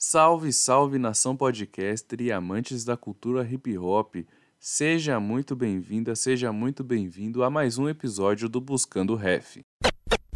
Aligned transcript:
Salve, 0.00 0.52
salve 0.52 0.96
nação 0.96 1.36
podcaster 1.36 2.20
e 2.20 2.30
amantes 2.30 2.84
da 2.84 2.96
cultura 2.96 3.42
hip 3.42 3.76
hop. 3.76 4.14
Seja 4.60 5.18
muito 5.18 5.56
bem-vinda, 5.56 6.14
seja 6.14 6.52
muito 6.52 6.84
bem-vindo 6.84 7.42
a 7.42 7.50
mais 7.50 7.78
um 7.78 7.88
episódio 7.88 8.48
do 8.48 8.60
Buscando 8.60 9.16
Ref. 9.16 9.56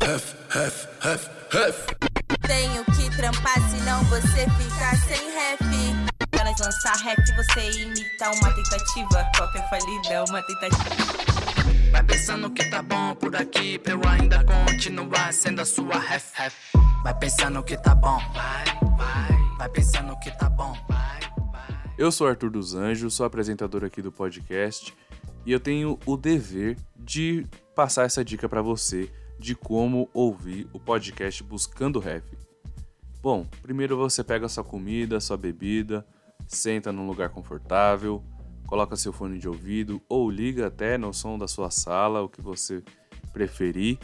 Ref, 0.01 0.35
ref, 0.51 0.89
ref, 1.01 1.29
ref. 1.53 1.87
Tenho 2.45 2.85
que 2.87 3.17
trampar, 3.17 3.71
senão 3.71 4.03
você 4.07 4.51
fica 4.51 4.97
sem 5.07 5.31
ref. 5.31 5.63
Lançar 6.61 6.97
rap, 6.99 7.19
você 7.35 7.71
imita 7.83 8.31
uma 8.31 8.55
tentativa. 8.55 9.31
Qualquer 9.37 9.69
falida 9.71 10.09
é 10.11 10.23
uma 10.23 10.43
tentativa. 10.43 11.91
Vai 11.91 12.03
pensando 12.05 12.51
que 12.51 12.69
tá 12.71 12.83
bom 12.83 13.15
por 13.15 13.35
aqui, 13.35 13.79
pra 13.79 13.95
eu 13.95 14.01
ainda 14.07 14.45
continuar 14.45 15.33
sendo 15.33 15.61
a 15.61 15.65
sua 15.65 15.99
ref, 15.99 16.31
ref. 16.35 16.55
Vai 17.03 17.15
pensando 17.19 17.63
que 17.65 17.77
tá 17.77 17.95
bom, 17.95 18.19
vai, 18.35 18.65
vai. 18.97 19.42
Vai 19.63 19.69
pensando 19.69 20.19
que 20.19 20.29
tá 20.37 20.51
bom. 20.51 20.75
Eu 21.97 22.11
sou 22.11 22.27
Arthur 22.27 22.51
dos 22.51 22.75
Anjos, 22.75 23.15
sou 23.15 23.25
apresentador 23.25 23.85
aqui 23.85 24.03
do 24.03 24.11
podcast 24.11 24.93
e 25.47 25.53
eu 25.53 25.61
tenho 25.61 26.01
o 26.05 26.17
dever 26.17 26.77
de 26.97 27.47
passar 27.73 28.05
essa 28.05 28.25
dica 28.25 28.49
para 28.49 28.61
você 28.61 29.09
de 29.39 29.55
como 29.55 30.11
ouvir 30.13 30.69
o 30.73 30.81
podcast 30.81 31.45
Buscando 31.45 32.01
Ref. 32.01 32.25
Bom, 33.23 33.47
primeiro 33.63 33.97
você 33.97 34.25
pega 34.25 34.49
sua 34.49 34.65
comida, 34.65 35.21
sua 35.21 35.37
bebida, 35.37 36.05
senta 36.49 36.91
num 36.91 37.07
lugar 37.07 37.29
confortável, 37.29 38.21
coloca 38.67 38.97
seu 38.97 39.13
fone 39.13 39.39
de 39.39 39.49
ouvido 39.49 40.03
ou 40.09 40.29
liga 40.29 40.67
até 40.67 40.99
no 40.99 41.15
som 41.15 41.39
da 41.39 41.47
sua 41.47 41.71
sala, 41.71 42.21
o 42.21 42.29
que 42.29 42.43
você 42.43 42.83
preferir. 43.33 43.97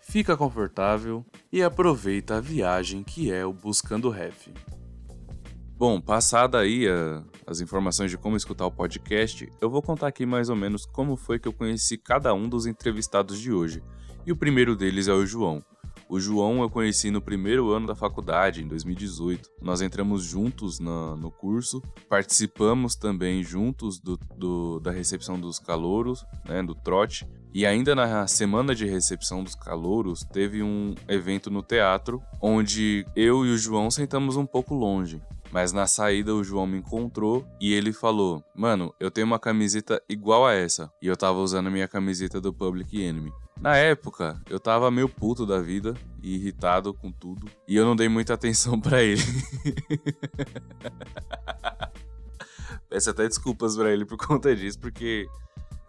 Fica 0.00 0.36
confortável 0.36 1.24
e 1.52 1.62
aproveita 1.62 2.38
a 2.38 2.40
viagem 2.40 3.04
que 3.04 3.30
é 3.30 3.46
o 3.46 3.52
Buscando 3.52 4.10
Ref. 4.10 4.48
Bom, 5.78 6.00
passada 6.00 6.58
aí 6.58 6.88
a, 6.88 7.22
as 7.46 7.60
informações 7.60 8.10
de 8.10 8.16
como 8.16 8.34
escutar 8.34 8.64
o 8.64 8.70
podcast, 8.70 9.46
eu 9.60 9.68
vou 9.68 9.82
contar 9.82 10.06
aqui 10.06 10.24
mais 10.24 10.48
ou 10.48 10.56
menos 10.56 10.86
como 10.86 11.16
foi 11.16 11.38
que 11.38 11.46
eu 11.46 11.52
conheci 11.52 11.98
cada 11.98 12.32
um 12.32 12.48
dos 12.48 12.64
entrevistados 12.64 13.38
de 13.38 13.52
hoje. 13.52 13.82
E 14.24 14.32
o 14.32 14.36
primeiro 14.36 14.74
deles 14.74 15.06
é 15.06 15.12
o 15.12 15.26
João. 15.26 15.62
O 16.08 16.18
João 16.18 16.62
eu 16.62 16.70
conheci 16.70 17.10
no 17.10 17.20
primeiro 17.20 17.72
ano 17.72 17.86
da 17.86 17.94
faculdade, 17.94 18.62
em 18.62 18.66
2018. 18.66 19.50
Nós 19.60 19.82
entramos 19.82 20.24
juntos 20.24 20.80
na, 20.80 21.14
no 21.14 21.30
curso, 21.30 21.82
participamos 22.08 22.96
também 22.96 23.42
juntos 23.42 24.00
do, 24.00 24.18
do, 24.34 24.80
da 24.80 24.90
recepção 24.90 25.38
dos 25.38 25.58
calouros, 25.58 26.24
né, 26.48 26.62
do 26.62 26.74
trote. 26.74 27.28
E 27.56 27.64
ainda 27.64 27.94
na 27.94 28.26
semana 28.26 28.74
de 28.74 28.84
recepção 28.84 29.42
dos 29.42 29.54
calouros, 29.54 30.22
teve 30.22 30.62
um 30.62 30.94
evento 31.08 31.50
no 31.50 31.62
teatro, 31.62 32.22
onde 32.38 33.06
eu 33.16 33.46
e 33.46 33.50
o 33.50 33.56
João 33.56 33.90
sentamos 33.90 34.36
um 34.36 34.44
pouco 34.44 34.74
longe. 34.74 35.22
Mas 35.50 35.72
na 35.72 35.86
saída 35.86 36.34
o 36.34 36.44
João 36.44 36.66
me 36.66 36.76
encontrou 36.76 37.46
e 37.58 37.72
ele 37.72 37.94
falou: 37.94 38.44
Mano, 38.54 38.92
eu 39.00 39.10
tenho 39.10 39.26
uma 39.26 39.38
camiseta 39.38 40.02
igual 40.06 40.44
a 40.44 40.52
essa. 40.52 40.92
E 41.00 41.06
eu 41.06 41.16
tava 41.16 41.38
usando 41.38 41.68
a 41.68 41.70
minha 41.70 41.88
camiseta 41.88 42.42
do 42.42 42.52
Public 42.52 43.00
Enemy. 43.02 43.32
Na 43.58 43.74
época, 43.74 44.38
eu 44.50 44.60
tava 44.60 44.90
meio 44.90 45.08
puto 45.08 45.46
da 45.46 45.58
vida 45.58 45.94
e 46.22 46.34
irritado 46.34 46.92
com 46.92 47.10
tudo. 47.10 47.48
E 47.66 47.74
eu 47.74 47.86
não 47.86 47.96
dei 47.96 48.06
muita 48.06 48.34
atenção 48.34 48.78
para 48.78 49.02
ele. 49.02 49.22
Peço 52.90 53.08
até 53.08 53.26
desculpas 53.26 53.78
pra 53.78 53.90
ele 53.90 54.04
por 54.04 54.18
conta 54.18 54.54
disso, 54.54 54.78
porque 54.78 55.26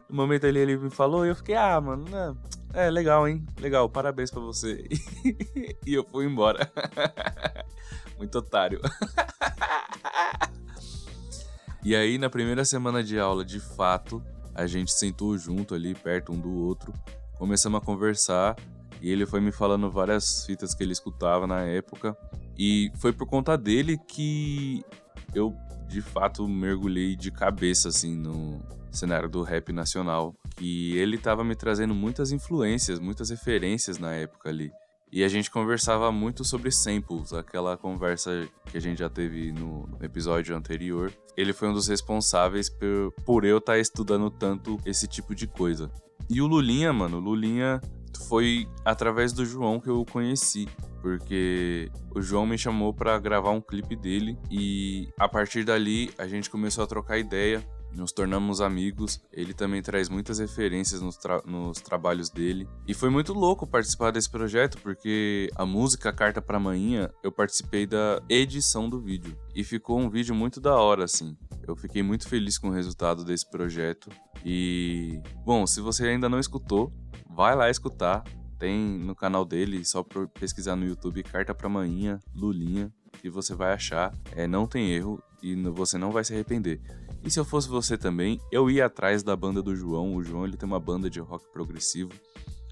no 0.09 0.16
momento 0.16 0.45
ali 0.45 0.59
ele 0.59 0.77
me 0.77 0.89
falou 0.89 1.25
e 1.25 1.30
eu 1.30 1.36
fiquei, 1.36 1.55
ah, 1.55 1.80
mano, 1.81 2.05
né? 2.09 2.36
é 2.73 2.89
legal, 2.89 3.27
hein? 3.27 3.45
Legal, 3.59 3.89
parabéns 3.89 4.30
pra 4.30 4.39
você. 4.39 4.88
e 5.86 5.94
eu 5.94 6.03
fui 6.03 6.25
embora. 6.25 6.72
Muito 8.17 8.38
otário. 8.38 8.80
e 11.83 11.95
aí, 11.95 12.17
na 12.17 12.30
primeira 12.30 12.63
semana 12.63 13.03
de 13.03 13.19
aula, 13.19 13.44
de 13.44 13.59
fato, 13.59 14.23
a 14.53 14.67
gente 14.67 14.91
sentou 14.91 15.38
junto 15.38 15.73
ali, 15.73 15.95
perto 15.95 16.31
um 16.31 16.39
do 16.39 16.53
outro, 16.53 16.94
começamos 17.38 17.81
a 17.81 17.85
conversar 17.85 18.56
e 19.01 19.09
ele 19.12 19.25
foi 19.25 19.39
me 19.39 19.51
falando 19.51 19.89
várias 19.89 20.45
fitas 20.45 20.74
que 20.74 20.84
ele 20.84 20.91
escutava 20.91 21.47
na 21.47 21.62
época. 21.62 22.18
E 22.57 22.91
foi 22.95 23.13
por 23.13 23.28
conta 23.28 23.57
dele 23.57 23.97
que 24.07 24.84
eu, 25.34 25.56
de 25.88 26.01
fato, 26.01 26.47
mergulhei 26.47 27.16
de 27.16 27.31
cabeça, 27.31 27.89
assim, 27.89 28.16
no 28.16 28.59
cenário 28.92 29.30
do 29.30 29.42
rap 29.42 29.72
nacional. 29.72 30.36
Que 30.56 30.98
ele 30.98 31.18
tava 31.18 31.44
me 31.44 31.56
trazendo 31.56 31.94
muitas 31.94 32.31
influências, 32.31 33.00
muitas 33.00 33.30
referências 33.30 33.98
na 33.98 34.14
época 34.14 34.50
ali. 34.50 34.72
E 35.12 35.24
a 35.24 35.28
gente 35.30 35.50
conversava 35.50 36.12
muito 36.12 36.44
sobre 36.44 36.70
samples, 36.70 37.31
aquela 37.31 37.78
conversa 37.78 38.48
que 38.66 38.78
a 38.78 38.81
gente 38.81 39.00
já 39.00 39.09
teve 39.09 39.53
no 39.53 39.88
episódio 40.02 40.56
anterior. 40.56 41.14
Ele 41.38 41.53
foi 41.53 41.70
um 41.70 41.74
dos 41.74 41.88
responsáveis 41.88 42.70
por, 42.70 43.14
por 43.25 43.46
eu 43.46 43.59
estar 43.59 43.74
tá 43.74 43.80
estudando 43.80 44.30
tanto 44.30 44.78
esse 44.86 45.08
tipo 45.08 45.34
de 45.34 45.48
coisa. 45.48 45.90
E 46.30 46.42
o 46.42 46.48
Lulinha, 46.48 46.92
mano, 46.92 47.19
Lulinha 47.19 47.80
foi 48.28 48.68
através 48.84 49.31
do 49.31 49.46
João 49.46 49.80
que 49.80 49.90
eu 49.90 50.02
o 50.02 50.06
conheci. 50.06 50.68
Porque 51.02 51.90
o 52.14 52.22
João 52.22 52.46
me 52.46 52.58
chamou 52.58 52.94
para 52.94 53.18
gravar 53.18 53.52
um 53.52 53.62
clipe 53.62 53.96
dele 53.96 54.38
e 54.52 55.08
a 55.18 55.30
partir 55.30 55.64
dali 55.64 56.12
a 56.18 56.28
gente 56.28 56.50
começou 56.50 56.84
a 56.84 56.88
trocar 56.88 57.18
ideia 57.18 57.64
nos 57.92 58.12
tornamos 58.12 58.62
amigos. 58.62 59.22
Ele 59.31 59.53
também 59.53 59.81
traz 59.81 60.09
muitas 60.09 60.40
referências 60.40 61.02
nos, 61.02 61.18
tra 61.18 61.42
nos, 61.46 61.80
trabalhos 61.81 62.30
dele. 62.30 62.68
E 62.88 62.94
foi 62.94 63.09
muito 63.09 63.34
louco 63.34 63.66
participar 63.66 64.12
desse 64.12 64.30
projeto, 64.30 64.78
porque 64.81 65.50
a 65.56 65.66
música 65.66 66.14
Carta 66.14 66.42
pra 66.42 66.59
Manhã, 66.59 67.09
eu 67.24 67.31
participei 67.31 67.86
da 67.86 68.22
edição 68.30 68.90
do 68.90 69.02
vídeo. 69.02 69.38
E 69.56 69.64
ficou 69.64 70.00
um 70.00 70.09
vídeo 70.09 70.36
muito 70.36 70.62
da 70.62 70.75
hora, 70.75 71.03
assim. 71.03 71.36
Eu 71.68 71.75
fiquei 71.75 72.02
muito 72.02 72.28
feliz 72.28 72.58
com 72.58 72.70
o 72.70 72.74
resultado 72.74 73.25
desse 73.25 73.50
projeto. 73.50 74.09
E, 74.46 75.22
bom, 75.44 75.66
se 75.66 75.81
você 75.81 76.08
ainda 76.08 76.30
não 76.30 76.40
escutou, 76.40 76.94
vai 77.30 77.56
lá 77.56 77.69
escutar. 77.69 78.24
Tem 78.58 78.80
no 78.80 79.16
canal 79.16 79.46
dele, 79.46 79.86
só 79.86 80.04
pesquisar 80.40 80.75
no 80.75 80.86
YouTube 80.86 81.22
Carta 81.24 81.54
pra 81.54 81.69
Manhã, 81.69 82.19
Lulinha, 82.34 82.92
que 83.22 83.30
você 83.30 83.54
vai 83.54 83.74
achar. 83.74 84.14
É, 84.31 84.48
não 84.48 84.66
tem 84.66 84.92
erro 84.92 85.22
e 85.44 85.56
você 85.69 85.98
não 85.98 86.12
vai 86.12 86.24
se 86.24 86.34
arrepender. 86.34 86.81
E 87.23 87.31
se 87.31 87.39
eu 87.39 87.45
fosse 87.45 87.67
você 87.67 87.97
também, 87.97 88.39
eu 88.51 88.69
ia 88.69 88.85
atrás 88.85 89.23
da 89.23 89.35
banda 89.35 89.61
do 89.61 89.75
João. 89.75 90.16
O 90.16 90.23
João 90.23 90.45
ele 90.45 90.57
tem 90.57 90.67
uma 90.67 90.79
banda 90.79 91.09
de 91.09 91.19
rock 91.19 91.45
progressivo 91.51 92.11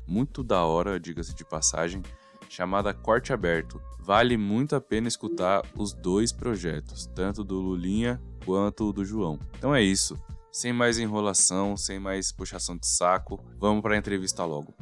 muito 0.07 0.44
da 0.44 0.63
hora, 0.63 1.00
diga-se 1.00 1.33
de 1.33 1.44
passagem, 1.44 2.01
chamada 2.50 2.94
Corte 2.94 3.34
Aberto. 3.34 3.81
Vale 4.00 4.38
muito 4.38 4.75
a 4.75 4.81
pena 4.81 5.07
escutar 5.07 5.63
os 5.75 5.94
dois 5.94 6.31
projetos, 6.31 7.07
tanto 7.07 7.44
do 7.44 7.59
Lulinha 7.59 8.22
quanto 8.45 8.94
do 8.94 9.03
João. 9.03 9.39
Então 9.57 9.73
é 9.73 9.81
isso. 9.81 10.17
Sem 10.51 10.72
mais 10.72 10.97
enrolação, 10.97 11.75
sem 11.75 12.00
mais 12.00 12.31
puxação 12.31 12.78
de 12.78 12.88
saco, 12.88 13.44
vamos 13.59 13.81
para 13.81 13.95
a 13.95 13.97
entrevista 13.97 14.45
logo. 14.45 14.73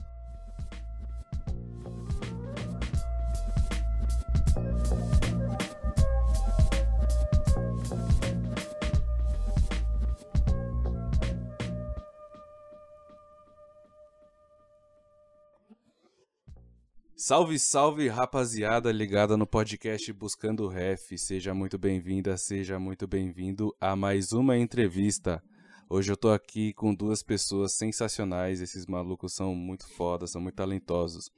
Salve, 17.26 17.58
salve, 17.58 18.10
rapaziada 18.10 18.92
ligada 18.92 19.38
no 19.38 19.48
podcast 19.48 20.12
Buscando 20.12 20.68
Ref. 20.68 21.14
Seja 21.18 21.54
muito 21.54 21.78
bem-vinda, 21.78 22.36
seja 22.36 22.78
muito 22.78 23.08
bem-vindo 23.08 23.74
a 23.80 23.96
mais 23.96 24.34
uma 24.34 24.58
entrevista. 24.58 25.42
Hoje 25.90 26.12
eu 26.12 26.18
tô 26.18 26.32
aqui 26.32 26.74
com 26.74 26.94
duas 26.94 27.24
pessoas 27.24 27.72
sensacionais. 27.72 28.60
Esses 28.60 28.86
malucos 28.86 29.34
são 29.34 29.56
muito 29.56 29.88
fodas, 29.88 30.32
são 30.32 30.42
muito 30.42 30.56
talentosos. 30.56 31.32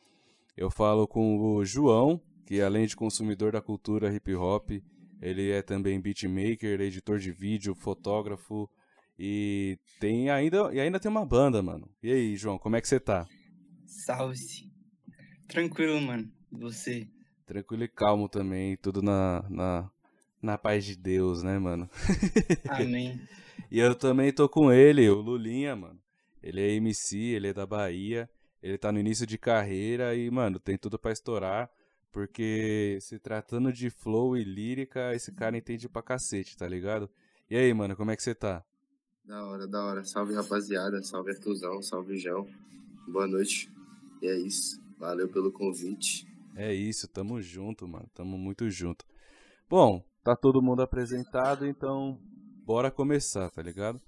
Eu 0.58 0.72
falo 0.72 1.08
com 1.08 1.38
o 1.38 1.64
João, 1.64 2.20
que 2.48 2.64
além 2.64 2.88
de 2.88 2.96
consumidor 2.96 3.52
da 3.52 3.62
cultura 3.62 4.12
hip 4.12 4.34
hop, 4.34 4.72
ele 5.22 5.52
é 5.52 5.62
também 5.62 6.02
beatmaker, 6.02 6.82
editor 6.82 7.20
de 7.20 7.32
vídeo, 7.32 7.76
fotógrafo 7.76 8.68
e 9.20 9.78
tem 10.00 10.32
ainda 10.32 10.74
e 10.74 10.80
ainda 10.80 11.00
tem 11.00 11.12
uma 11.12 11.28
banda, 11.28 11.62
mano. 11.62 11.88
E 12.02 12.12
aí, 12.12 12.36
João, 12.36 12.58
como 12.58 12.76
é 12.76 12.82
que 12.82 12.88
você 12.88 13.00
tá? 13.00 13.28
Salve. 13.86 14.75
Tranquilo, 15.48 16.00
mano. 16.02 16.32
Você? 16.52 17.08
Tranquilo 17.46 17.84
e 17.84 17.88
calmo 17.88 18.28
também, 18.28 18.76
tudo 18.78 19.02
na, 19.02 19.46
na, 19.50 19.92
na 20.42 20.58
paz 20.58 20.86
de 20.86 20.96
Deus, 20.96 21.44
né, 21.44 21.60
mano? 21.60 21.90
Amém. 22.70 23.22
e 23.70 23.80
eu 23.80 23.94
também 23.94 24.32
tô 24.32 24.50
com 24.50 24.72
ele, 24.72 25.10
o 25.10 25.22
Lulinha, 25.22 25.76
mano. 25.76 26.00
Ele 26.42 26.62
é 26.62 26.72
MC, 26.76 27.18
ele 27.18 27.48
é 27.48 27.54
da 27.54 27.66
Bahia, 27.66 28.30
ele 28.62 28.78
tá 28.78 28.92
no 28.92 29.00
início 29.00 29.26
de 29.26 29.38
carreira 29.38 30.16
e, 30.16 30.30
mano, 30.30 30.60
tem 30.60 30.78
tudo 30.78 30.98
para 30.98 31.12
estourar, 31.12 31.70
porque 32.12 32.98
se 33.02 33.20
tratando 33.20 33.72
de 33.72 33.90
flow 33.90 34.38
e 34.38 34.44
lírica, 34.44 35.14
esse 35.14 35.32
cara 35.32 35.58
entende 35.58 35.90
pra 35.90 36.02
cacete, 36.02 36.58
tá 36.58 36.68
ligado? 36.68 37.10
E 37.50 37.56
aí, 37.56 37.74
mano, 37.74 37.96
como 37.96 38.12
é 38.12 38.16
que 38.16 38.24
você 38.24 38.34
tá? 38.34 38.64
Da 39.24 39.44
hora, 39.44 39.68
da 39.68 39.84
hora. 39.84 40.04
Salve, 40.04 40.36
rapaziada. 40.36 41.02
Salve, 41.02 41.32
Artuzão. 41.32 41.82
Salve, 41.82 42.16
João. 42.18 42.48
Boa 43.08 43.26
noite. 43.26 43.72
E 44.22 44.28
é 44.28 44.38
isso. 44.38 44.80
Valeu 45.06 45.30
pelo 45.30 45.52
convite. 45.52 46.26
É 46.56 46.74
isso, 46.74 47.08
tamo 47.08 47.40
junto, 47.40 47.88
mano. 47.88 48.10
Tamo 48.16 48.40
muito 48.40 48.68
junto. 48.72 49.06
Bom, 49.70 50.04
tá 50.24 50.36
todo 50.36 50.64
mundo 50.64 50.82
apresentado, 50.82 51.68
então 51.68 52.20
bora 52.66 52.90
começar, 52.90 53.52
tá 53.52 53.62
ligado? 53.62 54.02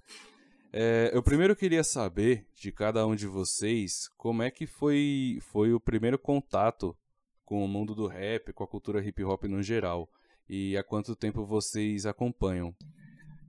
É, 0.73 1.11
eu 1.13 1.21
primeiro 1.21 1.55
queria 1.55 1.83
saber 1.83 2.47
de 2.59 2.71
cada 2.71 3.05
um 3.05 3.15
de 3.15 3.27
vocês 3.27 4.09
como 4.17 4.41
é 4.41 4.49
que 4.49 4.65
foi, 4.65 5.37
foi 5.39 5.71
o 5.71 5.79
primeiro 5.79 6.17
contato 6.17 6.97
com 7.45 7.63
o 7.63 7.67
mundo 7.67 7.93
do 7.93 8.07
rap, 8.07 8.51
com 8.51 8.63
a 8.63 8.67
cultura 8.67 9.05
hip 9.05 9.23
hop 9.23 9.43
no 9.43 9.61
geral. 9.61 10.09
E 10.49 10.75
há 10.75 10.83
quanto 10.83 11.15
tempo 11.15 11.45
vocês 11.45 12.07
acompanham? 12.07 12.75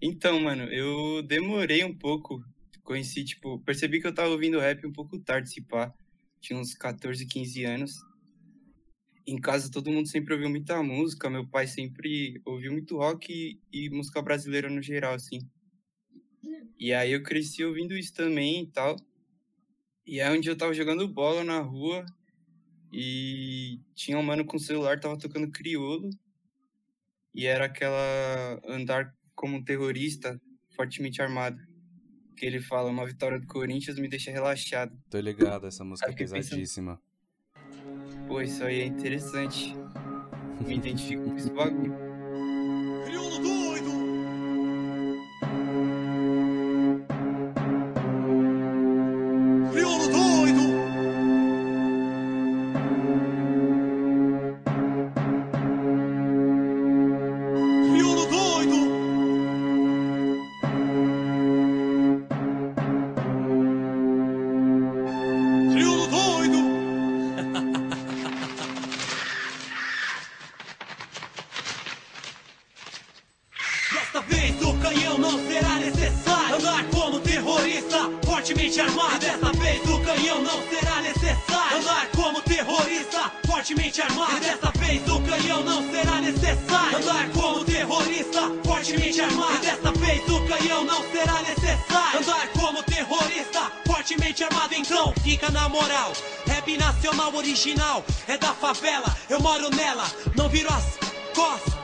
Então, 0.03 0.39
mano, 0.39 0.65
eu 0.65 1.23
demorei 1.23 1.83
um 1.83 1.97
pouco. 1.97 2.45
Conheci, 2.85 3.25
tipo, 3.25 3.59
percebi 3.61 4.03
que 4.03 4.07
eu 4.07 4.15
tava 4.15 4.29
ouvindo 4.29 4.61
rap 4.61 4.87
um 4.87 4.93
pouco 4.93 5.19
tarde, 5.19 5.51
se 5.51 5.63
pá. 5.63 5.95
Tinha 6.41 6.59
uns 6.59 6.75
14, 6.75 7.27
15 7.27 7.65
anos. 7.65 7.93
Em 9.27 9.39
casa 9.39 9.71
todo 9.71 9.91
mundo 9.91 10.09
sempre 10.09 10.35
ouviu 10.35 10.49
muita 10.49 10.83
música. 10.83 11.29
Meu 11.29 11.47
pai 11.47 11.67
sempre 11.67 12.41
ouviu 12.45 12.73
muito 12.73 12.97
rock 12.97 13.33
e, 13.33 13.61
e 13.73 13.91
música 13.91 14.23
brasileira 14.23 14.71
no 14.71 14.83
geral, 14.83 15.15
assim. 15.15 15.41
E 16.79 16.93
aí 16.93 17.13
eu 17.13 17.23
cresci 17.23 17.65
ouvindo 17.65 17.97
isso 17.97 18.15
também 18.15 18.63
e 18.63 18.67
tal. 18.69 18.97
E 20.07 20.21
aí 20.21 20.37
um 20.37 20.41
dia 20.41 20.53
eu 20.53 20.57
tava 20.57 20.73
jogando 20.73 21.07
bola 21.07 21.45
na 21.45 21.61
rua 21.61 22.07
e 22.93 23.81
tinha 23.95 24.19
um 24.19 24.23
mano 24.23 24.45
com 24.45 24.59
celular, 24.59 24.99
tava 24.99 25.19
tocando 25.19 25.51
criolo. 25.51 26.09
E 27.35 27.47
era 27.47 27.67
aquela 27.67 28.61
andar 28.65 29.15
como 29.35 29.57
um 29.57 29.65
terrorista 29.65 30.41
fortemente 30.75 31.21
armado. 31.21 31.68
Que 32.39 32.47
ele 32.47 32.61
fala, 32.61 32.89
uma 32.89 33.05
vitória 33.05 33.41
do 33.41 33.47
Corinthians 33.47 33.99
me 33.99 34.09
deixa 34.09 34.31
relaxado. 34.31 34.97
Tô 35.11 35.19
ligado, 35.19 35.67
essa 35.67 35.83
música 35.83 36.11
é 36.11 36.15
pesadíssima. 36.15 37.01
Pensando, 37.55 38.27
Pô, 38.29 38.41
isso 38.41 38.63
aí 38.63 38.81
é 38.81 38.85
interessante. 38.85 39.75
Me 40.67 40.77
identifico 40.77 41.25
com 41.25 41.37
esse 41.37 41.51
bagulho. 41.51 42.08
Original 97.59 98.05
é 98.29 98.39
da 98.39 98.55
favela, 98.55 99.17
eu 99.29 99.41
moro 99.41 99.69
nela, 99.75 100.05
não 100.37 100.49
viro 100.49 100.69
as 100.73 100.85
costas. 101.35 101.79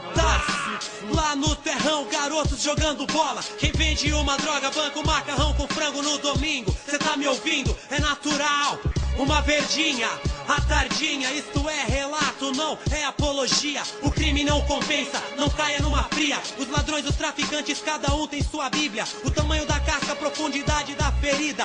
Lá 1.10 1.34
no 1.34 1.54
terrão, 1.56 2.06
garotos 2.06 2.62
jogando 2.62 3.06
bola. 3.06 3.42
Quem 3.58 3.72
vende 3.72 4.12
uma 4.12 4.36
droga, 4.36 4.70
banco 4.70 5.04
macarrão 5.04 5.52
com 5.54 5.66
frango 5.66 6.00
no 6.00 6.16
domingo. 6.18 6.74
Cê 6.88 6.96
tá 6.98 7.16
me 7.16 7.26
ouvindo? 7.26 7.76
É 7.90 7.98
natural. 7.98 8.78
Uma 9.18 9.40
verdinha, 9.42 10.08
a 10.48 10.60
tardinha, 10.62 11.30
isto 11.32 11.68
é 11.68 11.84
relato, 11.84 12.52
não 12.52 12.78
é 12.90 13.04
apologia. 13.04 13.82
O 14.02 14.10
crime 14.10 14.44
não 14.44 14.60
compensa, 14.62 15.22
não 15.36 15.48
caia 15.50 15.80
numa 15.80 16.04
fria. 16.04 16.40
Os 16.58 16.68
ladrões, 16.68 17.06
os 17.06 17.16
traficantes, 17.16 17.80
cada 17.80 18.12
um 18.14 18.26
tem 18.26 18.42
sua 18.42 18.68
bíblia. 18.70 19.04
O 19.24 19.30
tamanho 19.30 19.66
da 19.66 19.78
casca, 19.80 20.12
a 20.12 20.16
profundidade 20.16 20.94
da 20.94 21.12
ferida. 21.12 21.64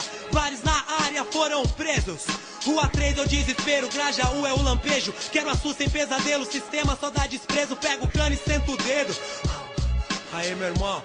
Rua 2.70 2.88
3 2.88 3.18
é 3.18 3.22
o 3.22 3.28
desespero, 3.28 3.90
Grajaú 3.90 4.46
é 4.46 4.54
o 4.54 4.62
lampejo. 4.62 5.12
Quero 5.32 5.50
assusto 5.50 5.80
sem 5.80 5.90
pesadelo, 5.90 6.46
sistema 6.46 6.96
só 6.96 7.10
dá 7.10 7.26
desprezo. 7.26 7.76
Pega 7.76 8.04
o 8.04 8.08
cano 8.08 8.36
e 8.36 8.38
senta 8.38 8.72
o 8.72 8.78
dedo. 8.78 9.16
Aê, 10.32 10.54
meu 10.54 10.68
irmão. 10.68 11.04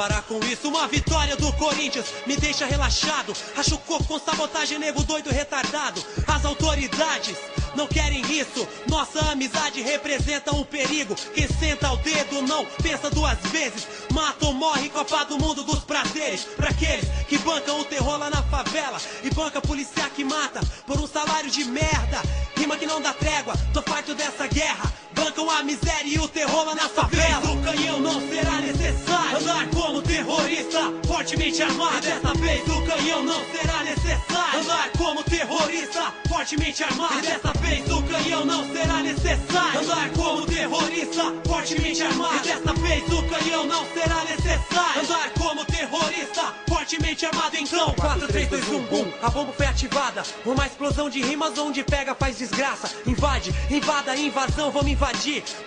Parar 0.00 0.22
com 0.22 0.40
isso, 0.46 0.66
uma 0.66 0.88
vitória 0.88 1.36
do 1.36 1.52
Corinthians 1.52 2.06
me 2.26 2.34
deixa 2.34 2.64
relaxado. 2.64 3.36
Acho 3.54 3.76
coco 3.76 4.04
com 4.04 4.18
sabotagem, 4.18 4.78
nego 4.78 5.02
doido 5.02 5.28
retardado. 5.28 6.02
As 6.26 6.42
autoridades 6.42 7.36
não 7.74 7.86
querem 7.86 8.22
isso. 8.32 8.66
Nossa 8.88 9.20
amizade 9.30 9.82
representa 9.82 10.54
um 10.54 10.64
perigo. 10.64 11.14
Quem 11.34 11.46
senta 11.46 11.92
o 11.92 11.98
dedo 11.98 12.40
não 12.40 12.64
pensa 12.82 13.10
duas 13.10 13.38
vezes. 13.52 13.86
Mata 14.10 14.46
ou 14.46 14.54
morre, 14.54 14.88
Copa 14.88 15.22
do 15.26 15.38
Mundo 15.38 15.64
dos 15.64 15.80
prazeres. 15.80 16.44
Pra 16.56 16.70
aqueles 16.70 17.04
que 17.28 17.36
bancam 17.36 17.80
o 17.80 17.84
terror 17.84 18.16
lá 18.16 18.30
na 18.30 18.42
favela 18.44 18.98
e 19.22 19.28
banca 19.28 19.60
policial 19.60 20.08
que 20.16 20.24
mata 20.24 20.60
por 20.86 20.98
um 20.98 21.06
salário 21.06 21.50
de 21.50 21.62
merda. 21.64 22.22
Rima 22.56 22.78
que 22.78 22.86
não 22.86 23.02
dá 23.02 23.12
trégua, 23.12 23.52
tô 23.74 23.82
farto 23.82 24.14
dessa 24.14 24.46
guerra. 24.46 24.90
Bancam 25.20 25.50
a 25.50 25.62
miséria 25.62 26.14
e 26.14 26.18
o 26.18 26.26
terror 26.28 26.64
lá 26.64 26.74
na 26.74 26.88
favela. 26.88 27.52
O 27.52 27.62
canhão 27.62 28.00
não 28.00 28.20
será 28.28 28.52
necessário. 28.52 29.36
Andar 29.36 29.68
como 29.68 30.00
terrorista, 30.00 30.80
fortemente 31.06 31.62
armado. 31.62 31.98
E 31.98 32.00
dessa 32.00 32.34
vez 32.34 32.62
o 32.66 32.82
canhão 32.86 33.22
não 33.22 33.40
será 33.52 33.84
necessário. 33.84 34.60
Andar 34.60 34.90
como 34.96 35.22
terrorista, 35.24 36.14
fortemente 36.26 36.82
armado. 36.82 37.18
E 37.18 37.20
dessa 37.20 37.52
vez 37.60 37.90
o 37.90 38.02
canhão 38.02 38.44
não 38.46 38.72
será 38.72 39.00
necessário. 39.00 39.80
Andar 39.80 40.10
como 40.10 40.46
terrorista, 40.46 41.34
fortemente 41.46 42.02
armado. 42.02 42.36
E 42.36 42.48
dessa 42.48 42.72
vez 42.72 43.12
o 43.12 43.22
canhão 43.24 43.66
não 43.66 43.84
será 43.92 44.24
necessário. 44.24 45.02
Andar 45.02 45.30
como 45.38 45.64
terrorista, 45.66 46.54
fortemente 46.66 47.26
armado. 47.26 47.56
Então, 47.56 47.94
4, 47.94 48.26
3, 48.26 48.48
2, 48.48 48.68
1, 48.68 48.82
bum. 48.86 49.12
A 49.22 49.28
bomba 49.28 49.52
foi 49.52 49.66
ativada. 49.66 50.22
Uma 50.46 50.66
explosão 50.66 51.10
de 51.10 51.20
rimas 51.20 51.58
onde 51.58 51.84
pega 51.84 52.14
faz 52.14 52.38
desgraça. 52.38 52.90
Invade, 53.06 53.54
invada, 53.70 54.16
invasão, 54.16 54.70
vamos 54.70 54.90
invadir. 54.90 55.09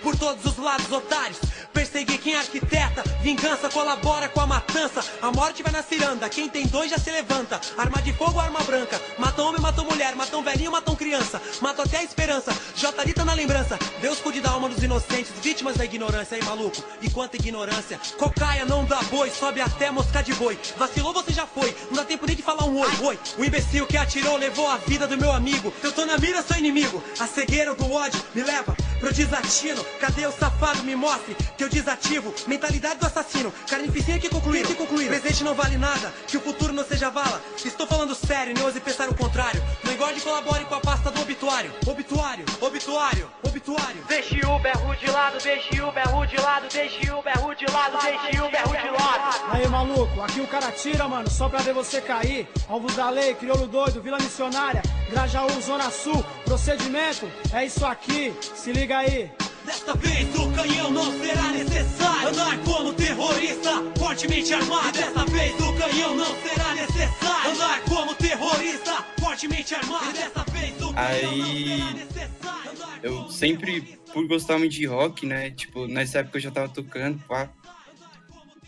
Por 0.02 0.16
todos 0.16 0.42
os 0.46 0.56
lados, 0.56 0.90
otários. 0.90 1.38
Perseguir 1.72 2.18
quem 2.18 2.34
arquiteta, 2.34 3.02
vingança 3.20 3.68
colabora 3.68 4.28
com 4.28 4.40
a 4.40 4.46
matança. 4.46 5.04
A 5.20 5.30
morte 5.30 5.62
vai 5.62 5.70
na 5.70 5.82
ciranda, 5.82 6.28
quem 6.30 6.48
tem 6.48 6.66
dois 6.66 6.90
já 6.90 6.96
se 6.98 7.10
levanta. 7.10 7.60
Arma 7.76 8.00
de 8.00 8.12
fogo, 8.14 8.40
arma 8.40 8.60
branca. 8.60 8.98
Matam 9.18 9.48
homem, 9.48 9.60
matam 9.60 9.84
mulher, 9.84 10.16
matam 10.16 10.42
velhinho, 10.42 10.72
matam 10.72 10.96
criança. 10.96 11.42
Matam 11.60 11.84
até 11.84 11.98
a 11.98 12.02
esperança. 12.02 12.56
Jotarita 12.74 13.22
na 13.24 13.34
lembrança. 13.34 13.78
Deus 14.00 14.18
cuide 14.18 14.40
da 14.40 14.50
alma 14.50 14.68
dos 14.68 14.82
inocentes, 14.82 15.32
vítimas 15.42 15.76
da 15.76 15.84
ignorância, 15.84 16.36
aí 16.36 16.44
maluco. 16.44 16.82
E 17.02 17.10
quanta 17.10 17.36
ignorância. 17.36 18.00
Cocaia 18.16 18.64
não 18.64 18.84
dá 18.84 19.02
boi, 19.10 19.30
sobe 19.30 19.60
até 19.60 19.90
mosca 19.90 20.22
de 20.22 20.32
boi. 20.34 20.58
Vacilou, 20.78 21.12
você 21.12 21.32
já 21.32 21.46
foi. 21.46 21.76
Não 21.90 21.96
dá 21.96 22.04
tempo 22.04 22.26
nem 22.26 22.34
de 22.34 22.42
falar 22.42 22.64
um 22.64 22.78
oi, 22.78 22.90
oi. 23.02 23.18
O 23.36 23.44
imbecil 23.44 23.86
que 23.86 23.98
atirou 23.98 24.38
levou 24.38 24.68
a 24.70 24.78
vida 24.78 25.06
do 25.06 25.18
meu 25.18 25.32
amigo. 25.32 25.72
Eu 25.82 25.92
tô 25.92 26.06
na 26.06 26.16
mira, 26.16 26.42
sou 26.42 26.56
inimigo. 26.56 27.02
A 27.20 27.26
cegueira 27.26 27.74
do 27.74 27.92
ódio 27.92 28.22
me 28.34 28.42
leva 28.42 28.74
pro 29.04 29.12
desatino. 29.12 29.84
Cadê 30.00 30.26
o 30.26 30.32
safado? 30.32 30.82
Me 30.82 30.96
mostre 30.96 31.36
que 31.58 31.64
eu 31.64 31.68
desativo. 31.68 32.34
Mentalidade 32.46 32.98
do 32.98 33.06
assassino. 33.06 33.52
Carnificina 33.68 34.18
que 34.18 34.30
concluir, 34.30 34.66
que 34.66 34.74
concluir. 34.74 35.08
Presente 35.08 35.44
não 35.44 35.54
vale 35.54 35.76
nada, 35.76 36.12
que 36.26 36.38
o 36.38 36.40
futuro 36.40 36.72
não 36.72 36.84
seja 36.84 37.10
vala. 37.10 37.42
Estou 37.62 37.86
falando 37.86 38.14
sério, 38.14 38.54
nem 38.54 38.64
ouse 38.64 38.80
pensar 38.80 39.08
o 39.08 39.14
contrário. 39.14 39.62
Não 39.84 39.92
engorde 39.92 40.18
e 40.18 40.22
colabore 40.22 40.64
com 40.64 40.74
a 40.74 40.80
pasta 40.80 41.10
do 41.10 41.20
obituário. 41.20 41.70
Obituário, 41.86 42.44
obituário, 42.60 43.30
obituário. 43.42 44.02
Deixe 44.08 44.40
o 44.46 44.58
berro 44.58 44.94
de 44.94 45.10
lado, 45.10 45.38
deixe 45.42 45.80
o 45.82 45.92
berro 45.92 46.26
de 46.26 46.36
lado, 46.36 46.66
deixe 46.72 47.10
o 47.10 47.22
berro 47.22 47.54
de 47.54 47.66
lado, 47.66 47.98
deixe 48.02 48.40
o 48.40 48.50
berro 48.50 48.72
de 48.72 48.90
lado. 48.90 49.50
Aí, 49.50 49.68
maluco, 49.68 50.22
aqui 50.22 50.40
o 50.40 50.46
cara 50.46 50.72
tira, 50.72 51.06
mano, 51.06 51.28
só 51.30 51.48
pra 51.48 51.60
ver 51.60 51.74
você 51.74 52.00
cair. 52.00 52.48
Alvos 52.68 52.94
da 52.94 53.10
lei, 53.10 53.34
crioulo 53.34 53.66
doido, 53.66 54.00
Vila 54.00 54.18
Missionária, 54.18 54.82
Grajaú, 55.10 55.60
Zona 55.60 55.90
Sul. 55.90 56.24
Procedimento 56.44 57.30
é 57.52 57.64
isso 57.64 57.84
aqui, 57.84 58.34
se 58.54 58.72
liga 58.72 58.93
aí. 58.94 59.30
Desta 59.64 59.94
vez 59.94 60.34
o 60.34 60.52
canhão 60.52 60.90
não 60.90 61.10
será 61.20 61.48
necessário 61.48 62.28
Andar 62.28 62.58
como 62.64 62.92
terrorista, 62.92 63.70
fortemente 63.98 64.52
armado 64.52 64.92
Desta 64.92 65.24
vez 65.24 65.54
o 65.54 65.72
canhão 65.72 66.14
não 66.14 66.42
será 66.42 66.74
necessário 66.74 67.50
Andar 67.52 67.80
como 67.84 68.14
terrorista, 68.14 69.02
fortemente 69.18 69.74
armado 69.74 70.12
Desta 70.12 70.44
vez 70.52 70.82
o 70.82 70.92
canhão 70.92 70.94
Aí... 70.96 71.78
não 71.78 71.88
será 71.88 71.90
necessário 71.92 72.72
Eu 73.02 73.30
sempre, 73.30 73.98
por 74.12 74.26
gostar 74.28 74.58
muito 74.58 74.72
de 74.72 74.84
rock, 74.84 75.24
né? 75.24 75.50
Tipo, 75.50 75.86
nessa 75.86 76.18
época 76.18 76.36
eu 76.36 76.42
já 76.42 76.50
tava 76.50 76.68
tocando, 76.68 77.18
pá. 77.26 77.50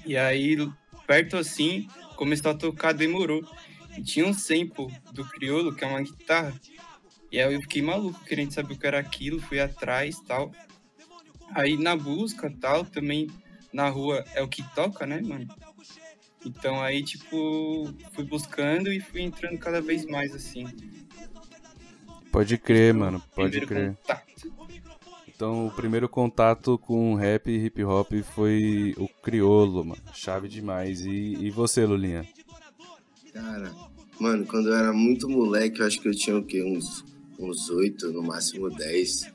E 0.04 0.16
aí, 0.16 0.56
perto 1.06 1.36
assim, 1.36 1.88
começou 2.16 2.50
a 2.50 2.54
tocar, 2.54 2.92
demorou. 2.92 3.42
E 3.96 4.02
tinha 4.02 4.26
um 4.26 4.34
sample 4.34 4.88
do 5.12 5.24
crioulo, 5.24 5.74
que 5.74 5.84
é 5.84 5.86
uma 5.86 6.02
guitarra. 6.02 6.54
E 7.36 7.40
aí 7.42 7.52
eu 7.52 7.60
fiquei 7.60 7.82
maluco, 7.82 8.18
querendo 8.24 8.50
saber 8.50 8.72
o 8.72 8.78
que 8.78 8.86
era 8.86 8.98
aquilo, 8.98 9.38
fui 9.38 9.60
atrás 9.60 10.16
e 10.16 10.24
tal. 10.24 10.50
Aí 11.50 11.76
na 11.76 11.94
busca 11.94 12.50
tal, 12.58 12.82
também 12.82 13.28
na 13.70 13.90
rua 13.90 14.24
é 14.32 14.42
o 14.42 14.48
que 14.48 14.62
toca, 14.74 15.06
né, 15.06 15.20
mano? 15.20 15.46
Então 16.46 16.80
aí, 16.82 17.04
tipo, 17.04 17.92
fui 18.14 18.24
buscando 18.24 18.90
e 18.90 19.00
fui 19.00 19.20
entrando 19.20 19.58
cada 19.58 19.82
vez 19.82 20.06
mais 20.06 20.34
assim. 20.34 20.66
Pode 22.32 22.56
crer, 22.56 22.94
mano, 22.94 23.22
pode 23.34 23.50
Primeiro 23.50 23.66
crer. 23.66 23.96
contato. 23.96 24.52
Então, 25.28 25.66
o 25.66 25.70
primeiro 25.70 26.08
contato 26.08 26.78
com 26.78 27.14
rap 27.16 27.50
e 27.50 27.66
hip 27.66 27.84
hop 27.84 28.14
foi 28.34 28.94
o 28.96 29.06
criolo, 29.22 29.84
mano. 29.84 30.00
Chave 30.14 30.48
demais. 30.48 31.04
E, 31.04 31.34
e 31.38 31.50
você, 31.50 31.84
Lulinha? 31.84 32.26
Cara, 33.30 33.70
mano, 34.18 34.46
quando 34.46 34.70
eu 34.70 34.74
era 34.74 34.90
muito 34.94 35.28
moleque, 35.28 35.80
eu 35.80 35.86
acho 35.86 36.00
que 36.00 36.08
eu 36.08 36.14
tinha 36.14 36.38
o 36.38 36.42
quê? 36.42 36.62
Uns, 36.64 37.04
uns 37.38 37.68
8, 37.70 38.12
no 38.12 38.22
máximo 38.22 38.70
10. 38.70 39.30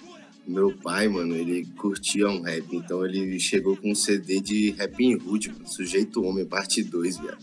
Meu 0.47 0.75
pai, 0.75 1.07
mano, 1.07 1.35
ele 1.35 1.65
curtia 1.77 2.27
um 2.27 2.41
rap, 2.41 2.65
então 2.75 3.05
ele 3.05 3.39
chegou 3.39 3.77
com 3.77 3.91
um 3.91 3.95
CD 3.95 4.39
de 4.41 4.71
Rap 4.71 4.99
em 4.99 5.15
Hood, 5.15 5.49
mano, 5.49 5.67
Sujeito 5.67 6.23
Homem, 6.23 6.45
parte 6.45 6.83
2, 6.83 7.17
velho. 7.17 7.37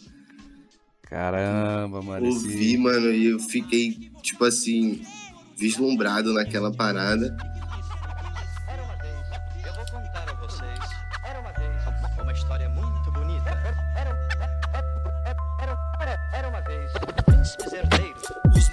Caramba, 1.03 2.03
mano. 2.03 2.27
esse- 2.27 2.45
Ouvi, 2.47 2.77
mano, 2.77 3.11
e 3.13 3.27
eu 3.27 3.39
fiquei, 3.39 4.11
tipo 4.23 4.45
assim, 4.45 5.01
vislumbrado 5.57 6.33
naquela 6.33 6.71
parada. 6.73 7.35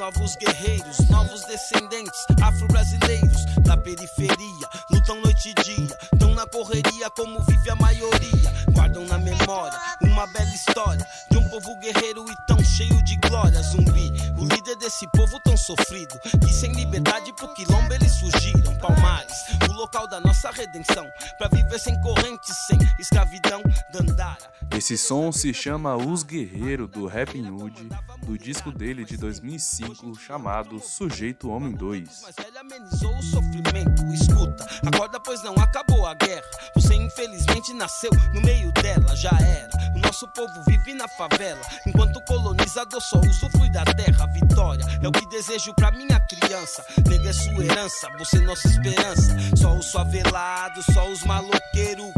Novos 0.05 0.35
guerreiros, 0.35 0.99
novos 1.09 1.41
descendentes 1.45 2.27
afro-brasileiros 2.43 3.43
da 3.63 3.75
periferia 3.75 4.69
lutam 4.91 5.19
noite 5.21 5.49
e 5.49 5.63
dia, 5.63 5.97
tão 6.19 6.35
na 6.35 6.45
correria 6.45 7.09
como 7.09 7.39
vive 7.45 7.71
a 7.71 7.75
maioria. 7.75 8.53
Guardam 8.95 9.05
na 9.05 9.17
memória 9.17 9.77
uma 10.01 10.25
bela 10.27 10.49
história 10.53 11.05
de 11.29 11.37
um 11.37 11.49
povo 11.49 11.75
guerreiro 11.79 12.25
e 12.29 12.35
tão 12.47 12.57
cheio 12.63 13.03
de 13.03 13.17
glória. 13.17 13.61
Zumbi, 13.61 14.11
o 14.39 14.45
líder 14.45 14.77
desse 14.77 15.05
povo 15.11 15.37
tão 15.43 15.57
sofrido, 15.57 16.17
que 16.39 16.53
sem 16.53 16.71
liberdade 16.71 17.33
pro 17.33 17.53
quilombo 17.53 17.93
eles 17.93 18.13
surgiram. 18.13 18.73
Palmares, 18.77 19.35
o 19.69 19.73
local 19.73 20.07
da 20.07 20.21
nossa 20.21 20.49
redenção, 20.51 21.05
pra 21.37 21.49
viver 21.49 21.79
sem 21.79 21.99
correntes, 22.01 22.55
sem 22.67 22.77
escravidão. 22.97 23.61
Dandara, 23.91 24.37
Esse 24.71 24.97
som 24.97 25.31
se 25.31 25.53
chama 25.53 25.95
Os 25.95 26.23
Guerreiros 26.23 26.89
do 26.89 27.05
Rap 27.05 27.37
Hood, 27.37 27.89
do 28.23 28.37
disco 28.37 28.71
dele 28.71 29.03
de 29.03 29.17
2005 29.17 30.15
chamado 30.19 30.79
Sujeito 30.79 31.49
Homem 31.49 31.73
2. 31.73 32.21
Mas 32.23 32.35
ele 32.45 32.57
amenizou 32.57 33.15
o 33.17 33.23
sofrimento. 33.23 34.05
Escuta, 34.13 34.65
acorda, 34.85 35.19
pois 35.19 35.43
não 35.43 35.55
acabou 35.55 36.05
a 36.05 36.13
guerra. 36.13 36.43
Você 36.75 36.95
infelizmente 36.95 37.73
nasceu 37.73 38.11
no 38.33 38.41
meio 38.41 38.71
dela, 38.85 39.15
já 39.15 39.31
era. 39.31 39.69
O 39.95 39.99
nosso 39.99 40.27
povo 40.27 40.61
vive 40.67 40.93
na 40.93 41.07
favela, 41.07 41.61
enquanto 41.87 42.21
colonizador 42.21 43.01
só 43.01 43.19
usufrui 43.19 43.69
da 43.71 43.83
terra. 43.83 44.27
Vitória 44.27 44.85
é 45.01 45.07
o 45.07 45.11
que 45.11 45.27
desejo 45.29 45.73
pra 45.73 45.89
minha 45.91 46.19
criança. 46.19 46.85
Nega 47.07 47.29
é 47.29 47.33
sua 47.33 47.65
herança, 47.65 48.07
você 48.19 48.39
nossa 48.41 48.67
esperança. 48.67 49.35
Só 49.55 49.73
os 49.73 49.91
favelados, 49.91 50.85
só 50.93 51.09
os 51.09 51.23
maloqueiros. 51.23 52.11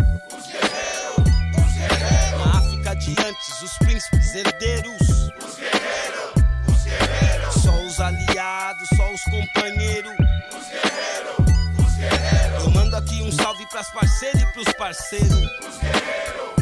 Na 2.38 2.60
África 2.60 2.96
de 2.96 3.12
antes, 3.12 3.62
os 3.62 3.78
príncipes 3.78 4.36
herdeiros. 4.36 5.08
Só 7.64 7.82
os 7.86 8.00
aliados, 8.02 8.90
só 8.98 9.14
os 9.14 9.24
companheiros. 9.24 10.18
Eu 12.60 12.72
mando 12.72 12.96
aqui 12.98 13.22
um 13.22 13.32
salve 13.32 13.66
pras 13.68 13.90
parceiras 13.92 14.42
e 14.42 14.46
pros 14.48 14.74
parceiros. 14.74 16.57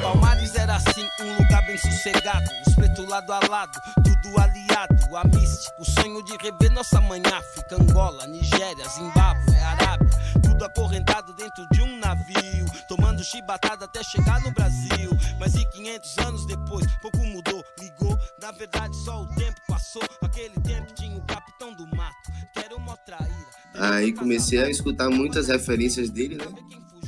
Palmares 0.00 0.54
era 0.54 0.76
assim, 0.76 1.06
um 1.20 1.38
lugar 1.38 1.64
bem 1.66 1.76
sossegado. 1.78 2.44
Os 2.66 2.74
pretos 2.74 3.08
lado 3.08 3.32
a 3.32 3.40
lado, 3.48 3.80
tudo 3.96 4.40
aliado. 4.40 5.16
A 5.16 5.24
mística, 5.28 5.74
o 5.80 5.84
sonho 5.84 6.24
de 6.24 6.36
rever 6.36 6.72
nossa 6.72 7.00
mãe 7.00 7.22
África, 7.26 7.76
Angola, 7.80 8.26
Nigéria, 8.26 8.88
Zimbábue, 8.88 9.56
Arábia. 9.56 10.10
Tudo 10.42 10.64
acorrentado 10.64 11.32
dentro 11.34 11.66
de 11.72 11.82
um 11.82 11.98
navio. 11.98 12.66
Tomando 12.88 13.22
chibatada 13.22 13.84
até 13.84 14.02
chegar 14.02 14.40
no 14.40 14.50
Brasil. 14.50 15.10
Mas 15.38 15.54
e 15.54 15.64
500 15.64 16.18
anos 16.18 16.46
depois, 16.46 16.86
pouco 17.00 17.18
mudou, 17.18 17.64
ligou. 17.78 18.18
Na 18.40 18.50
verdade, 18.52 18.96
só 19.04 19.22
o 19.22 19.26
tempo 19.34 19.60
passou. 19.68 20.02
Aquele 20.22 20.54
tempo 20.60 20.92
tinha 20.94 21.16
o 21.16 21.22
capitão 21.22 21.72
do 21.74 21.86
mato, 21.96 22.16
que 22.52 22.58
era 22.58 22.74
uma 22.76 22.96
traíra. 22.96 23.32
Aí 23.74 24.12
comecei 24.12 24.62
a 24.62 24.68
escutar 24.68 25.08
muitas 25.10 25.48
referências 25.48 26.10
dele, 26.10 26.36
né? 26.36 26.46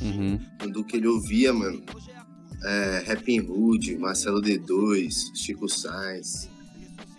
Uhum. 0.01 0.71
Do 0.71 0.83
que 0.83 0.97
ele 0.97 1.07
ouvia, 1.07 1.53
mano. 1.53 1.83
É, 2.63 3.03
Rap 3.05 3.27
in 3.31 3.41
Hood, 3.41 3.97
Marcelo 3.97 4.41
D2, 4.41 5.35
Chico 5.35 5.69
Sainz, 5.69 6.49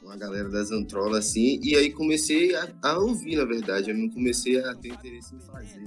uma 0.03 0.17
galera 0.17 0.49
das 0.49 0.71
Antrolas, 0.71 1.27
assim. 1.27 1.61
E 1.63 1.77
aí 1.77 1.91
comecei 1.91 2.55
a, 2.57 2.69
a 2.83 2.99
ouvir, 2.99 3.37
na 3.37 3.45
verdade. 3.45 3.91
Eu 3.91 3.97
não 3.97 4.09
comecei 4.09 4.59
a 4.63 4.75
ter 4.75 4.89
interesse 4.89 5.35
em 5.35 5.41
fazer. 5.41 5.87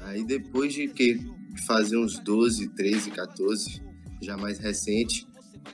Aí 0.00 0.24
depois 0.24 0.72
de 0.72 0.88
que 0.88 1.20
fazer 1.66 1.96
uns 1.98 2.18
12, 2.20 2.68
13, 2.70 3.10
14, 3.10 3.82
já 4.22 4.36
mais 4.36 4.58
recente, 4.58 5.26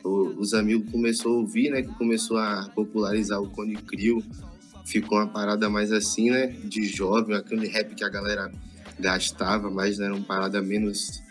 o- 0.03 0.35
os 0.41 0.53
amigos 0.55 0.91
começaram 0.91 1.33
a 1.33 1.39
ouvir, 1.39 1.71
né? 1.71 1.83
Que 1.83 1.95
começou 1.95 2.39
a 2.39 2.69
popularizar 2.75 3.41
o 3.41 3.49
Cone 3.51 3.77
Crew. 3.77 4.23
Ficou 4.85 5.19
uma 5.19 5.27
parada 5.29 5.71
mais 5.71 5.93
assim, 5.93 6.31
né? 6.31 6.49
De 6.49 6.85
jovem, 6.87 7.37
aquele 7.37 7.69
rap 7.69 7.95
que 7.95 8.03
a 8.05 8.09
galera 8.09 8.51
gastava, 8.99 9.71
mas 9.71 10.01
era 10.01 10.15
uma 10.15 10.25
parada 10.25 10.61
menos. 10.61 11.23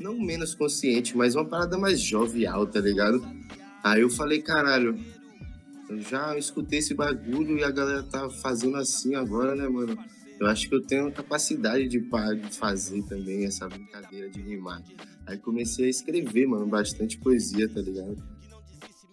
Não 0.00 0.18
menos 0.18 0.54
consciente, 0.54 1.16
mas 1.16 1.34
uma 1.34 1.44
parada 1.44 1.78
mais 1.78 2.00
jovial, 2.00 2.66
tá 2.66 2.80
ligado? 2.80 3.22
Aí 3.84 4.00
eu 4.00 4.10
falei, 4.10 4.40
caralho, 4.40 4.98
eu 5.88 6.00
já 6.00 6.36
escutei 6.36 6.78
esse 6.78 6.94
bagulho 6.94 7.58
e 7.58 7.64
a 7.64 7.70
galera 7.70 8.02
tá 8.02 8.28
fazendo 8.30 8.76
assim 8.76 9.14
agora, 9.14 9.54
né, 9.54 9.68
mano? 9.68 9.96
Eu 10.40 10.46
acho 10.46 10.68
que 10.68 10.74
eu 10.74 10.80
tenho 10.80 11.12
capacidade 11.12 11.86
de, 11.86 12.00
fazer 12.52 13.02
também 13.02 13.44
essa 13.44 13.68
brincadeira 13.68 14.30
de 14.30 14.40
rimar. 14.40 14.82
Aí 15.26 15.36
comecei 15.36 15.86
a 15.86 15.90
escrever, 15.90 16.46
mano, 16.46 16.66
bastante 16.66 17.18
poesia, 17.18 17.68
tá 17.68 17.80
ligado? 17.80 18.16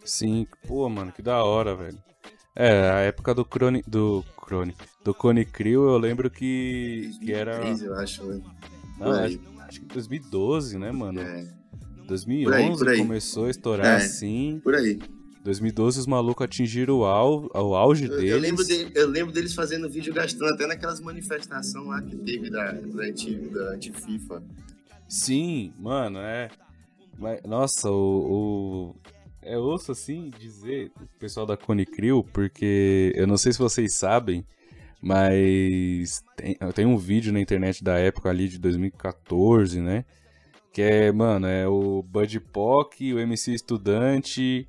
Sim, 0.06 0.48
pô, 0.66 0.88
mano, 0.88 1.12
que 1.12 1.22
da 1.22 1.44
hora, 1.44 1.76
velho. 1.76 1.98
É, 2.56 2.90
a 2.90 3.00
época 3.02 3.36
do 3.36 3.44
Crone. 3.44 3.84
Do 3.86 4.24
Crone. 4.38 4.74
Do 5.04 5.14
Cone 5.14 5.46
Crew, 5.46 5.90
eu 5.90 5.98
lembro 5.98 6.30
que. 6.32 7.12
que 7.22 7.34
era. 7.34 7.60
2003, 7.60 7.82
eu 7.84 7.96
acho, 7.96 8.26
né? 8.26 8.42
Não, 8.98 9.12
aí. 9.12 9.40
Acho, 9.68 9.80
que 9.82 9.86
2012, 9.88 10.78
né, 10.78 10.92
mano? 10.92 11.20
É, 11.22 11.48
2011 12.08 12.44
Por 12.46 12.54
aí, 12.54 12.78
por 12.78 12.90
aí. 12.90 12.98
começou 12.98 13.46
a 13.46 13.50
estourar 13.50 13.86
É. 13.86 13.96
assim. 13.98 14.60
por 14.64 14.76
aí. 14.76 15.00
2012 15.44 16.00
os 16.02 16.08
malucos 16.08 16.44
atingiram 16.44 17.00
o, 17.00 17.06
au, 17.06 17.50
o 17.54 17.76
auge 17.76 18.06
Eu, 18.06 18.10
deles. 18.18 18.32
eu 18.32 18.40
lembro 18.40 18.66
dele- 18.66 18.92
eu 18.96 19.08
lembro 19.08 19.34
deles 19.34 19.54
fazendo 19.54 19.90
vídeo 19.90 20.14
gastando 20.14 20.54
até 20.54 20.68
naquelas 20.68 21.00
manifestações 21.00 21.88
lá 21.88 22.02
que 22.02 22.18
teve 22.18 22.50
da, 22.50 22.72
da 22.74 23.04
anti-FIFA. 23.74 24.44
Sim, 25.08 25.72
mano, 25.80 26.20
é. 26.20 26.50
Mas, 27.18 27.42
nossa, 27.44 27.90
o, 27.90 28.94
o- 28.94 28.96
É 29.42 29.58
osso 29.58 29.94
assim 29.94 30.30
dizer, 30.38 30.92
o 31.02 31.20
pessoal 31.20 31.46
da 31.46 31.56
Cone 31.56 31.86
Crew, 31.86 32.22
porque 32.34 33.14
eu 33.16 33.26
não 33.26 33.38
sei 33.38 33.54
se 33.54 33.60
vocês 33.60 33.94
sabem, 33.94 34.46
mas 35.02 36.24
tem, 36.36 36.56
tem 36.74 36.86
um 36.86 36.98
vídeo 36.98 37.32
na 37.32 37.40
internet 37.40 37.84
da 37.84 37.98
época 37.98 38.30
ali 38.30 38.48
de 38.48 38.58
2014, 38.60 39.82
né? 39.82 40.06
Que 40.74 40.82
é, 40.82 41.12
mano, 41.12 41.48
é 41.48 41.68
o 41.68 42.04
Bud 42.04 42.40
Pock, 42.40 43.14
o 43.14 43.20
MC 43.20 43.54
Estudante 43.54 44.68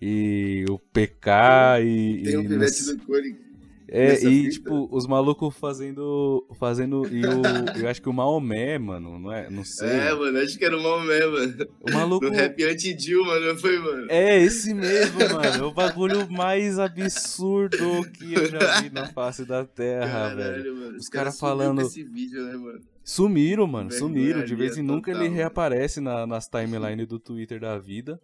e 0.00 0.64
o 0.68 0.78
PK 0.78 1.80
e. 1.82 2.22
Tem 2.24 2.36
um 2.36 2.46
pivete 2.46 2.84
do 2.84 2.98
Core. 3.04 3.45
É, 3.88 4.08
nessa 4.08 4.28
e 4.28 4.42
fita. 4.42 4.50
tipo, 4.54 4.88
os 4.90 5.06
malucos 5.06 5.54
fazendo. 5.56 6.46
Fazendo. 6.58 7.06
E 7.06 7.24
o. 7.24 7.80
Eu 7.80 7.88
acho 7.88 8.02
que 8.02 8.08
o 8.08 8.12
Maomé, 8.12 8.78
mano, 8.78 9.18
não 9.18 9.32
é? 9.32 9.48
Não 9.50 9.64
sei. 9.64 9.88
É, 9.88 10.14
mano, 10.14 10.38
acho 10.38 10.58
que 10.58 10.64
era 10.64 10.76
o 10.76 10.82
Maomé, 10.82 11.26
mano. 11.26 11.66
o 11.80 11.92
maluco. 11.92 12.26
No 12.26 12.32
rap 12.32 12.62
anti-Dilma, 12.64 13.38
não 13.40 13.56
foi, 13.56 13.78
mano? 13.78 14.06
É 14.10 14.38
esse 14.42 14.74
mesmo, 14.74 15.18
mano. 15.20 15.40
É 15.44 15.62
o 15.62 15.72
bagulho 15.72 16.30
mais 16.30 16.78
absurdo 16.78 17.76
que 18.12 18.34
eu 18.34 18.46
já 18.46 18.80
vi 18.80 18.90
na 18.90 19.06
face 19.12 19.44
da 19.44 19.64
terra, 19.64 20.28
velho. 20.34 20.38
Caralho, 20.38 20.76
mano. 20.76 20.96
Os 20.98 21.08
caras 21.08 21.38
cara 21.38 21.52
falando- 21.52 21.82
esse 21.82 22.02
vídeo, 22.02 22.42
né, 22.44 22.56
mano? 22.56 22.80
Sumiram, 23.04 23.66
mano. 23.66 23.88
Vergonha 23.90 24.08
Sumiram. 24.14 24.44
De 24.44 24.54
vez 24.54 24.76
em 24.76 24.80
alheia 24.80 24.94
nunca 24.96 25.12
total, 25.12 25.26
ele 25.26 25.34
reaparece 25.34 26.00
na- 26.00 26.26
nas 26.26 26.48
timelines 26.48 27.06
do 27.06 27.18
Twitter 27.20 27.60
da 27.60 27.78
vida. 27.78 28.20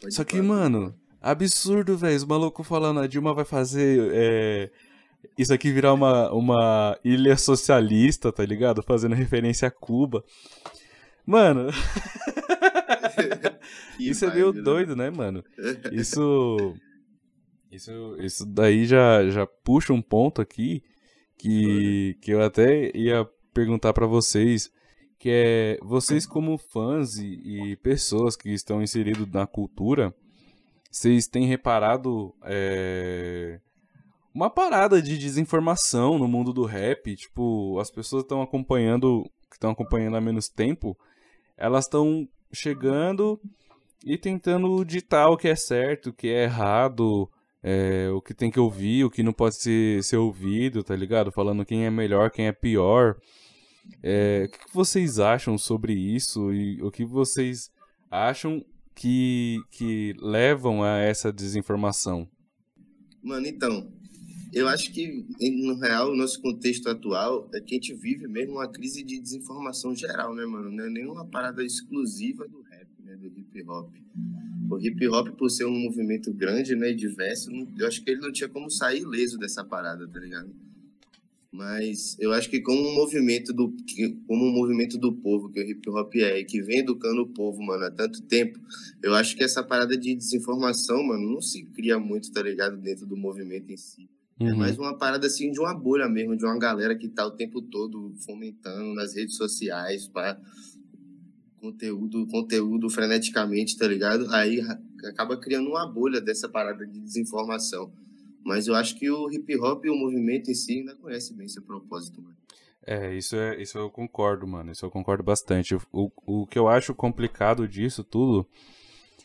Pode 0.00 0.14
Só 0.14 0.24
que, 0.24 0.36
falar. 0.38 0.44
mano, 0.48 0.94
absurdo, 1.20 1.96
velho. 1.98 2.16
Os 2.16 2.24
malucos 2.24 2.66
falando, 2.66 3.00
a 3.00 3.06
Dilma 3.06 3.34
vai 3.34 3.44
fazer 3.44 4.10
é, 4.14 4.70
isso 5.36 5.52
aqui 5.52 5.72
virar 5.72 5.92
uma, 5.92 6.32
uma 6.32 6.98
ilha 7.04 7.36
socialista, 7.36 8.32
tá 8.32 8.44
ligado? 8.44 8.82
Fazendo 8.82 9.14
referência 9.14 9.68
a 9.68 9.70
Cuba. 9.70 10.24
Mano, 11.24 11.70
isso 13.98 14.24
é 14.24 14.34
meio 14.34 14.52
né? 14.52 14.62
doido, 14.62 14.94
né, 14.94 15.10
mano? 15.10 15.44
Isso. 15.92 16.74
Isso, 17.68 18.16
isso 18.20 18.46
daí 18.46 18.86
já, 18.86 19.28
já 19.28 19.44
puxa 19.44 19.92
um 19.92 20.00
ponto 20.00 20.40
aqui 20.40 20.84
que, 21.36 22.16
que 22.22 22.30
eu 22.30 22.40
até 22.40 22.96
ia 22.96 23.28
perguntar 23.52 23.92
pra 23.92 24.06
vocês, 24.06 24.70
que 25.18 25.28
é, 25.30 25.78
vocês 25.82 26.26
como 26.26 26.56
fãs 26.56 27.18
e, 27.18 27.72
e 27.72 27.76
pessoas 27.76 28.36
que 28.36 28.50
estão 28.50 28.80
inseridos 28.80 29.28
na 29.30 29.46
cultura, 29.46 30.14
vocês 30.90 31.26
têm 31.26 31.46
reparado 31.46 32.34
é, 32.44 33.60
uma 34.36 34.50
parada 34.50 35.00
de 35.00 35.16
desinformação 35.16 36.18
no 36.18 36.28
mundo 36.28 36.52
do 36.52 36.66
rap? 36.66 37.16
Tipo, 37.16 37.78
as 37.80 37.90
pessoas 37.90 38.22
estão 38.22 38.42
acompanhando, 38.42 39.24
que 39.48 39.56
estão 39.56 39.70
acompanhando 39.70 40.14
há 40.14 40.20
menos 40.20 40.46
tempo, 40.46 40.94
elas 41.56 41.86
estão 41.86 42.28
chegando 42.52 43.40
e 44.04 44.18
tentando 44.18 44.84
ditar 44.84 45.30
o 45.30 45.38
que 45.38 45.48
é 45.48 45.56
certo, 45.56 46.10
o 46.10 46.12
que 46.12 46.28
é 46.28 46.44
errado, 46.44 47.30
é, 47.62 48.10
o 48.10 48.20
que 48.20 48.34
tem 48.34 48.50
que 48.50 48.60
ouvir, 48.60 49.04
o 49.04 49.10
que 49.10 49.22
não 49.22 49.32
pode 49.32 49.56
ser, 49.56 50.04
ser 50.04 50.18
ouvido, 50.18 50.84
tá 50.84 50.94
ligado? 50.94 51.32
Falando 51.32 51.64
quem 51.64 51.86
é 51.86 51.90
melhor, 51.90 52.30
quem 52.30 52.46
é 52.46 52.52
pior. 52.52 53.16
É, 54.02 54.48
o 54.48 54.50
que 54.50 54.74
vocês 54.74 55.18
acham 55.18 55.56
sobre 55.56 55.94
isso 55.94 56.52
e 56.52 56.82
o 56.82 56.90
que 56.90 57.06
vocês 57.06 57.70
acham 58.10 58.62
que, 58.94 59.56
que 59.70 60.14
levam 60.20 60.84
a 60.84 60.98
essa 60.98 61.32
desinformação? 61.32 62.28
Mano, 63.22 63.46
então, 63.46 63.90
eu 64.56 64.66
acho 64.68 64.90
que, 64.90 65.22
no 65.38 65.74
real, 65.74 66.12
o 66.12 66.16
nosso 66.16 66.40
contexto 66.40 66.88
atual 66.88 67.46
é 67.52 67.60
que 67.60 67.74
a 67.74 67.76
gente 67.76 67.92
vive 67.92 68.26
mesmo 68.26 68.54
uma 68.54 68.66
crise 68.66 69.02
de 69.02 69.20
desinformação 69.20 69.94
geral, 69.94 70.34
né, 70.34 70.46
mano? 70.46 70.70
Não 70.70 70.84
é 70.84 70.88
nenhuma 70.88 71.26
parada 71.26 71.62
exclusiva 71.62 72.48
do 72.48 72.62
rap, 72.62 72.88
né, 73.04 73.16
do 73.16 73.26
hip 73.26 73.62
hop. 73.68 73.92
O 74.70 74.78
hip 74.78 75.06
hop, 75.08 75.28
por 75.36 75.50
ser 75.50 75.66
um 75.66 75.78
movimento 75.78 76.32
grande, 76.32 76.74
né, 76.74 76.90
e 76.90 76.94
diverso, 76.94 77.50
eu 77.78 77.86
acho 77.86 78.02
que 78.02 78.10
ele 78.10 78.22
não 78.22 78.32
tinha 78.32 78.48
como 78.48 78.70
sair 78.70 79.02
ileso 79.02 79.36
dessa 79.36 79.62
parada, 79.62 80.08
tá 80.08 80.18
ligado? 80.18 80.50
Mas 81.52 82.16
eu 82.18 82.32
acho 82.32 82.48
que 82.48 82.62
como 82.62 82.80
um 82.80 82.94
movimento 82.94 83.52
do 83.52 83.74
como 84.26 84.42
um 84.42 84.52
movimento 84.52 84.96
do 84.96 85.12
povo 85.12 85.50
que 85.50 85.60
o 85.60 85.70
hip 85.70 85.90
hop 85.90 86.14
é, 86.14 86.40
e 86.40 86.46
que 86.46 86.62
vem 86.62 86.78
educando 86.78 87.20
o 87.20 87.28
povo, 87.28 87.62
mano, 87.62 87.84
há 87.84 87.90
tanto 87.90 88.22
tempo, 88.22 88.58
eu 89.02 89.14
acho 89.14 89.36
que 89.36 89.44
essa 89.44 89.62
parada 89.62 89.98
de 89.98 90.14
desinformação, 90.14 91.02
mano, 91.02 91.30
não 91.30 91.42
se 91.42 91.62
cria 91.62 91.98
muito, 91.98 92.32
tá 92.32 92.42
ligado, 92.42 92.78
dentro 92.78 93.04
do 93.04 93.18
movimento 93.18 93.70
em 93.70 93.76
si. 93.76 94.08
É 94.38 94.44
Uhum. 94.44 94.56
mais 94.56 94.78
uma 94.78 94.96
parada 94.96 95.26
assim 95.26 95.50
de 95.50 95.58
uma 95.58 95.72
bolha 95.72 96.08
mesmo, 96.08 96.36
de 96.36 96.44
uma 96.44 96.58
galera 96.58 96.94
que 96.94 97.08
tá 97.08 97.26
o 97.26 97.30
tempo 97.30 97.62
todo 97.62 98.14
fomentando 98.24 98.92
nas 98.94 99.14
redes 99.14 99.36
sociais, 99.36 100.06
pá, 100.08 100.38
conteúdo, 101.58 102.26
conteúdo 102.26 102.90
freneticamente, 102.90 103.76
tá 103.76 103.86
ligado? 103.86 104.30
Aí 104.32 104.60
acaba 105.08 105.36
criando 105.38 105.70
uma 105.70 105.86
bolha 105.86 106.20
dessa 106.20 106.48
parada 106.48 106.86
de 106.86 107.00
desinformação. 107.00 107.90
Mas 108.44 108.68
eu 108.68 108.74
acho 108.74 108.96
que 108.96 109.10
o 109.10 109.30
hip 109.30 109.56
hop 109.58 109.84
e 109.84 109.90
o 109.90 109.96
movimento 109.96 110.50
em 110.50 110.54
si 110.54 110.78
ainda 110.78 110.94
conhece 110.94 111.34
bem 111.34 111.46
esse 111.46 111.60
propósito, 111.60 112.22
mano. 112.22 112.36
É, 112.86 113.16
isso 113.16 113.34
é, 113.34 113.60
isso 113.60 113.76
eu 113.76 113.90
concordo, 113.90 114.46
mano. 114.46 114.70
Isso 114.70 114.86
eu 114.86 114.90
concordo 114.90 115.24
bastante. 115.24 115.74
O, 115.92 116.12
o 116.24 116.46
que 116.46 116.58
eu 116.58 116.68
acho 116.68 116.94
complicado 116.94 117.66
disso 117.66 118.04
tudo 118.04 118.46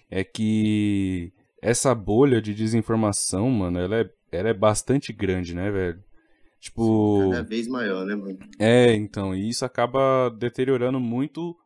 é 0.09 0.23
que 0.23 1.31
essa 1.61 1.93
bolha 1.93 2.41
de 2.41 2.55
desinformação, 2.55 3.47
mano, 3.51 3.77
ela 3.77 3.97
é, 3.97 4.09
ela 4.31 4.49
é 4.49 4.53
bastante 4.53 5.11
grande, 5.11 5.53
né, 5.53 5.69
velho? 5.69 6.03
Tipo. 6.59 7.31
Cada 7.31 7.43
vez 7.43 7.67
maior, 7.67 8.05
né, 8.05 8.15
mano? 8.15 8.39
É, 8.59 8.93
então, 8.93 9.35
e 9.35 9.49
isso 9.49 9.65
acaba 9.65 10.29
deteriorando 10.29 10.99
muito, 10.99 11.57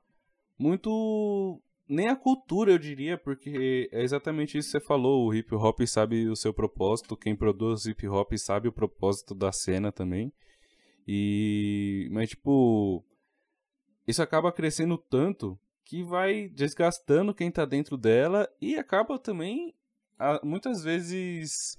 muito, 0.57 1.61
nem 1.87 2.07
a 2.07 2.15
cultura, 2.15 2.71
eu 2.71 2.79
diria, 2.79 3.17
porque 3.17 3.89
é 3.91 4.03
exatamente 4.03 4.57
isso 4.57 4.71
que 4.71 4.79
você 4.79 4.85
falou, 4.85 5.27
o 5.27 5.33
hip 5.33 5.53
hop 5.53 5.81
sabe 5.85 6.27
o 6.29 6.35
seu 6.35 6.53
propósito, 6.53 7.17
quem 7.17 7.35
produz 7.35 7.85
hip 7.85 8.07
hop 8.07 8.33
sabe 8.37 8.69
o 8.69 8.73
propósito 8.73 9.35
da 9.35 9.51
cena 9.51 9.91
também, 9.91 10.31
e, 11.07 12.07
mas 12.11 12.29
tipo, 12.29 13.03
isso 14.07 14.21
acaba 14.21 14.51
crescendo 14.51 14.97
tanto 14.97 15.59
que 15.83 16.03
vai 16.03 16.49
desgastando 16.49 17.33
quem 17.33 17.51
tá 17.51 17.63
dentro 17.63 17.95
dela 17.95 18.49
e 18.59 18.75
acaba 18.75 19.19
também, 19.19 19.75
muitas 20.43 20.83
vezes, 20.83 21.77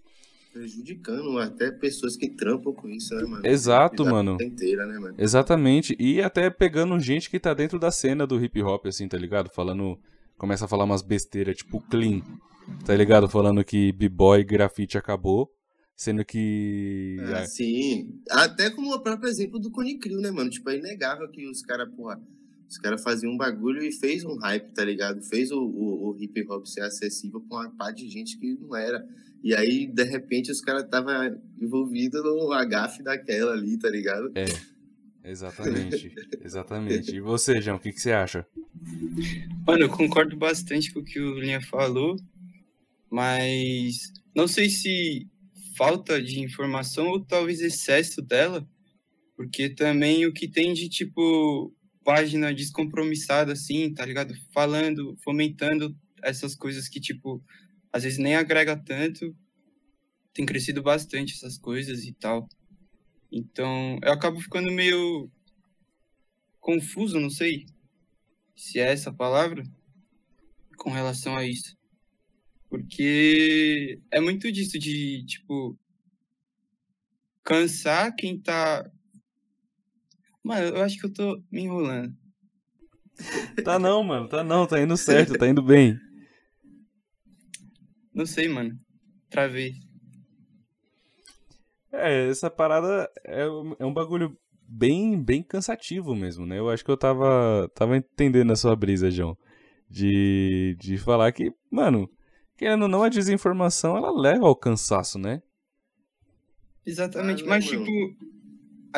Prejudicando 0.56 1.38
até 1.38 1.70
pessoas 1.70 2.16
que 2.16 2.30
trampam 2.30 2.72
com 2.72 2.88
isso, 2.88 3.14
né, 3.14 3.24
mano? 3.24 3.46
Exato, 3.46 4.06
mano. 4.06 4.38
inteira, 4.40 4.86
né, 4.86 4.98
mano? 4.98 5.14
Exatamente. 5.18 5.94
E 6.00 6.22
até 6.22 6.48
pegando 6.48 6.98
gente 6.98 7.28
que 7.28 7.38
tá 7.38 7.52
dentro 7.52 7.78
da 7.78 7.90
cena 7.90 8.26
do 8.26 8.42
hip 8.42 8.62
hop, 8.62 8.86
assim, 8.86 9.06
tá 9.06 9.18
ligado? 9.18 9.50
Falando. 9.50 9.98
Começa 10.38 10.64
a 10.64 10.68
falar 10.68 10.84
umas 10.84 11.02
besteiras, 11.02 11.58
tipo 11.58 11.78
clean. 11.90 12.22
Tá 12.86 12.96
ligado? 12.96 13.28
Falando 13.28 13.62
que 13.62 13.92
b-boy 13.92 14.42
grafite 14.44 14.96
acabou. 14.96 15.52
Sendo 15.94 16.24
que. 16.24 17.18
Ah, 17.20 17.44
sim. 17.44 18.18
Até 18.30 18.70
como 18.70 18.94
o 18.94 19.02
próprio 19.02 19.28
exemplo 19.28 19.58
do 19.58 19.70
Cone 19.70 19.98
Crew, 19.98 20.22
né, 20.22 20.30
mano? 20.30 20.48
Tipo, 20.48 20.70
é 20.70 20.78
inegável 20.78 21.28
que 21.30 21.46
os 21.46 21.60
caras, 21.60 21.86
porra, 21.94 22.18
os 22.66 22.78
caras 22.78 23.02
faziam 23.02 23.30
um 23.30 23.36
bagulho 23.36 23.82
e 23.82 23.92
fez 23.92 24.24
um 24.24 24.38
hype, 24.38 24.72
tá 24.72 24.82
ligado? 24.86 25.20
Fez 25.22 25.50
o, 25.50 25.60
o, 25.60 26.12
o 26.12 26.16
hip 26.18 26.46
hop 26.48 26.64
ser 26.64 26.80
acessível 26.80 27.42
pra 27.42 27.58
uma 27.58 27.70
par 27.76 27.92
de 27.92 28.08
gente 28.08 28.38
que 28.38 28.54
não 28.54 28.74
era. 28.74 29.06
E 29.46 29.54
aí, 29.54 29.86
de 29.86 30.02
repente, 30.02 30.50
os 30.50 30.60
caras 30.60 30.82
estavam 30.82 31.40
envolvidos 31.62 32.20
no 32.24 32.52
agafe 32.52 33.00
daquela 33.00 33.52
ali, 33.52 33.78
tá 33.78 33.88
ligado? 33.88 34.32
É. 34.34 34.44
Exatamente. 35.22 36.12
Exatamente. 36.42 37.14
E 37.14 37.20
você, 37.20 37.60
João, 37.60 37.76
o 37.76 37.78
que, 37.78 37.92
que 37.92 38.00
você 38.00 38.10
acha? 38.10 38.44
Mano, 39.64 39.84
eu 39.84 39.88
concordo 39.88 40.36
bastante 40.36 40.92
com 40.92 40.98
o 40.98 41.04
que 41.04 41.20
o 41.20 41.38
Linha 41.38 41.60
falou, 41.60 42.16
mas 43.08 44.12
não 44.34 44.48
sei 44.48 44.68
se 44.68 45.28
falta 45.76 46.20
de 46.20 46.40
informação 46.40 47.06
ou 47.06 47.24
talvez 47.24 47.60
excesso 47.60 48.20
dela, 48.20 48.68
porque 49.36 49.68
também 49.68 50.26
o 50.26 50.32
que 50.32 50.48
tem 50.48 50.72
de 50.72 50.88
tipo 50.88 51.72
página 52.02 52.52
descompromissada 52.52 53.52
assim, 53.52 53.94
tá 53.94 54.04
ligado? 54.04 54.34
Falando, 54.52 55.16
fomentando 55.22 55.96
essas 56.20 56.56
coisas 56.56 56.88
que 56.88 56.98
tipo 56.98 57.40
às 57.92 58.04
vezes 58.04 58.18
nem 58.18 58.36
agrega 58.36 58.76
tanto, 58.76 59.34
tem 60.32 60.44
crescido 60.44 60.82
bastante 60.82 61.34
essas 61.34 61.58
coisas 61.58 62.04
e 62.04 62.12
tal. 62.12 62.46
Então, 63.32 63.98
eu 64.02 64.12
acabo 64.12 64.40
ficando 64.40 64.70
meio 64.70 65.30
confuso, 66.60 67.18
não 67.20 67.30
sei 67.30 67.66
se 68.54 68.78
é 68.78 68.92
essa 68.92 69.12
palavra, 69.12 69.62
com 70.76 70.90
relação 70.90 71.36
a 71.36 71.44
isso. 71.44 71.76
Porque 72.68 74.00
é 74.10 74.20
muito 74.20 74.50
disso 74.50 74.78
de, 74.78 75.24
tipo, 75.24 75.78
cansar 77.44 78.14
quem 78.14 78.40
tá. 78.40 78.90
Mano, 80.42 80.76
eu 80.76 80.82
acho 80.82 80.98
que 80.98 81.06
eu 81.06 81.12
tô 81.12 81.42
me 81.50 81.62
enrolando. 81.62 82.14
Tá 83.64 83.78
não, 83.78 84.02
mano. 84.02 84.28
Tá 84.28 84.42
não. 84.44 84.66
Tá 84.66 84.80
indo 84.80 84.96
certo. 84.96 85.38
Tá 85.38 85.48
indo 85.48 85.62
bem. 85.62 85.98
Não 88.16 88.24
sei, 88.24 88.48
mano. 88.48 88.74
Travei. 89.28 89.74
É, 91.92 92.30
essa 92.30 92.50
parada 92.50 93.10
é, 93.22 93.46
um- 93.46 93.76
é 93.78 93.84
um 93.84 93.92
bagulho 93.92 94.34
bem, 94.66 95.22
bem 95.22 95.42
cansativo 95.42 96.14
mesmo, 96.14 96.46
né? 96.46 96.58
Eu 96.58 96.70
acho 96.70 96.82
que 96.82 96.90
eu 96.90 96.96
tava, 96.96 97.70
tava 97.74 97.94
entendendo 97.94 98.52
a 98.52 98.56
sua 98.56 98.74
brisa, 98.74 99.10
João. 99.10 99.36
De, 99.88 100.76
de 100.80 100.96
falar 100.96 101.30
que, 101.30 101.52
mano, 101.70 102.10
querendo 102.56 102.82
ou 102.84 102.88
não, 102.88 103.02
a 103.02 103.08
desinformação 103.10 103.98
ela 103.98 104.10
leva 104.10 104.46
ao 104.46 104.56
cansaço, 104.56 105.18
né? 105.18 105.42
Exatamente. 106.86 107.44
Ah, 107.44 107.46
Mas, 107.48 107.66
tipo, 107.66 107.84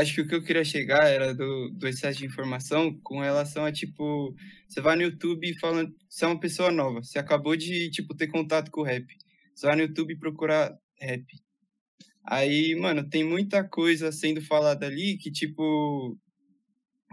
acho 0.00 0.14
que 0.14 0.20
o 0.20 0.28
que 0.28 0.34
eu 0.34 0.42
queria 0.42 0.64
chegar 0.64 1.04
era 1.08 1.34
do, 1.34 1.70
do 1.70 1.86
excesso 1.88 2.18
de 2.18 2.26
informação 2.26 2.98
com 3.02 3.20
relação 3.20 3.64
a, 3.64 3.72
tipo, 3.72 4.34
você 4.68 4.80
vai 4.80 4.96
no 4.96 5.02
YouTube 5.02 5.48
e 5.48 5.58
fala, 5.58 5.90
você 6.08 6.24
é 6.24 6.28
uma 6.28 6.40
pessoa 6.40 6.70
nova, 6.70 7.02
você 7.02 7.18
acabou 7.18 7.56
de, 7.56 7.90
tipo, 7.90 8.14
ter 8.14 8.28
contato 8.28 8.70
com 8.70 8.80
o 8.80 8.84
rap. 8.84 9.06
Você 9.54 9.66
vai 9.66 9.76
no 9.76 9.82
YouTube 9.82 10.16
procurar 10.16 10.76
rap. 11.00 11.24
Aí, 12.24 12.74
mano, 12.76 13.08
tem 13.08 13.24
muita 13.24 13.64
coisa 13.64 14.12
sendo 14.12 14.40
falada 14.42 14.86
ali 14.86 15.16
que, 15.16 15.30
tipo, 15.30 16.16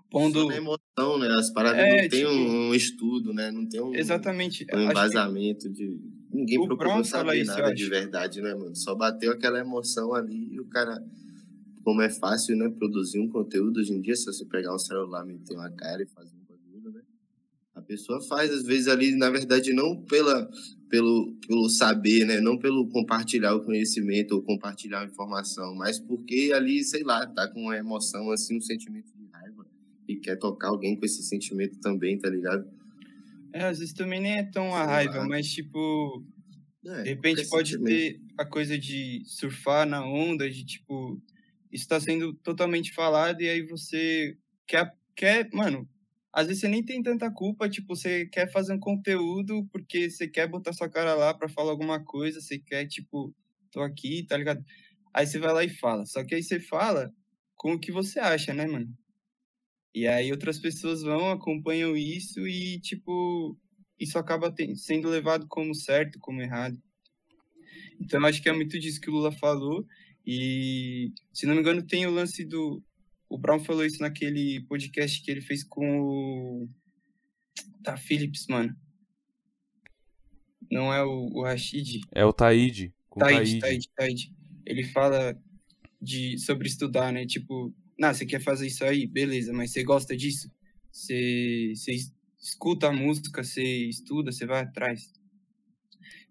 pondo... 0.10 0.42
Só 0.42 0.48
na 0.50 0.56
emoção, 0.58 1.18
né? 1.20 1.28
As 1.40 1.52
paradas 1.52 1.80
É, 1.80 1.90
não 2.04 2.10
tem 2.10 2.20
tipo- 2.20 2.30
um 2.32 2.76
estudo, 2.76 3.34
né? 3.34 3.52
Não 3.52 3.68
tem 3.68 3.82
um, 3.82 3.96
Exatamente. 3.96 4.64
um 4.66 4.76
Acho 4.76 4.86
que- 4.86 4.92
embasamento 4.92 5.70
de. 5.72 6.00
Ninguém 6.32 6.60
o 6.60 6.66
procurou 6.68 6.92
Brown 6.94 7.04
saber 7.06 7.38
isso, 7.42 7.52
nada 7.52 7.74
de 7.74 7.84
acho. 7.84 7.90
verdade, 7.90 8.42
né, 8.42 8.54
mano? 8.54 8.76
Só 8.76 8.94
bateu 8.94 9.32
aquela 9.32 9.58
emoção 9.60 10.14
ali 10.14 10.54
e 10.54 10.60
o 10.60 10.66
cara. 10.66 11.02
Como 11.86 12.02
é 12.02 12.10
fácil, 12.10 12.58
né? 12.58 12.68
Produzir 12.68 13.20
um 13.20 13.30
conteúdo 13.30 13.80
hoje 13.80 13.94
em 13.94 14.02
dia, 14.02 14.16
se 14.16 14.26
você 14.26 14.44
pegar 14.44 14.74
um 14.74 14.80
celular, 14.80 15.24
meter 15.24 15.54
uma 15.56 15.70
cara 15.70 16.02
e 16.02 16.08
fazer 16.08 16.36
um 16.36 16.44
bagulho, 16.50 16.92
né? 16.92 17.02
A 17.76 17.82
pessoa 17.82 18.20
faz, 18.22 18.52
às 18.52 18.64
vezes, 18.64 18.88
ali, 18.88 19.16
na 19.16 19.30
verdade, 19.30 19.72
não 19.72 20.02
pela, 20.02 20.50
pelo, 20.90 21.36
pelo 21.48 21.70
saber, 21.70 22.26
né? 22.26 22.42
Não 22.42 22.58
pelo 22.58 22.88
compartilhar 22.90 23.54
o 23.54 23.64
conhecimento 23.64 24.32
ou 24.34 24.42
compartilhar 24.42 25.02
a 25.02 25.06
informação, 25.06 25.76
mas 25.76 26.00
porque 26.00 26.52
ali, 26.56 26.84
sei 26.84 27.04
lá, 27.04 27.28
tá 27.28 27.48
com 27.48 27.62
uma 27.62 27.78
emoção, 27.78 28.32
assim, 28.32 28.58
um 28.58 28.62
sentimento 28.62 29.12
de 29.16 29.28
raiva 29.32 29.64
e 30.08 30.16
quer 30.16 30.38
tocar 30.38 30.70
alguém 30.70 30.96
com 30.98 31.06
esse 31.06 31.22
sentimento 31.22 31.78
também, 31.80 32.18
tá 32.18 32.30
ligado? 32.30 32.68
É, 33.54 33.66
às 33.66 33.78
vezes 33.80 33.94
também 33.94 34.20
nem 34.22 34.38
é 34.40 34.44
tão 34.44 34.74
a 34.74 34.84
raiva, 34.84 35.20
lá. 35.20 35.28
mas, 35.28 35.48
tipo, 35.48 36.26
É, 36.86 37.04
De 37.04 37.10
repente 37.10 37.48
pode 37.48 37.72
sentimento. 37.72 37.88
ter 37.96 38.22
a 38.38 38.46
coisa 38.46 38.78
de 38.78 39.22
surfar 39.26 39.88
na 39.88 40.06
onda, 40.06 40.50
de 40.50 40.64
tipo, 40.66 41.22
está 41.76 42.00
sendo 42.00 42.34
totalmente 42.36 42.94
falado 42.94 43.42
e 43.42 43.50
aí 43.50 43.62
você 43.62 44.38
quer, 44.68 44.92
quer, 45.16 45.50
mano, 45.54 45.88
às 46.32 46.48
vezes 46.48 46.62
você 46.62 46.68
nem 46.68 46.84
tem 46.84 47.02
tanta 47.02 47.32
culpa, 47.32 47.70
tipo, 47.70 47.96
você 47.96 48.26
quer 48.28 48.52
fazer 48.52 48.74
um 48.74 48.80
conteúdo 48.80 49.68
porque 49.72 50.10
você 50.10 50.28
quer 50.28 50.48
botar 50.48 50.74
sua 50.74 50.90
cara 50.90 51.14
lá 51.14 51.34
pra 51.34 51.50
falar 51.50 51.72
alguma 51.72 52.04
coisa, 52.04 52.42
você 52.42 52.60
quer, 52.60 52.86
tipo, 52.88 53.34
tô 53.72 53.82
aqui, 53.82 54.24
tá 54.24 54.38
ligado? 54.38 54.64
Aí 55.14 55.26
você 55.26 55.40
vai 55.40 55.54
lá 55.54 55.64
e 55.64 55.70
fala. 55.70 56.06
Só 56.06 56.24
que 56.24 56.36
aí 56.36 56.44
você 56.44 56.60
fala 56.60 57.14
com 57.56 57.74
o 57.74 57.80
que 57.80 57.92
você 57.92 58.20
acha, 58.20 58.54
né, 58.54 58.68
mano? 58.68 58.88
E 59.94 60.08
aí 60.08 60.30
outras 60.32 60.60
pessoas 60.60 61.02
vão, 61.02 61.32
acompanham 61.32 61.96
isso 61.96 62.46
e, 62.46 62.82
tipo, 62.82 63.58
isso 63.98 64.20
acaba 64.20 64.54
sendo 64.76 65.08
levado 65.08 65.48
como 65.48 65.74
certo, 65.74 66.20
como 66.20 66.42
errado. 66.42 66.78
Então, 68.00 68.26
acho 68.26 68.42
que 68.42 68.50
é 68.50 68.54
muito 68.54 68.78
disso 68.78 69.00
que 69.00 69.10
o 69.10 69.14
Lula 69.14 69.32
falou. 69.32 69.86
E, 70.26 71.12
se 71.34 71.46
não 71.46 71.54
me 71.54 71.62
engano, 71.62 71.84
tem 71.84 72.06
o 72.06 72.12
lance 72.12 72.44
do. 72.44 72.82
O 73.30 73.38
Brown 73.38 73.60
falou 73.64 73.86
isso 73.86 74.02
naquele 74.02 74.62
podcast 74.68 75.22
que 75.22 75.30
ele 75.32 75.42
fez 75.42 75.64
com 75.64 76.00
o. 76.02 76.70
Da 77.82 77.96
Philips, 77.98 78.48
mano. 78.48 78.76
Não 80.72 80.92
é 80.94 81.04
o, 81.04 81.30
o 81.34 81.44
Rashid? 81.44 82.02
É 82.12 82.26
o 82.26 82.34
Taíde, 82.34 82.94
Taíde. 83.18 83.60
Taíde, 83.60 83.90
Taíde. 83.96 84.34
Ele 84.66 84.84
fala 84.84 85.40
de, 86.02 86.38
sobre 86.40 86.68
estudar, 86.68 87.14
né? 87.14 87.26
Tipo, 87.26 87.74
nah, 88.00 88.14
você 88.14 88.26
quer 88.26 88.42
fazer 88.42 88.68
isso 88.68 88.84
aí? 88.84 89.06
Beleza, 89.06 89.54
mas 89.54 89.72
você 89.72 89.84
gosta 89.84 90.18
disso? 90.18 90.52
Você, 90.92 91.74
você 91.76 91.92
es- 91.94 92.14
escuta 92.40 92.88
a 92.88 92.92
música, 92.92 93.44
você 93.44 93.64
estuda, 93.88 94.32
você 94.32 94.46
vai 94.46 94.62
atrás. 94.64 95.14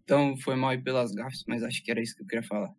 Então, 0.03 0.37
foi 0.37 0.57
mal 0.57 0.71
aí 0.71 0.83
pelas 0.83 1.13
gafas, 1.13 1.45
mas 1.47 1.63
acho 1.63 1.83
que 1.83 1.91
era 1.91 2.03
isso 2.03 2.17
que 2.17 2.23
eu 2.23 2.27
queria 2.27 2.47
falar. 2.47 2.75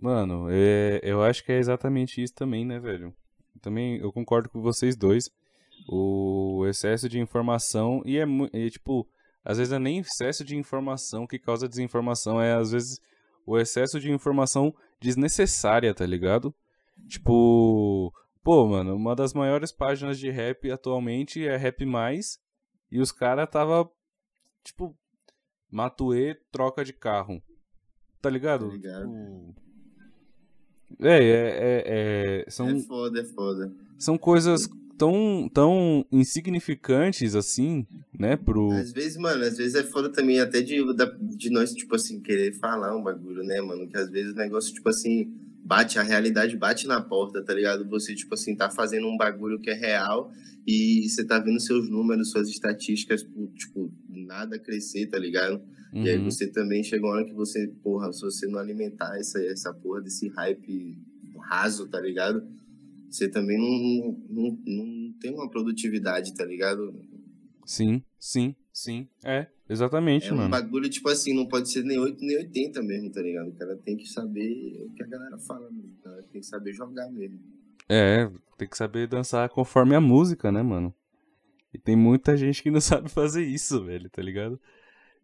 Mano, 0.00 0.46
é, 0.50 1.00
eu 1.02 1.22
acho 1.22 1.44
que 1.44 1.50
é 1.50 1.58
exatamente 1.58 2.22
isso 2.22 2.34
também, 2.34 2.64
né, 2.64 2.78
velho? 2.78 3.12
Também 3.60 3.98
eu 3.98 4.12
concordo 4.12 4.48
com 4.48 4.62
vocês 4.62 4.96
dois. 4.96 5.28
O 5.88 6.64
excesso 6.66 7.08
de 7.08 7.18
informação, 7.18 8.02
e 8.04 8.18
é, 8.18 8.24
e, 8.52 8.70
tipo, 8.70 9.08
às 9.44 9.58
vezes 9.58 9.72
é 9.72 9.78
nem 9.78 9.98
excesso 9.98 10.44
de 10.44 10.56
informação 10.56 11.26
que 11.26 11.38
causa 11.38 11.68
desinformação, 11.68 12.40
é 12.40 12.54
às 12.54 12.70
vezes 12.70 13.00
o 13.46 13.58
excesso 13.58 13.98
de 13.98 14.10
informação 14.10 14.74
desnecessária, 15.00 15.94
tá 15.94 16.06
ligado? 16.06 16.54
Tipo, 17.08 18.12
pô, 18.42 18.66
mano, 18.66 18.94
uma 18.94 19.16
das 19.16 19.32
maiores 19.32 19.72
páginas 19.72 20.18
de 20.18 20.30
rap 20.30 20.70
atualmente 20.70 21.46
é 21.46 21.56
Rap 21.56 21.84
Mais, 21.84 22.38
e 22.90 23.00
os 23.00 23.10
caras 23.10 23.48
tava, 23.50 23.90
tipo, 24.62 24.96
Matuê 25.70 26.34
troca 26.50 26.84
de 26.84 26.92
carro. 26.92 27.42
Tá 28.20 28.30
ligado? 28.30 28.66
Tá 28.68 28.72
ligado. 28.72 29.06
Tipo, 29.06 29.67
É, 31.00 31.18
é, 31.18 31.22
é, 31.22 32.44
é, 32.46 32.50
são, 32.50 32.68
É 32.68 32.80
foda, 32.80 33.20
é 33.20 33.24
foda. 33.24 33.72
são 33.98 34.18
coisas 34.18 34.68
tão, 34.96 35.48
tão 35.52 36.04
insignificantes 36.10 37.34
assim, 37.36 37.86
né, 38.18 38.36
pro... 38.36 38.72
Às 38.72 38.92
vezes, 38.92 39.16
mano, 39.16 39.44
às 39.44 39.56
vezes 39.56 39.76
é 39.76 39.84
foda 39.84 40.10
também 40.10 40.40
até 40.40 40.60
de, 40.60 40.78
de 41.36 41.50
nós, 41.50 41.72
tipo 41.72 41.94
assim, 41.94 42.20
querer 42.20 42.52
falar 42.54 42.96
um 42.96 43.02
bagulho, 43.02 43.44
né, 43.44 43.60
mano? 43.60 43.86
Que 43.86 43.96
às 43.96 44.10
vezes 44.10 44.32
o 44.32 44.36
negócio, 44.36 44.74
tipo 44.74 44.88
assim, 44.88 45.32
bate, 45.68 45.98
a 45.98 46.02
realidade 46.02 46.56
bate 46.56 46.86
na 46.86 46.98
porta, 46.98 47.44
tá 47.44 47.52
ligado? 47.52 47.86
Você, 47.90 48.14
tipo 48.14 48.32
assim, 48.32 48.56
tá 48.56 48.70
fazendo 48.70 49.06
um 49.06 49.18
bagulho 49.18 49.60
que 49.60 49.68
é 49.68 49.74
real 49.74 50.32
e 50.66 51.06
você 51.06 51.24
tá 51.26 51.38
vendo 51.38 51.60
seus 51.60 51.90
números, 51.90 52.30
suas 52.30 52.48
estatísticas, 52.48 53.22
tipo, 53.54 53.92
nada 54.08 54.58
crescer, 54.58 55.06
tá 55.08 55.18
ligado? 55.18 55.60
E 55.92 56.08
aí 56.08 56.16
Uhum. 56.18 56.24
você 56.24 56.46
também 56.46 56.82
chega 56.82 57.04
uma 57.04 57.16
hora 57.16 57.24
que 57.26 57.34
você, 57.34 57.68
porra, 57.82 58.10
se 58.12 58.22
você 58.22 58.46
não 58.46 58.58
alimentar 58.58 59.14
essa, 59.18 59.38
essa 59.44 59.72
porra 59.74 60.00
desse 60.00 60.28
hype 60.28 60.96
raso, 61.38 61.86
tá 61.86 62.00
ligado? 62.00 62.46
Você 63.10 63.28
também 63.28 63.58
não, 63.58 64.18
não, 64.28 64.58
não 64.66 65.12
tem 65.20 65.32
uma 65.34 65.50
produtividade, 65.50 66.34
tá 66.34 66.44
ligado? 66.46 66.94
Sim, 67.66 68.02
sim, 68.18 68.54
sim, 68.80 69.08
é, 69.24 69.46
exatamente, 69.68 70.28
É 70.28 70.32
um 70.32 70.36
mano. 70.36 70.50
bagulho, 70.50 70.88
tipo 70.88 71.08
assim, 71.08 71.34
não 71.34 71.46
pode 71.46 71.68
ser 71.70 71.82
nem 71.82 71.98
8 71.98 72.24
nem 72.24 72.36
80 72.36 72.82
mesmo, 72.82 73.10
tá 73.10 73.20
ligado? 73.20 73.48
O 73.48 73.52
cara 73.54 73.76
tem 73.76 73.96
que 73.96 74.06
saber 74.06 74.84
o 74.86 74.90
que 74.94 75.02
a 75.02 75.06
galera 75.06 75.36
fala 75.38 75.68
mesmo. 75.70 75.94
O 75.98 76.02
cara 76.02 76.22
tem 76.22 76.40
que 76.40 76.46
saber 76.46 76.72
jogar 76.72 77.10
mesmo. 77.10 77.40
É, 77.88 78.30
tem 78.56 78.68
que 78.68 78.76
saber 78.76 79.08
dançar 79.08 79.48
conforme 79.48 79.94
a 79.96 80.00
música, 80.00 80.52
né, 80.52 80.62
mano? 80.62 80.94
E 81.74 81.78
tem 81.78 81.96
muita 81.96 82.36
gente 82.36 82.62
que 82.62 82.70
não 82.70 82.80
sabe 82.80 83.08
fazer 83.08 83.44
isso, 83.44 83.84
velho, 83.84 84.08
tá 84.10 84.22
ligado? 84.22 84.60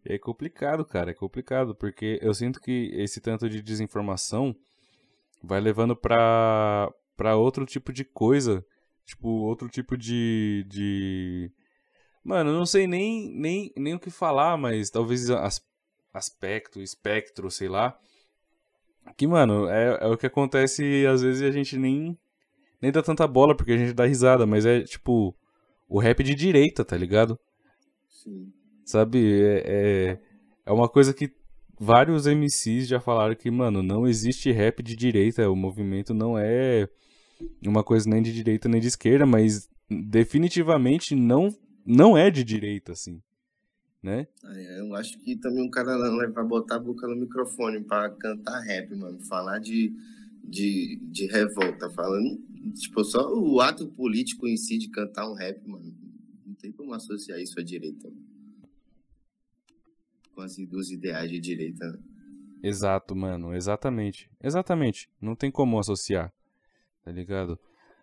E 0.04 0.12
é 0.14 0.18
complicado, 0.18 0.84
cara, 0.84 1.12
é 1.12 1.14
complicado, 1.14 1.74
porque 1.74 2.18
eu 2.20 2.34
sinto 2.34 2.60
que 2.60 2.90
esse 2.94 3.20
tanto 3.20 3.48
de 3.48 3.62
desinformação 3.62 4.54
vai 5.42 5.60
levando 5.60 5.94
pra, 5.94 6.92
pra 7.16 7.36
outro 7.36 7.64
tipo 7.64 7.92
de 7.92 8.04
coisa, 8.04 8.64
tipo, 9.06 9.28
outro 9.28 9.68
tipo 9.68 9.96
de, 9.96 10.66
de... 10.68 11.50
Mano, 12.24 12.50
eu 12.50 12.54
não 12.54 12.64
sei 12.64 12.86
nem, 12.86 13.30
nem, 13.30 13.72
nem 13.76 13.94
o 13.94 14.00
que 14.00 14.10
falar, 14.10 14.56
mas 14.56 14.88
talvez 14.88 15.28
as, 15.30 15.62
aspecto, 16.14 16.80
espectro, 16.80 17.50
sei 17.50 17.68
lá. 17.68 17.98
Que, 19.16 19.26
mano, 19.26 19.68
é, 19.68 19.98
é 20.00 20.06
o 20.06 20.16
que 20.16 20.26
acontece 20.26 21.04
às 21.06 21.20
vezes 21.20 21.42
a 21.42 21.50
gente 21.50 21.76
nem, 21.76 22.18
nem 22.80 22.90
dá 22.90 23.02
tanta 23.02 23.26
bola 23.26 23.54
porque 23.54 23.72
a 23.72 23.76
gente 23.76 23.92
dá 23.92 24.06
risada, 24.06 24.46
mas 24.46 24.64
é 24.64 24.82
tipo 24.82 25.36
o 25.88 25.98
rap 25.98 26.22
de 26.22 26.34
direita, 26.34 26.84
tá 26.84 26.96
ligado? 26.96 27.38
Sim. 28.08 28.50
Sabe? 28.84 29.42
É, 29.42 29.62
é, 29.66 30.20
é 30.66 30.72
uma 30.72 30.88
coisa 30.88 31.12
que 31.12 31.30
vários 31.78 32.26
MCs 32.26 32.88
já 32.88 33.00
falaram 33.00 33.34
que, 33.34 33.50
mano, 33.50 33.82
não 33.82 34.06
existe 34.06 34.50
rap 34.50 34.82
de 34.82 34.96
direita. 34.96 35.50
O 35.50 35.56
movimento 35.56 36.14
não 36.14 36.38
é 36.38 36.88
uma 37.66 37.82
coisa 37.82 38.08
nem 38.08 38.22
de 38.22 38.32
direita 38.32 38.68
nem 38.68 38.80
de 38.80 38.88
esquerda, 38.88 39.26
mas 39.26 39.68
definitivamente 39.90 41.14
não, 41.14 41.54
não 41.84 42.16
é 42.16 42.30
de 42.30 42.42
direita, 42.44 42.92
assim. 42.92 43.20
Né? 44.02 44.26
Aí 44.44 44.78
Eu 44.78 44.94
acho 44.94 45.18
que 45.18 45.34
também 45.36 45.62
um 45.64 45.70
cara 45.70 45.96
não 45.96 46.22
é 46.22 46.28
pra 46.30 46.44
botar 46.44 46.76
a 46.76 46.78
boca 46.78 47.06
no 47.08 47.16
microfone 47.16 47.82
pra 47.82 48.10
cantar 48.10 48.60
rap, 48.60 48.94
mano. 48.94 49.18
Falar 49.20 49.58
de, 49.58 49.92
de, 50.42 50.98
de 51.10 51.26
revolta. 51.26 51.88
Falando, 51.90 52.38
tipo, 52.74 53.02
só 53.02 53.32
o 53.32 53.60
ato 53.60 53.86
político 53.88 54.46
em 54.46 54.56
si 54.56 54.76
de 54.76 54.88
cantar 54.90 55.28
um 55.30 55.34
rap, 55.34 55.66
mano. 55.66 55.94
Não 56.44 56.54
tem 56.54 56.70
como 56.70 56.92
associar 56.92 57.40
isso 57.40 57.58
à 57.58 57.62
direita. 57.62 58.08
mano. 58.08 58.22
Com 60.34 60.42
as 60.42 60.56
dos 60.56 60.90
ideais 60.90 61.30
de 61.30 61.38
direita. 61.40 61.90
né? 61.92 61.98
Exato, 62.62 63.14
mano, 63.14 63.54
exatamente. 63.54 64.30
Exatamente. 64.42 65.08
Não 65.20 65.34
tem 65.36 65.50
como 65.50 65.78
associar, 65.78 66.32
tá 67.02 67.12
ligado? 67.12 67.58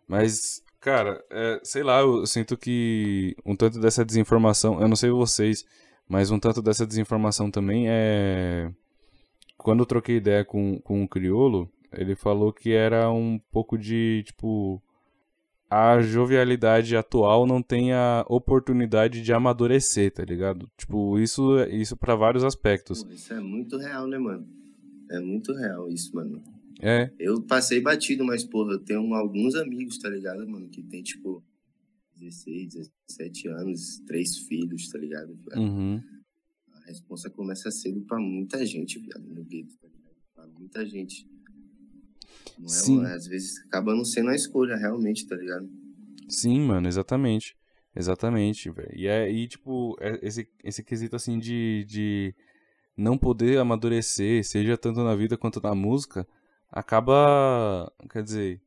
Mas, 0.07 0.63
cara, 0.81 1.23
é, 1.29 1.61
sei 1.63 1.83
lá, 1.83 2.01
eu 2.01 2.25
sinto 2.25 2.57
que 2.57 3.35
um 3.45 3.55
tanto 3.55 3.79
dessa 3.79 4.03
desinformação, 4.03 4.81
eu 4.81 4.87
não 4.87 4.95
sei 4.95 5.11
vocês, 5.11 5.63
mas 6.09 6.31
um 6.31 6.39
tanto 6.39 6.61
dessa 6.61 6.85
desinformação 6.85 7.49
também 7.49 7.85
é. 7.87 8.69
Quando 9.57 9.81
eu 9.81 9.85
troquei 9.85 10.17
ideia 10.17 10.43
com, 10.43 10.79
com 10.81 11.03
o 11.03 11.07
Criolo, 11.07 11.71
ele 11.93 12.15
falou 12.15 12.51
que 12.51 12.73
era 12.73 13.09
um 13.11 13.39
pouco 13.51 13.77
de, 13.77 14.23
tipo. 14.25 14.81
A 15.69 16.01
jovialidade 16.01 16.97
atual 16.97 17.47
não 17.47 17.61
tem 17.61 17.93
a 17.93 18.25
oportunidade 18.27 19.21
de 19.21 19.31
amadurecer, 19.31 20.11
tá 20.11 20.21
ligado? 20.21 20.69
Tipo, 20.77 21.17
isso, 21.17 21.57
isso 21.69 21.95
para 21.95 22.13
vários 22.13 22.43
aspectos. 22.43 23.07
Isso 23.09 23.33
é 23.33 23.39
muito 23.39 23.77
real, 23.77 24.05
né, 24.05 24.17
mano? 24.17 24.45
É 25.09 25.19
muito 25.21 25.53
real 25.53 25.87
isso, 25.87 26.13
mano. 26.13 26.43
É, 26.81 27.11
Eu 27.19 27.41
passei 27.43 27.79
batido, 27.79 28.23
mas, 28.25 28.43
porra, 28.43 28.73
eu 28.73 28.79
tenho 28.79 29.13
alguns 29.13 29.55
amigos, 29.55 29.97
tá 29.99 30.09
ligado, 30.09 30.47
mano? 30.49 30.67
Que 30.69 30.81
tem, 30.83 31.03
tipo, 31.03 31.43
16, 32.17 32.73
17 33.07 33.47
anos, 33.49 33.99
três 34.07 34.37
filhos, 34.37 34.89
tá 34.89 34.97
ligado? 34.97 35.37
uhum. 35.55 36.01
A 36.73 36.85
responsa 36.85 37.29
começa 37.29 37.69
cedo 37.71 38.01
pra 38.01 38.19
muita 38.19 38.65
gente, 38.65 38.99
viado, 38.99 39.23
no 39.23 39.43
gueto, 39.43 39.77
tá 39.79 39.87
ligado? 39.87 40.15
Pra 40.33 40.47
muita 40.47 40.85
gente. 40.85 41.27
Não 42.57 42.65
é 42.65 42.69
Sim. 42.69 42.97
uma- 42.99 43.13
às 43.13 43.27
vezes 43.27 43.59
acaba 43.65 43.95
não 43.95 44.03
sendo 44.03 44.29
a 44.29 44.35
escolha, 44.35 44.75
realmente, 44.75 45.25
tá 45.27 45.35
ligado? 45.35 45.69
Sim, 46.29 46.59
mano, 46.61 46.87
exatamente. 46.87 47.55
Exatamente, 47.95 48.69
velho. 48.69 48.91
E 48.95 49.05
é, 49.07 49.29
e, 49.31 49.47
tipo, 49.47 49.97
é- 49.99 50.19
esse, 50.25 50.47
esse 50.63 50.81
quesito, 50.83 51.15
assim, 51.15 51.37
de, 51.37 51.85
de 51.87 52.33
não 52.95 53.17
poder 53.17 53.57
amadurecer, 53.59 54.43
seja 54.45 54.77
tanto 54.77 55.03
na 55.03 55.13
vida 55.15 55.37
quanto 55.37 55.59
na 55.61 55.75
música, 55.75 56.25
acaba, 56.71 57.91
quer 58.09 58.23
dizer... 58.23 58.61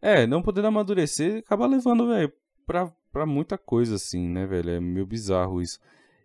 É, 0.00 0.26
não 0.26 0.42
poder 0.42 0.64
amadurecer 0.64 1.38
acaba 1.38 1.66
levando, 1.66 2.06
velho, 2.06 2.32
pra, 2.64 2.86
pra 3.10 3.26
muita 3.26 3.58
coisa, 3.58 3.96
assim, 3.96 4.28
né, 4.28 4.46
velho? 4.46 4.70
É 4.70 4.80
meio 4.80 5.06
bizarro 5.06 5.60
isso. 5.60 5.80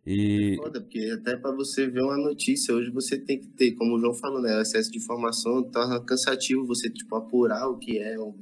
E... 0.06 0.58
Foda, 0.58 0.82
porque 0.82 0.99
até 1.17 1.38
pra 1.38 1.51
você 1.51 1.88
ver 1.88 2.03
uma 2.03 2.17
notícia, 2.17 2.73
hoje 2.73 2.91
você 2.91 3.17
tem 3.17 3.39
que 3.39 3.47
ter, 3.47 3.71
como 3.71 3.95
o 3.95 3.99
João 3.99 4.13
falou, 4.13 4.41
né? 4.41 4.58
O 4.58 4.62
excesso 4.62 4.91
de 4.91 4.97
informação 4.97 5.63
torna 5.63 5.99
cansativo 6.01 6.65
você, 6.65 6.89
tipo, 6.89 7.15
apurar 7.15 7.67
o 7.69 7.77
que 7.77 7.97
é 7.97 8.19
o 8.19 8.36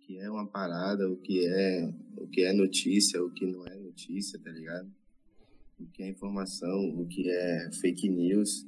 que 0.00 0.18
é 0.18 0.30
uma 0.30 0.46
parada, 0.46 1.08
o 1.08 1.16
que 1.16 1.46
é, 1.46 1.90
o 2.16 2.26
que 2.26 2.42
é 2.42 2.52
notícia, 2.52 3.22
o 3.22 3.30
que 3.30 3.46
não 3.46 3.66
é 3.66 3.74
notícia, 3.76 4.38
tá 4.38 4.50
ligado? 4.50 4.90
O 5.78 5.86
que 5.86 6.02
é 6.02 6.08
informação, 6.08 6.90
o 6.98 7.06
que 7.06 7.30
é 7.30 7.70
fake 7.80 8.08
news. 8.08 8.66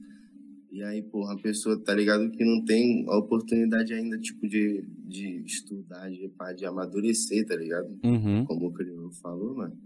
E 0.72 0.82
aí, 0.82 1.02
porra, 1.02 1.34
a 1.34 1.36
pessoa, 1.36 1.78
tá 1.78 1.92
ligado, 1.92 2.30
que 2.30 2.42
não 2.42 2.64
tem 2.64 3.04
a 3.06 3.18
oportunidade 3.18 3.92
ainda, 3.92 4.18
tipo, 4.18 4.48
de, 4.48 4.82
de 5.06 5.44
estudar, 5.44 6.08
de, 6.08 6.32
de 6.56 6.64
amadurecer, 6.64 7.46
tá 7.46 7.54
ligado? 7.54 7.94
Uhum. 8.02 8.46
Como 8.46 8.68
o 8.68 8.72
Criolo 8.72 9.12
falou, 9.12 9.54
mano. 9.54 9.76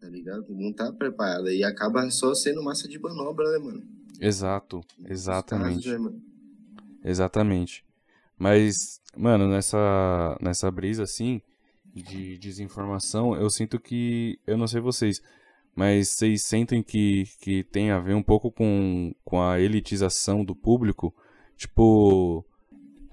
Tá 0.00 0.08
ligado? 0.08 0.46
Não 0.50 0.72
tá 0.72 0.92
preparada. 0.92 1.52
E 1.52 1.64
acaba 1.64 2.08
só 2.12 2.32
sendo 2.32 2.62
massa 2.62 2.86
de 2.86 2.96
manobra, 3.00 3.50
né, 3.50 3.58
mano? 3.58 3.82
Exato, 4.20 4.84
exatamente. 5.04 5.74
casos, 5.74 5.86
né, 5.86 5.98
mano? 5.98 6.22
Exatamente. 7.04 7.84
Mas, 8.38 9.00
mano, 9.16 9.48
nessa, 9.48 10.38
nessa 10.40 10.70
brisa 10.70 11.02
assim 11.02 11.42
de 11.92 12.38
desinformação, 12.38 13.34
eu 13.34 13.50
sinto 13.50 13.80
que. 13.80 14.38
Eu 14.46 14.56
não 14.56 14.68
sei 14.68 14.80
vocês, 14.80 15.20
mas 15.74 16.10
vocês 16.10 16.42
sentem 16.42 16.82
que, 16.82 17.24
que 17.40 17.64
tem 17.64 17.90
a 17.90 17.98
ver 17.98 18.14
um 18.14 18.22
pouco 18.22 18.50
com, 18.50 19.14
com 19.24 19.42
a 19.42 19.60
elitização 19.60 20.44
do 20.44 20.54
público? 20.54 21.14
Tipo. 21.56 22.44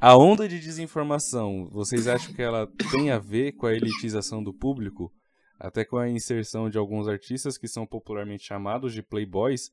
A 0.01 0.17
onda 0.17 0.47
de 0.47 0.59
desinformação, 0.59 1.67
vocês 1.69 2.07
acham 2.07 2.33
que 2.33 2.41
ela 2.41 2.65
tem 2.89 3.11
a 3.11 3.19
ver 3.19 3.51
com 3.53 3.65
a 3.65 3.73
elitização 3.73 4.41
do 4.41 4.53
público? 4.53 5.11
Até 5.59 5.83
com 5.83 5.97
a 5.97 6.09
inserção 6.09 6.69
de 6.69 6.77
alguns 6.77 7.09
artistas 7.09 7.57
que 7.57 7.67
são 7.67 7.85
popularmente 7.85 8.45
chamados 8.45 8.93
de 8.93 9.03
playboys? 9.03 9.71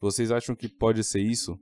Vocês 0.00 0.32
acham 0.32 0.56
que 0.56 0.68
pode 0.68 1.04
ser 1.04 1.20
isso? 1.20 1.58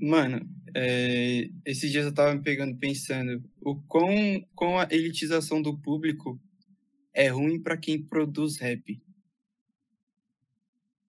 Mano, 0.00 0.46
é, 0.74 1.48
esses 1.64 1.90
dias 1.90 2.06
eu 2.06 2.12
tava 2.12 2.34
me 2.34 2.42
pegando 2.42 2.76
pensando 2.76 3.42
o 3.60 3.76
quão, 3.82 4.46
quão 4.54 4.78
a 4.78 4.86
elitização 4.90 5.60
do 5.60 5.76
público 5.76 6.40
é 7.16 7.28
ruim 7.28 7.58
pra 7.58 7.78
quem 7.78 8.00
produz 8.00 8.58
rap. 8.58 9.02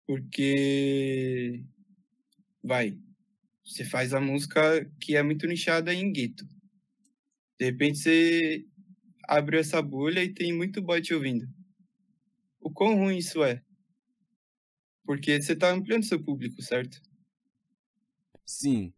Porque, 0.06 1.64
vai, 2.62 2.96
você 3.64 3.84
faz 3.84 4.14
a 4.14 4.20
música 4.20 4.88
que 5.00 5.16
é 5.16 5.22
muito 5.22 5.48
nichada 5.48 5.92
em 5.92 6.12
gueto. 6.12 6.46
De 7.58 7.64
repente 7.64 7.98
você 7.98 8.64
abre 9.24 9.58
essa 9.58 9.82
bolha 9.82 10.22
e 10.22 10.32
tem 10.32 10.52
muito 10.52 10.80
boy 10.80 11.02
te 11.02 11.12
ouvindo. 11.12 11.48
O 12.60 12.70
quão 12.70 12.94
ruim 12.94 13.16
isso 13.16 13.42
é? 13.42 13.60
Porque 15.04 15.42
você 15.42 15.56
tá 15.56 15.72
ampliando 15.72 16.04
seu 16.04 16.22
público, 16.22 16.62
certo? 16.62 17.02
Sim, 18.44 18.92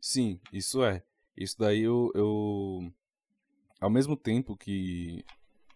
sim, 0.00 0.40
isso 0.52 0.82
é. 0.82 1.04
Isso 1.36 1.56
daí 1.56 1.82
eu, 1.82 2.10
eu. 2.12 2.92
Ao 3.80 3.88
mesmo 3.88 4.16
tempo 4.16 4.56
que 4.56 5.24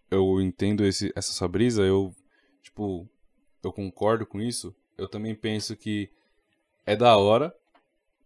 eu 0.09 0.41
entendo 0.41 0.85
esse, 0.85 1.11
essa 1.15 1.31
sua 1.31 1.47
brisa, 1.47 1.83
eu. 1.83 2.13
Tipo, 2.61 3.07
eu 3.63 3.71
concordo 3.71 4.25
com 4.25 4.41
isso. 4.41 4.75
Eu 4.97 5.07
também 5.07 5.35
penso 5.35 5.75
que 5.75 6.09
é 6.85 6.95
da 6.95 7.17
hora 7.17 7.53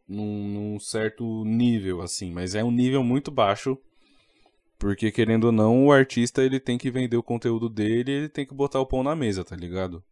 num, 0.07 0.47
num 0.47 0.79
certo 0.79 1.43
nível, 1.45 2.01
assim, 2.01 2.31
mas 2.31 2.55
é 2.55 2.63
um 2.63 2.71
nível 2.71 3.03
muito 3.03 3.31
baixo. 3.31 3.77
Porque, 4.77 5.11
querendo 5.11 5.45
ou 5.45 5.51
não, 5.51 5.85
o 5.85 5.91
artista 5.91 6.43
ele 6.43 6.59
tem 6.59 6.77
que 6.77 6.89
vender 6.89 7.17
o 7.17 7.23
conteúdo 7.23 7.67
dele 7.67 8.11
ele 8.11 8.29
tem 8.29 8.45
que 8.45 8.53
botar 8.53 8.79
o 8.79 8.85
pão 8.85 9.03
na 9.03 9.15
mesa, 9.15 9.43
tá 9.43 9.55
ligado? 9.55 10.03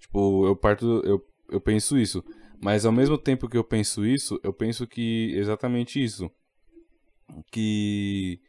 Tipo, 0.00 0.46
eu 0.46 0.56
parto. 0.56 1.02
Eu, 1.04 1.24
eu 1.50 1.60
penso 1.60 1.98
isso. 1.98 2.24
Mas 2.60 2.86
ao 2.86 2.92
mesmo 2.92 3.18
tempo 3.18 3.48
que 3.48 3.56
eu 3.56 3.64
penso 3.64 4.06
isso, 4.06 4.40
eu 4.42 4.52
penso 4.52 4.86
que 4.86 5.32
exatamente 5.34 6.02
isso. 6.02 6.30
Que 7.50 8.40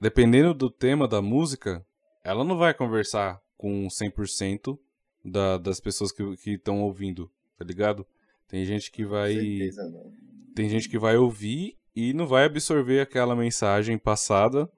dependendo 0.00 0.54
do 0.54 0.70
tema 0.70 1.06
da 1.06 1.20
música, 1.20 1.84
ela 2.24 2.42
não 2.42 2.56
vai 2.56 2.72
conversar 2.72 3.40
com 3.56 3.86
100% 3.88 4.78
da, 5.24 5.58
das 5.58 5.80
pessoas 5.80 6.10
que 6.10 6.50
estão 6.52 6.80
ouvindo, 6.82 7.30
tá 7.58 7.64
ligado? 7.64 8.06
Tem 8.48 8.64
gente 8.64 8.90
que 8.90 9.04
vai. 9.04 9.34
Certeza. 9.34 10.12
Tem 10.54 10.68
gente 10.68 10.88
que 10.88 10.98
vai 10.98 11.16
ouvir 11.16 11.76
e 11.94 12.12
não 12.12 12.26
vai 12.26 12.44
absorver 12.44 13.00
aquela 13.00 13.36
mensagem 13.36 13.98
passada 13.98 14.70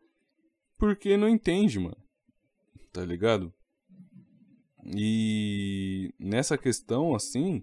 porque 0.76 1.16
não 1.16 1.28
entende, 1.28 1.78
mano. 1.78 1.96
Tá 2.92 3.04
ligado? 3.04 3.54
E 4.84 6.12
nessa 6.18 6.58
questão, 6.58 7.14
assim, 7.14 7.62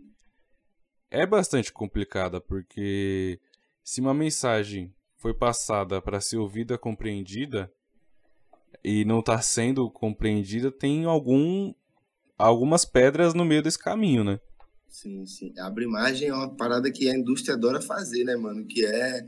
é 1.12 1.26
bastante 1.26 1.72
complicada, 1.72 2.39
porque 2.39 3.39
se 3.84 4.00
uma 4.00 4.13
mensagem 4.13 4.93
foi 5.19 5.34
passada 5.34 6.01
para 6.01 6.21
ser 6.21 6.38
ouvida, 6.38 6.77
compreendida, 6.77 7.71
e 8.84 9.03
não 9.05 9.19
está 9.19 9.39
sendo 9.41 9.91
compreendida, 9.91 10.71
tem 10.71 11.05
algum 11.05 11.73
algumas 12.38 12.86
pedras 12.86 13.34
no 13.34 13.43
meio 13.43 13.62
desse 13.62 13.77
caminho, 13.77 14.23
né? 14.23 14.39
Sim, 14.88 15.25
sim. 15.25 15.53
Abre 15.60 15.84
imagem 15.84 16.29
é 16.29 16.34
uma 16.34 16.55
parada 16.55 16.89
que 16.89 17.10
a 17.10 17.15
indústria 17.15 17.55
adora 17.55 17.82
fazer, 17.82 18.23
né, 18.23 18.36
mano? 18.38 18.65
Que 18.65 18.86
é, 18.86 19.25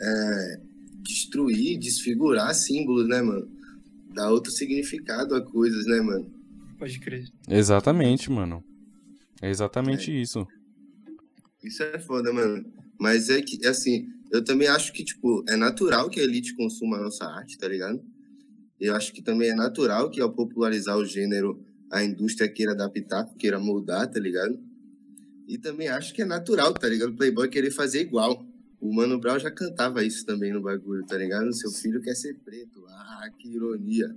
é 0.00 0.60
destruir, 1.00 1.78
desfigurar 1.78 2.52
símbolos, 2.54 3.08
né, 3.08 3.22
mano? 3.22 3.48
Dar 4.12 4.30
outro 4.30 4.50
significado 4.50 5.36
a 5.36 5.40
coisas, 5.40 5.86
né, 5.86 6.00
mano? 6.00 6.28
Pode 6.76 6.98
crer. 6.98 7.24
Exatamente, 7.48 8.30
mano. 8.30 8.64
É 9.40 9.48
exatamente 9.48 10.10
isso. 10.10 10.46
Isso 11.62 11.82
é 11.84 11.98
foda, 12.00 12.32
mano. 12.32 12.64
Mas 12.98 13.30
é 13.30 13.40
que, 13.40 13.64
assim, 13.66 14.08
eu 14.30 14.44
também 14.44 14.68
acho 14.68 14.92
que, 14.92 15.04
tipo, 15.04 15.44
é 15.48 15.56
natural 15.56 16.08
que 16.08 16.20
a 16.20 16.22
elite 16.22 16.54
consuma 16.54 16.96
a 16.96 17.02
nossa 17.02 17.24
arte, 17.24 17.58
tá 17.58 17.66
ligado? 17.66 18.00
Eu 18.78 18.94
acho 18.94 19.12
que 19.12 19.22
também 19.22 19.50
é 19.50 19.54
natural 19.54 20.10
que 20.10 20.20
ao 20.20 20.32
popularizar 20.32 20.96
o 20.96 21.04
gênero, 21.04 21.62
a 21.90 22.02
indústria 22.02 22.48
queira 22.48 22.72
adaptar, 22.72 23.26
queira 23.38 23.58
moldar, 23.58 24.08
tá 24.08 24.18
ligado? 24.18 24.58
E 25.46 25.58
também 25.58 25.88
acho 25.88 26.14
que 26.14 26.22
é 26.22 26.24
natural, 26.24 26.72
tá 26.72 26.88
ligado? 26.88 27.10
O 27.10 27.16
Playboy 27.16 27.48
querer 27.48 27.72
fazer 27.72 28.02
igual. 28.02 28.46
O 28.80 28.94
Mano 28.94 29.18
Brown 29.18 29.38
já 29.38 29.50
cantava 29.50 30.02
isso 30.04 30.24
também 30.24 30.52
no 30.52 30.62
bagulho, 30.62 31.04
tá 31.04 31.18
ligado? 31.18 31.52
Seu 31.52 31.70
filho 31.72 32.00
quer 32.00 32.14
ser 32.14 32.34
preto. 32.44 32.86
Ah, 32.88 33.28
que 33.36 33.48
ironia. 33.48 34.16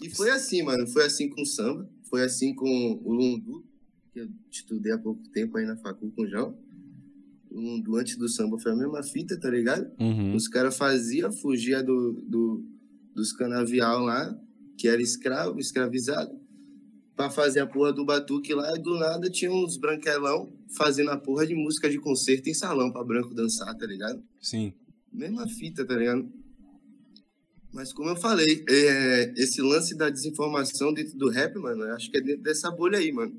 E 0.00 0.08
foi 0.08 0.30
assim, 0.30 0.62
mano. 0.62 0.86
Foi 0.86 1.04
assim 1.04 1.28
com 1.28 1.42
o 1.42 1.46
samba. 1.46 1.90
Foi 2.08 2.22
assim 2.22 2.54
com 2.54 3.02
o 3.04 3.12
Lundu, 3.12 3.66
que 4.12 4.20
eu 4.20 4.28
estudei 4.50 4.92
há 4.92 4.98
pouco 4.98 5.28
tempo 5.30 5.58
aí 5.58 5.66
na 5.66 5.76
facul 5.76 6.10
com 6.12 6.22
o 6.22 6.28
João. 6.28 6.56
O 7.50 7.60
Lundu 7.60 7.96
antes 7.96 8.16
do 8.16 8.28
samba 8.28 8.58
foi 8.58 8.72
a 8.72 8.76
mesma 8.76 9.02
fita, 9.02 9.38
tá 9.38 9.50
ligado? 9.50 9.90
Uhum. 9.98 10.34
Os 10.34 10.48
caras 10.48 10.76
faziam, 10.76 11.32
fugia 11.32 11.82
do, 11.82 12.12
do, 12.26 12.64
dos 13.14 13.32
canavial 13.32 14.02
lá, 14.02 14.38
que 14.76 14.86
era 14.86 15.00
escravo, 15.00 15.58
escravizado, 15.58 16.38
pra 17.16 17.30
fazer 17.30 17.60
a 17.60 17.66
porra 17.66 17.92
do 17.92 18.04
batuque 18.04 18.54
lá, 18.54 18.76
e 18.76 18.80
do 18.80 18.96
nada 18.98 19.28
tinha 19.28 19.50
uns 19.50 19.76
branquelão 19.76 20.52
fazendo 20.76 21.10
a 21.10 21.16
porra 21.16 21.46
de 21.46 21.54
música 21.54 21.90
de 21.90 21.98
concerto 21.98 22.48
em 22.48 22.54
salão 22.54 22.92
pra 22.92 23.02
branco 23.02 23.34
dançar, 23.34 23.74
tá 23.76 23.86
ligado? 23.86 24.22
Sim. 24.40 24.72
Mesma 25.12 25.48
fita, 25.48 25.84
tá 25.84 25.96
ligado? 25.96 26.30
Mas 27.72 27.92
como 27.92 28.10
eu 28.10 28.16
falei, 28.16 28.64
é, 28.68 29.32
esse 29.36 29.60
lance 29.60 29.96
da 29.96 30.08
desinformação 30.10 30.92
dentro 30.92 31.18
do 31.18 31.28
rap, 31.28 31.56
mano, 31.58 31.84
eu 31.84 31.94
acho 31.94 32.10
que 32.10 32.16
é 32.16 32.20
dentro 32.20 32.42
dessa 32.42 32.70
bolha 32.70 32.98
aí, 32.98 33.12
mano. 33.12 33.34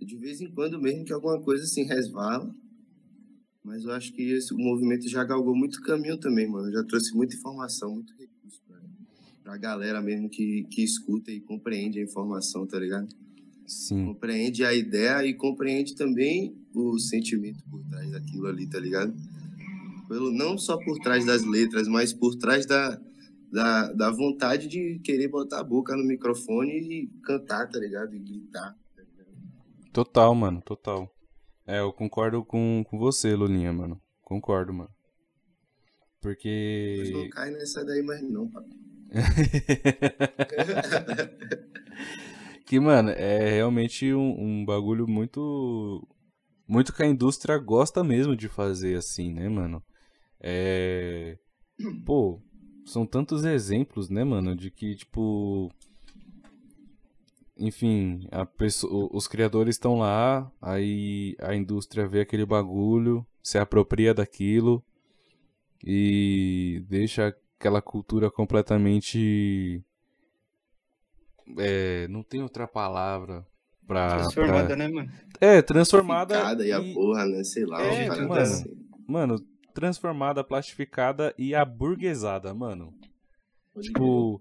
De 0.00 0.16
vez 0.16 0.40
em 0.40 0.50
quando 0.50 0.80
mesmo 0.80 1.04
que 1.04 1.12
alguma 1.12 1.40
coisa 1.40 1.64
assim 1.64 1.84
resvala. 1.84 2.54
Mas 3.64 3.84
eu 3.84 3.92
acho 3.92 4.12
que 4.12 4.22
esse, 4.22 4.52
o 4.52 4.58
movimento 4.58 5.08
já 5.08 5.24
galgou 5.24 5.56
muito 5.56 5.80
caminho 5.80 6.18
também, 6.18 6.46
mano. 6.46 6.70
Já 6.70 6.84
trouxe 6.84 7.14
muita 7.14 7.34
informação, 7.34 7.94
muito 7.94 8.12
recurso 8.12 8.60
pra, 8.68 8.78
pra 9.42 9.56
galera 9.56 10.02
mesmo 10.02 10.28
que, 10.28 10.64
que 10.64 10.84
escuta 10.84 11.32
e 11.32 11.40
compreende 11.40 11.98
a 11.98 12.02
informação, 12.02 12.66
tá 12.66 12.78
ligado? 12.78 13.08
Sim. 13.66 14.04
Compreende 14.04 14.62
a 14.64 14.74
ideia 14.74 15.24
e 15.26 15.32
compreende 15.32 15.94
também 15.94 16.54
o 16.74 16.98
sentimento 16.98 17.64
por 17.70 17.82
trás 17.84 18.10
daquilo 18.10 18.46
ali, 18.46 18.66
tá 18.66 18.78
ligado? 18.78 19.14
Pelo, 20.08 20.30
não 20.30 20.58
só 20.58 20.76
por 20.76 20.98
trás 20.98 21.24
das 21.24 21.42
letras, 21.42 21.88
mas 21.88 22.12
por 22.12 22.34
trás 22.34 22.66
da, 22.66 23.00
da, 23.50 23.92
da 23.92 24.10
vontade 24.10 24.68
de 24.68 24.98
querer 24.98 25.28
botar 25.28 25.60
a 25.60 25.64
boca 25.64 25.96
no 25.96 26.04
microfone 26.04 26.72
e 26.72 27.06
cantar, 27.22 27.66
tá 27.70 27.78
ligado? 27.78 28.14
E 28.14 28.18
gritar. 28.18 28.76
Total, 29.90 30.34
mano, 30.34 30.60
total. 30.60 31.13
É, 31.66 31.80
eu 31.80 31.92
concordo 31.92 32.44
com, 32.44 32.84
com 32.88 32.98
você, 32.98 33.34
Lulinha, 33.34 33.72
mano. 33.72 34.00
Concordo, 34.22 34.72
mano. 34.72 34.90
Mas 34.90 36.20
Porque. 36.20 37.10
não 37.12 37.28
cai 37.30 37.50
nessa 37.50 37.84
daí 37.84 38.02
mais 38.02 38.22
não, 38.22 38.48
papi. 38.48 38.84
que, 42.66 42.80
mano, 42.80 43.10
é 43.10 43.50
realmente 43.50 44.12
um, 44.12 44.40
um 44.40 44.64
bagulho 44.64 45.06
muito. 45.06 46.06
Muito 46.66 46.94
que 46.94 47.02
a 47.02 47.06
indústria 47.06 47.58
gosta 47.58 48.02
mesmo 48.02 48.34
de 48.34 48.48
fazer 48.48 48.96
assim, 48.96 49.32
né, 49.32 49.48
mano? 49.48 49.82
É. 50.40 51.38
Pô, 52.06 52.40
são 52.86 53.06
tantos 53.06 53.44
exemplos, 53.44 54.08
né, 54.08 54.24
mano, 54.24 54.56
de 54.56 54.70
que, 54.70 54.96
tipo. 54.96 55.70
Enfim, 57.64 58.28
a 58.30 58.44
pessoa, 58.44 59.08
os 59.10 59.26
criadores 59.26 59.74
estão 59.76 59.96
lá, 59.98 60.52
aí 60.60 61.34
a 61.40 61.54
indústria 61.54 62.06
vê 62.06 62.20
aquele 62.20 62.44
bagulho, 62.44 63.26
se 63.42 63.56
apropria 63.56 64.12
daquilo 64.12 64.84
e 65.82 66.84
deixa 66.88 67.34
aquela 67.58 67.80
cultura 67.80 68.30
completamente. 68.30 69.82
É, 71.58 72.06
não 72.08 72.22
tem 72.22 72.42
outra 72.42 72.66
palavra. 72.68 73.46
pra. 73.86 74.16
Transformada, 74.18 74.66
pra- 74.68 74.76
né, 74.76 74.88
mano? 74.88 75.10
É, 75.40 75.62
transformada. 75.62 76.36
Picada 76.36 76.66
e 76.66 76.72
a 76.72 76.80
e- 76.80 76.92
porra, 76.94 77.24
né? 77.26 77.44
Sei 77.44 77.64
lá, 77.64 77.82
É, 77.82 78.08
mano. 78.08 78.32
assim. 78.34 78.76
Mano, 79.06 79.36
transformada, 79.74 80.44
plastificada 80.44 81.34
e 81.38 81.54
aburguesada, 81.54 82.52
mano. 82.54 82.92
Tipo. 83.80 84.40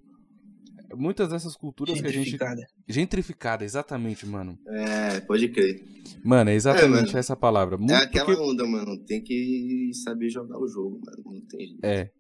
Muitas 0.95 1.29
dessas 1.29 1.55
culturas 1.55 1.99
que 1.99 2.05
a 2.07 2.09
gente. 2.11 2.31
Gentrificada. 2.31 2.67
Gentrificada, 2.87 3.63
exatamente, 3.65 4.25
mano. 4.25 4.57
É, 4.67 5.19
pode 5.21 5.47
crer. 5.49 5.83
Mano, 6.23 6.49
é 6.51 6.53
exatamente 6.55 7.07
mano. 7.07 7.17
essa 7.17 7.35
palavra. 7.35 7.75
É 7.75 7.77
Muito 7.79 7.93
aquela 7.93 8.25
porque- 8.25 8.41
onda, 8.41 8.65
mano. 8.65 8.97
Tem 8.99 9.21
que 9.21 9.91
saber 10.03 10.29
jogar 10.29 10.59
o 10.59 10.67
jogo, 10.67 10.99
mano. 11.05 11.23
Não 11.25 11.41
tem 11.47 11.67
jeito. 11.67 11.83
É. 11.85 12.11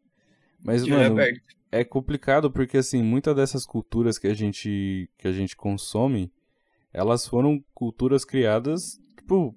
Mas, 0.63 0.83
olho 0.83 0.93
mano, 0.93 1.13
aberto. 1.13 1.41
é 1.71 1.83
complicado 1.83 2.49
porque, 2.49 2.77
assim, 2.77 3.03
muitas 3.03 3.35
dessas 3.35 3.65
culturas 3.65 4.17
que 4.17 4.27
a 4.27 4.33
gente, 4.33 5.09
que 5.17 5.27
a 5.27 5.31
gente 5.31 5.55
consome, 5.55 6.31
elas 6.91 7.27
foram 7.27 7.63
culturas 7.73 8.23
criadas, 8.25 8.97
tipo, 9.17 9.55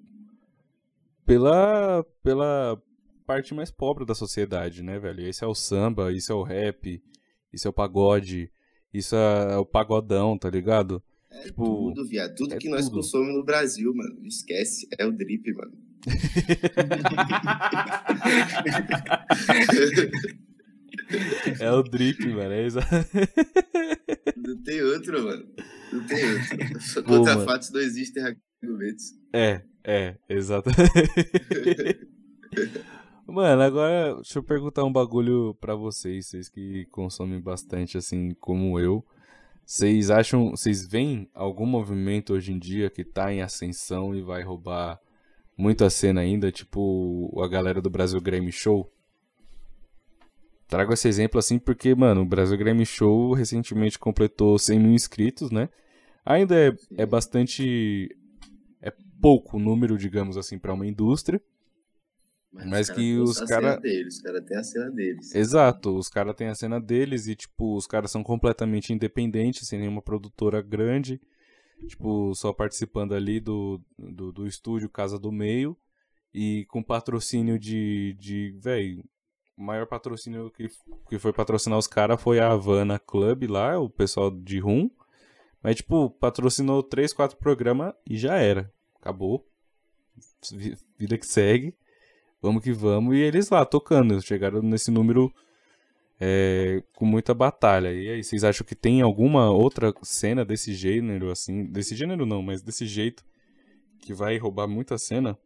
pela, 1.25 2.05
pela 2.23 2.81
parte 3.27 3.55
mais 3.55 3.71
pobre 3.71 4.05
da 4.05 4.15
sociedade, 4.15 4.83
né, 4.83 4.99
velho? 4.99 5.27
Esse 5.27 5.45
é 5.45 5.47
o 5.47 5.55
samba, 5.55 6.13
isso 6.13 6.33
é 6.33 6.35
o 6.35 6.43
rap, 6.43 7.03
isso 7.53 7.67
é 7.67 7.71
o 7.71 7.73
pagode, 7.73 8.51
isso 8.93 9.15
é 9.17 9.57
o 9.57 9.65
pagodão, 9.67 10.37
tá 10.39 10.51
ligado? 10.51 11.03
É 11.31 11.45
tipo, 11.45 11.65
tudo, 11.65 12.07
viado. 12.07 12.35
Tudo 12.35 12.55
é 12.55 12.59
que 12.59 12.69
nós 12.69 12.87
tudo. 12.87 12.97
consomemos 12.97 13.37
no 13.37 13.45
Brasil, 13.45 13.95
mano. 13.95 14.19
Esquece. 14.25 14.89
É 14.99 15.07
o 15.07 15.13
drip, 15.13 15.53
mano. 15.53 15.73
É 21.61 21.71
o 21.71 21.83
drip, 21.83 22.27
mano. 22.27 22.53
É 22.53 22.67
exa... 22.67 22.81
Não 24.37 24.63
tem 24.63 24.83
outro, 24.83 25.25
mano. 25.25 25.47
Não 25.93 26.07
tem 26.07 26.33
outro. 26.33 26.81
Só 26.81 27.03
Pô, 27.03 27.19
contra 27.19 27.35
mano. 27.35 27.47
fatos 27.47 27.71
não 27.71 27.81
existem 27.81 28.23
argumentos. 28.23 29.13
É, 29.33 29.63
é, 29.85 30.17
exato. 30.29 30.71
Mano, 33.29 33.61
agora 33.61 34.15
deixa 34.15 34.39
eu 34.39 34.43
perguntar 34.43 34.85
um 34.85 34.93
bagulho 34.93 35.53
pra 35.61 35.75
vocês, 35.75 36.27
vocês 36.27 36.49
que 36.49 36.85
consomem 36.87 37.41
bastante 37.41 37.99
assim 37.99 38.31
como 38.41 38.79
eu. 38.79 39.05
Vocês 39.65 40.11
acham, 40.11 40.51
vocês 40.53 40.87
veem 40.87 41.29
algum 41.35 41.67
movimento 41.67 42.35
hoje 42.35 42.53
em 42.53 42.59
dia 42.59 42.89
que 42.89 43.03
tá 43.03 43.33
em 43.33 43.43
ascensão 43.43 44.15
e 44.15 44.23
vai 44.23 44.45
roubar 44.45 45.01
muito 45.59 45.85
a 45.85 45.91
cena 45.91 46.21
ainda, 46.21 46.53
tipo 46.53 47.33
a 47.43 47.49
galera 47.49 47.83
do 47.83 47.91
Brasil 47.91 48.21
Grammy 48.21 48.53
Show? 48.53 48.89
Trago 50.69 50.93
esse 50.93 51.09
exemplo 51.09 51.41
assim 51.41 51.59
porque, 51.59 51.97
mano, 51.97 52.23
o 52.23 52.27
Brasil 52.27 52.57
Grammy 52.57 52.87
Show 52.87 53.33
recentemente 53.33 53.99
completou 53.99 54.57
100 54.57 54.79
mil 54.79 54.93
inscritos, 54.93 55.51
né? 55.51 55.69
Ainda 56.25 56.55
é, 56.57 56.73
é 56.97 57.07
bastante. 57.07 58.17
É 58.81 58.93
pouco 59.21 59.59
número, 59.59 59.99
digamos 59.99 60.37
assim, 60.37 60.61
pra 60.61 60.75
uma 60.75 60.87
indústria. 60.87 61.41
Mas 62.65 62.89
os 62.89 62.95
que 62.95 63.01
têm 63.01 63.19
os 63.21 63.39
cara- 63.41 63.77
deles, 63.77 64.15
Os 64.17 64.23
caras 64.23 64.45
têm 64.45 64.57
a 64.57 64.63
cena 64.65 64.91
deles. 64.91 65.35
Exato, 65.35 65.97
os 65.97 66.09
caras 66.09 66.35
têm 66.35 66.49
a 66.49 66.55
cena 66.55 66.81
deles 66.81 67.27
e, 67.27 67.35
tipo, 67.37 67.77
os 67.77 67.87
caras 67.87 68.11
são 68.11 68.23
completamente 68.23 68.93
independentes, 68.93 69.69
sem 69.69 69.79
nenhuma 69.79 70.01
produtora 70.01 70.63
grande. 70.63 71.21
Tipo, 71.87 72.35
só 72.35 72.53
participando 72.55 73.15
ali 73.15 73.39
do, 73.39 73.81
do, 73.99 74.33
do 74.33 74.47
estúdio 74.47 74.89
Casa 74.89 75.19
do 75.19 75.31
Meio. 75.31 75.77
E 76.33 76.65
com 76.69 76.83
patrocínio 76.83 77.59
de. 77.59 78.15
de 78.19 78.55
véi, 78.59 79.03
o 79.57 79.63
maior 79.63 79.87
patrocínio 79.87 80.51
que, 80.51 80.69
que 81.09 81.19
foi 81.19 81.33
patrocinar 81.33 81.79
os 81.79 81.87
caras 81.87 82.21
foi 82.21 82.39
a 82.39 82.51
Havana 82.53 82.99
Club 82.99 83.45
lá, 83.49 83.79
o 83.79 83.89
pessoal 83.91 84.31
de 84.31 84.59
Rum. 84.59 84.91
Mas, 85.63 85.77
tipo, 85.77 86.11
patrocinou 86.11 86.83
três, 86.83 87.13
quatro 87.13 87.37
programas 87.39 87.93
e 88.09 88.17
já 88.17 88.37
era. 88.37 88.73
Acabou. 89.01 89.47
Vi- 90.53 90.77
Vida 90.99 91.19
que 91.19 91.27
segue. 91.27 91.75
Vamos 92.47 92.63
que 92.63 92.73
vamos. 92.73 93.17
E 93.17 93.19
eles 93.19 93.51
lá 93.51 93.65
tocando. 93.65 94.23
Chegaram 94.23 94.63
nesse 94.63 94.89
número 94.89 95.35
é, 96.21 96.81
com 96.95 97.05
muita 97.05 97.35
batalha. 97.35 97.93
E 97.93 98.09
aí, 98.09 98.23
vocês 98.23 98.45
acham 98.45 98.65
que 98.65 98.77
tem 98.77 99.03
alguma 99.03 99.51
outra 99.51 99.93
cena 100.05 100.45
desse 100.45 100.73
gênero, 100.73 101.33
assim? 101.33 101.65
Desse 101.65 101.97
gênero 101.97 102.25
não, 102.25 102.43
mas 102.43 102.63
desse 102.63 102.87
jeito. 102.87 103.25
Que 103.99 104.15
vai 104.15 104.39
roubar 104.39 104.69
muita 104.69 104.97
cena? 104.97 105.37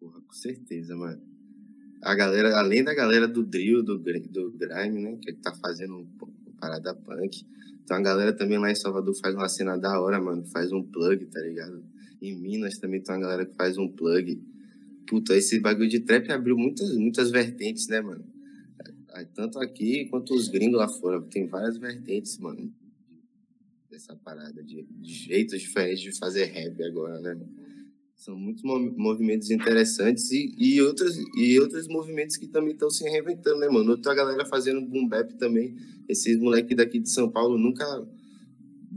Porra, 0.00 0.18
com 0.22 0.32
certeza, 0.32 0.96
mano. 0.96 1.20
A 2.02 2.14
galera, 2.14 2.56
além 2.56 2.82
da 2.82 2.94
galera 2.94 3.28
do 3.28 3.44
drill, 3.44 3.82
do, 3.82 3.98
do 3.98 4.52
grime, 4.52 5.02
né? 5.02 5.18
Que 5.20 5.34
tá 5.34 5.54
fazendo 5.56 5.98
um, 5.98 6.06
parada 6.58 6.94
punk. 6.94 7.46
Então 7.84 7.94
a 7.94 8.00
galera 8.00 8.32
também 8.32 8.56
lá 8.56 8.70
em 8.70 8.74
Salvador 8.74 9.14
faz 9.20 9.34
uma 9.34 9.50
cena 9.50 9.76
da 9.76 10.00
hora, 10.00 10.18
mano. 10.18 10.46
Faz 10.46 10.72
um 10.72 10.82
plug, 10.82 11.26
tá 11.26 11.40
ligado? 11.40 11.84
Em 12.22 12.34
Minas 12.34 12.78
também 12.78 13.02
tem 13.02 13.14
uma 13.14 13.20
galera 13.20 13.44
que 13.44 13.54
faz 13.54 13.76
um 13.76 13.86
plug. 13.86 14.55
Puta, 15.08 15.36
esse 15.36 15.60
bagulho 15.60 15.88
de 15.88 16.00
trap 16.00 16.30
abriu 16.30 16.56
muitas, 16.56 16.96
muitas 16.96 17.30
vertentes, 17.30 17.86
né, 17.88 18.00
mano? 18.00 18.24
Aí, 19.14 19.24
Tanto 19.34 19.58
aqui 19.58 20.06
quanto 20.06 20.34
os 20.34 20.48
gringos 20.48 20.78
lá 20.78 20.88
fora. 20.88 21.22
Tem 21.22 21.46
várias 21.46 21.78
vertentes, 21.78 22.38
mano. 22.38 22.72
Dessa 23.90 24.16
parada 24.16 24.62
de, 24.62 24.82
de 24.82 25.12
jeitos 25.12 25.60
diferentes 25.60 26.00
de 26.02 26.12
fazer 26.18 26.46
rap 26.46 26.82
agora, 26.82 27.20
né? 27.20 27.38
São 28.16 28.36
muitos 28.36 28.62
mo- 28.62 28.92
movimentos 28.96 29.50
interessantes 29.50 30.30
e, 30.32 30.54
e, 30.58 30.80
outros, 30.82 31.14
e 31.36 31.58
outros 31.60 31.86
movimentos 31.86 32.36
que 32.36 32.48
também 32.48 32.72
estão 32.72 32.90
se 32.90 33.04
reinventando, 33.04 33.60
né, 33.60 33.68
mano? 33.68 33.90
Outra 33.92 34.14
galera 34.14 34.44
fazendo 34.44 34.80
boom 34.86 35.06
bap 35.06 35.32
também. 35.34 35.76
Esses 36.08 36.38
moleques 36.38 36.76
daqui 36.76 36.98
de 36.98 37.10
São 37.10 37.30
Paulo 37.30 37.58
nunca 37.58 37.84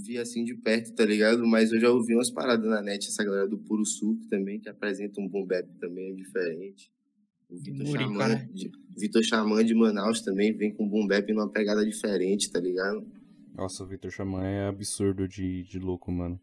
vi 0.03 0.17
assim 0.17 0.43
de 0.43 0.55
perto, 0.55 0.93
tá 0.93 1.05
ligado? 1.05 1.45
Mas 1.45 1.71
eu 1.71 1.79
já 1.79 1.89
ouvi 1.91 2.13
umas 2.15 2.31
paradas 2.31 2.65
na 2.69 2.81
net, 2.81 3.07
essa 3.07 3.23
galera 3.23 3.47
do 3.47 3.57
Puro 3.57 3.85
Suco 3.85 4.25
também, 4.29 4.59
que 4.59 4.69
apresenta 4.69 5.19
um 5.21 5.27
boom 5.27 5.45
bap 5.45 5.67
também 5.79 6.15
diferente. 6.15 6.91
O 7.49 7.57
Vitor 7.57 7.85
Xamã, 7.87 8.27
né? 8.27 8.49
de, 8.53 8.71
Vitor 8.97 9.23
Xamã 9.23 9.63
de 9.65 9.73
Manaus 9.73 10.21
também 10.21 10.53
vem 10.53 10.71
com 10.71 10.87
boom 10.87 11.07
bap 11.07 11.31
numa 11.33 11.49
pegada 11.49 11.83
diferente, 11.85 12.51
tá 12.51 12.59
ligado? 12.59 13.05
Nossa, 13.55 13.83
o 13.83 13.87
Victor 13.87 14.11
Xamã 14.11 14.43
é 14.45 14.67
absurdo 14.67 15.27
de, 15.27 15.63
de 15.63 15.79
louco, 15.79 16.11
mano. 16.11 16.39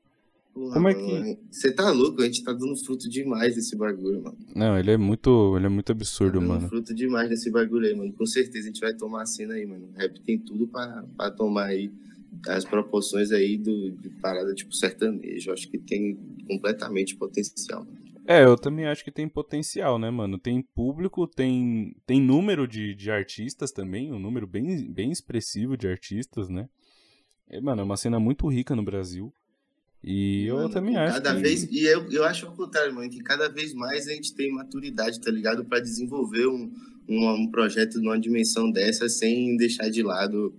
Porra, 0.52 0.74
Como 0.74 0.88
é 0.88 0.94
mano, 0.94 1.38
Você 1.50 1.70
tá 1.72 1.90
louco? 1.92 2.22
A 2.22 2.24
gente 2.24 2.42
tá 2.42 2.52
dando 2.52 2.74
fruto 2.76 3.08
demais 3.08 3.54
desse 3.54 3.76
bagulho, 3.76 4.22
mano. 4.22 4.36
Não, 4.54 4.78
ele 4.78 4.90
é 4.90 4.96
muito, 4.96 5.54
ele 5.56 5.66
é 5.66 5.68
muito 5.68 5.86
Tá 5.86 5.92
absurdo, 5.92 6.40
dando 6.40 6.48
mano. 6.48 6.68
fruto 6.68 6.94
demais 6.94 7.28
desse 7.28 7.50
bagulho 7.50 7.86
aí, 7.86 7.94
mano. 7.94 8.12
Com 8.12 8.26
certeza 8.26 8.64
a 8.64 8.72
gente 8.72 8.80
vai 8.80 8.94
tomar 8.94 9.22
a 9.22 9.26
cena 9.26 9.54
aí, 9.54 9.64
mano. 9.66 9.86
O 9.94 9.98
rap 9.98 10.18
tem 10.22 10.38
tudo 10.38 10.66
pra, 10.66 11.04
pra 11.16 11.30
tomar 11.30 11.66
aí 11.66 11.92
as 12.48 12.64
proporções 12.64 13.32
aí 13.32 13.56
do, 13.56 13.90
de 13.90 14.10
parada 14.20 14.54
tipo 14.54 14.74
sertanejo. 14.74 15.52
Acho 15.52 15.68
que 15.68 15.78
tem 15.78 16.16
completamente 16.46 17.16
potencial. 17.16 17.86
É, 18.28 18.44
eu 18.44 18.56
também 18.56 18.86
acho 18.86 19.04
que 19.04 19.10
tem 19.12 19.28
potencial, 19.28 19.98
né, 19.98 20.10
mano? 20.10 20.36
Tem 20.36 20.60
público, 20.60 21.28
tem, 21.28 21.94
tem 22.04 22.20
número 22.20 22.66
de, 22.66 22.92
de 22.94 23.10
artistas 23.10 23.70
também, 23.70 24.12
um 24.12 24.18
número 24.18 24.48
bem, 24.48 24.90
bem 24.90 25.12
expressivo 25.12 25.76
de 25.76 25.86
artistas, 25.86 26.48
né? 26.48 26.68
É, 27.48 27.60
mano, 27.60 27.82
é 27.82 27.84
uma 27.84 27.96
cena 27.96 28.18
muito 28.18 28.48
rica 28.48 28.74
no 28.74 28.82
Brasil. 28.82 29.32
E 30.02 30.46
eu 30.46 30.56
Mano, 30.56 30.70
também 30.70 30.96
acho 30.96 31.14
cada 31.14 31.34
que... 31.34 31.42
vez 31.42 31.64
E 31.64 31.84
eu, 31.84 32.10
eu 32.12 32.24
acho 32.24 32.46
ao 32.46 32.54
contrário, 32.54 32.94
mano, 32.94 33.10
que 33.10 33.20
cada 33.20 33.48
vez 33.48 33.74
mais 33.74 34.06
a 34.06 34.12
gente 34.12 34.34
tem 34.34 34.52
maturidade, 34.52 35.20
tá 35.20 35.30
ligado? 35.30 35.64
Pra 35.64 35.80
desenvolver 35.80 36.46
um, 36.46 36.70
um, 37.08 37.30
um 37.30 37.50
projeto 37.50 38.00
numa 38.00 38.18
dimensão 38.18 38.70
dessa 38.70 39.08
sem 39.08 39.56
deixar 39.56 39.88
de 39.88 40.02
lado 40.02 40.54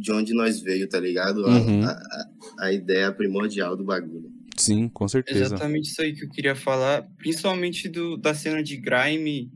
de 0.00 0.12
onde 0.12 0.32
nós 0.34 0.60
veio, 0.60 0.88
tá 0.88 0.98
ligado? 0.98 1.46
A, 1.46 1.58
Uhum. 1.60 1.82
a, 1.84 1.90
a, 1.90 2.28
a 2.66 2.72
ideia 2.72 3.12
primordial 3.12 3.76
do 3.76 3.84
bagulho. 3.84 4.32
Sim, 4.56 4.88
com 4.88 5.06
certeza. 5.06 5.44
Exatamente 5.46 5.90
isso 5.90 6.00
aí 6.02 6.14
que 6.14 6.24
eu 6.24 6.30
queria 6.30 6.54
falar, 6.56 7.02
principalmente 7.18 7.88
do, 7.88 8.16
da 8.16 8.34
cena 8.34 8.62
de 8.62 8.76
grime 8.76 9.50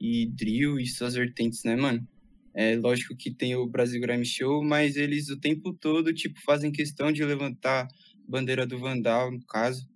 e 0.00 0.26
drill 0.26 0.78
e 0.78 0.86
suas 0.86 1.14
vertentes, 1.14 1.62
né, 1.64 1.76
mano? 1.76 2.06
É 2.54 2.76
lógico 2.76 3.16
que 3.16 3.30
tem 3.32 3.56
o 3.56 3.66
Brasil 3.66 4.00
Grime 4.00 4.24
Show, 4.26 4.62
mas 4.62 4.96
eles 4.96 5.30
o 5.30 5.38
tempo 5.38 5.72
todo, 5.72 6.12
tipo, 6.12 6.38
fazem 6.44 6.70
questão 6.70 7.10
de 7.10 7.24
levantar 7.24 7.84
a 7.84 7.88
bandeira 8.28 8.66
do 8.66 8.78
Vandal, 8.78 9.30
no 9.32 9.40
caso. 9.46 9.88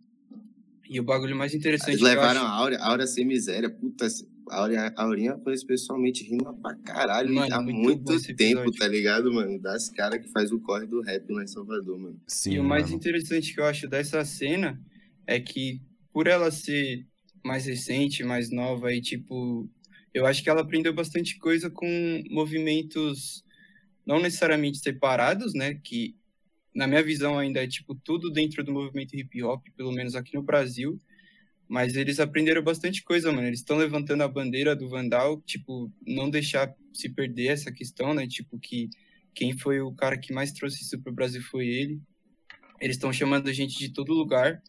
E 0.88 0.98
o 0.98 1.04
bagulho 1.04 1.36
mais 1.36 1.54
interessante 1.54 1.90
Eles 1.90 2.02
levaram 2.02 2.40
acho- 2.40 2.50
a 2.50 2.54
Áurea, 2.54 2.78
a 2.78 2.88
Áurea 2.88 3.06
sem 3.06 3.24
miséria. 3.26 3.68
Puta, 3.68 4.06
a 4.50 5.02
Aurinha 5.02 5.30
eu 5.32 5.38
conheço 5.38 5.66
pessoalmente, 5.66 6.24
rima 6.24 6.54
pra 6.54 6.74
caralho 6.74 7.34
Mano, 7.34 7.54
há 7.54 7.60
muito 7.62 8.12
muito, 8.12 8.36
tempo, 8.36 8.70
tá 8.72 8.86
ligado, 8.86 9.32
mano? 9.32 9.60
Das 9.60 9.88
caras 9.88 10.20
que 10.20 10.30
faz 10.30 10.52
o 10.52 10.60
corre 10.60 10.86
do 10.86 11.00
rap 11.00 11.30
lá 11.32 11.42
em 11.42 11.46
Salvador, 11.46 11.98
mano. 11.98 12.20
Sim, 12.26 12.54
E 12.54 12.60
o 12.60 12.64
mais 12.64 12.84
mano. 12.84 12.96
interessante 12.96 13.52
que 13.52 13.60
eu 13.60 13.64
acho 13.64 13.88
dessa 13.88 14.24
cena 14.24 14.80
é 15.26 15.40
que, 15.40 15.80
por 16.12 16.26
ela 16.26 16.50
ser 16.50 17.06
mais 17.44 17.66
recente, 17.66 18.24
mais 18.24 18.50
nova 18.50 18.92
e, 18.92 19.00
tipo, 19.00 19.68
eu 20.14 20.26
acho 20.26 20.42
que 20.42 20.50
ela 20.50 20.62
aprendeu 20.62 20.92
bastante 20.92 21.38
coisa 21.38 21.70
com 21.70 22.22
movimentos 22.30 23.44
não 24.06 24.20
necessariamente 24.20 24.78
separados, 24.78 25.52
né? 25.52 25.74
Que, 25.74 26.16
na 26.74 26.86
minha 26.86 27.02
visão, 27.02 27.38
ainda 27.38 27.62
é, 27.62 27.66
tipo, 27.66 27.94
tudo 27.94 28.30
dentro 28.30 28.62
do 28.62 28.72
movimento 28.72 29.16
hip 29.16 29.42
hop, 29.42 29.66
pelo 29.76 29.92
menos 29.92 30.14
aqui 30.14 30.34
no 30.34 30.42
Brasil. 30.42 31.00
Mas 31.68 31.96
eles 31.96 32.20
aprenderam 32.20 32.62
bastante 32.62 33.02
coisa, 33.02 33.32
mano. 33.32 33.46
Eles 33.46 33.58
estão 33.58 33.76
levantando 33.76 34.22
a 34.22 34.28
bandeira 34.28 34.76
do 34.76 34.88
Vandal, 34.88 35.40
tipo, 35.42 35.92
não 36.06 36.30
deixar 36.30 36.74
se 36.92 37.08
perder 37.08 37.48
essa 37.48 37.72
questão, 37.72 38.14
né? 38.14 38.26
Tipo, 38.26 38.58
que 38.58 38.88
quem 39.34 39.56
foi 39.56 39.80
o 39.80 39.92
cara 39.92 40.16
que 40.16 40.32
mais 40.32 40.52
trouxe 40.52 40.82
isso 40.82 41.00
pro 41.00 41.12
Brasil 41.12 41.42
foi 41.42 41.66
ele. 41.66 42.00
Eles 42.80 42.96
estão 42.96 43.12
chamando 43.12 43.52
gente 43.52 43.78
de 43.78 43.90
todo 43.90 44.14
lugar. 44.14 44.62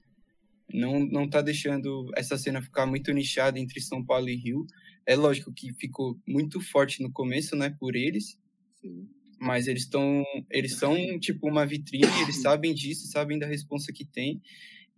Não, 0.74 1.00
não 1.00 1.30
tá 1.30 1.42
deixando 1.42 2.12
essa 2.16 2.38
cena 2.38 2.62
ficar 2.62 2.86
muito 2.86 3.12
nichada 3.14 3.60
entre 3.60 3.80
São 3.80 4.04
Paulo 4.04 4.28
e 4.28 4.36
Rio. 4.36 4.66
É 5.06 5.16
lógico 5.16 5.54
que 5.54 5.74
ficou 5.74 6.20
muito 6.28 6.60
forte 6.60 7.02
no 7.02 7.12
começo, 7.12 7.56
né, 7.56 7.74
por 7.80 7.96
eles. 7.96 8.38
Sim. 8.82 9.08
Mas 9.40 9.68
eles 9.68 9.84
estão, 9.84 10.24
eles 10.50 10.76
são 10.76 10.96
tipo 11.20 11.48
uma 11.48 11.66
vitrine, 11.66 12.22
eles 12.24 12.42
sabem 12.42 12.74
disso, 12.74 13.08
sabem 13.08 13.38
da 13.38 13.46
responsa 13.46 13.94
que 13.94 14.04
tem. 14.04 14.42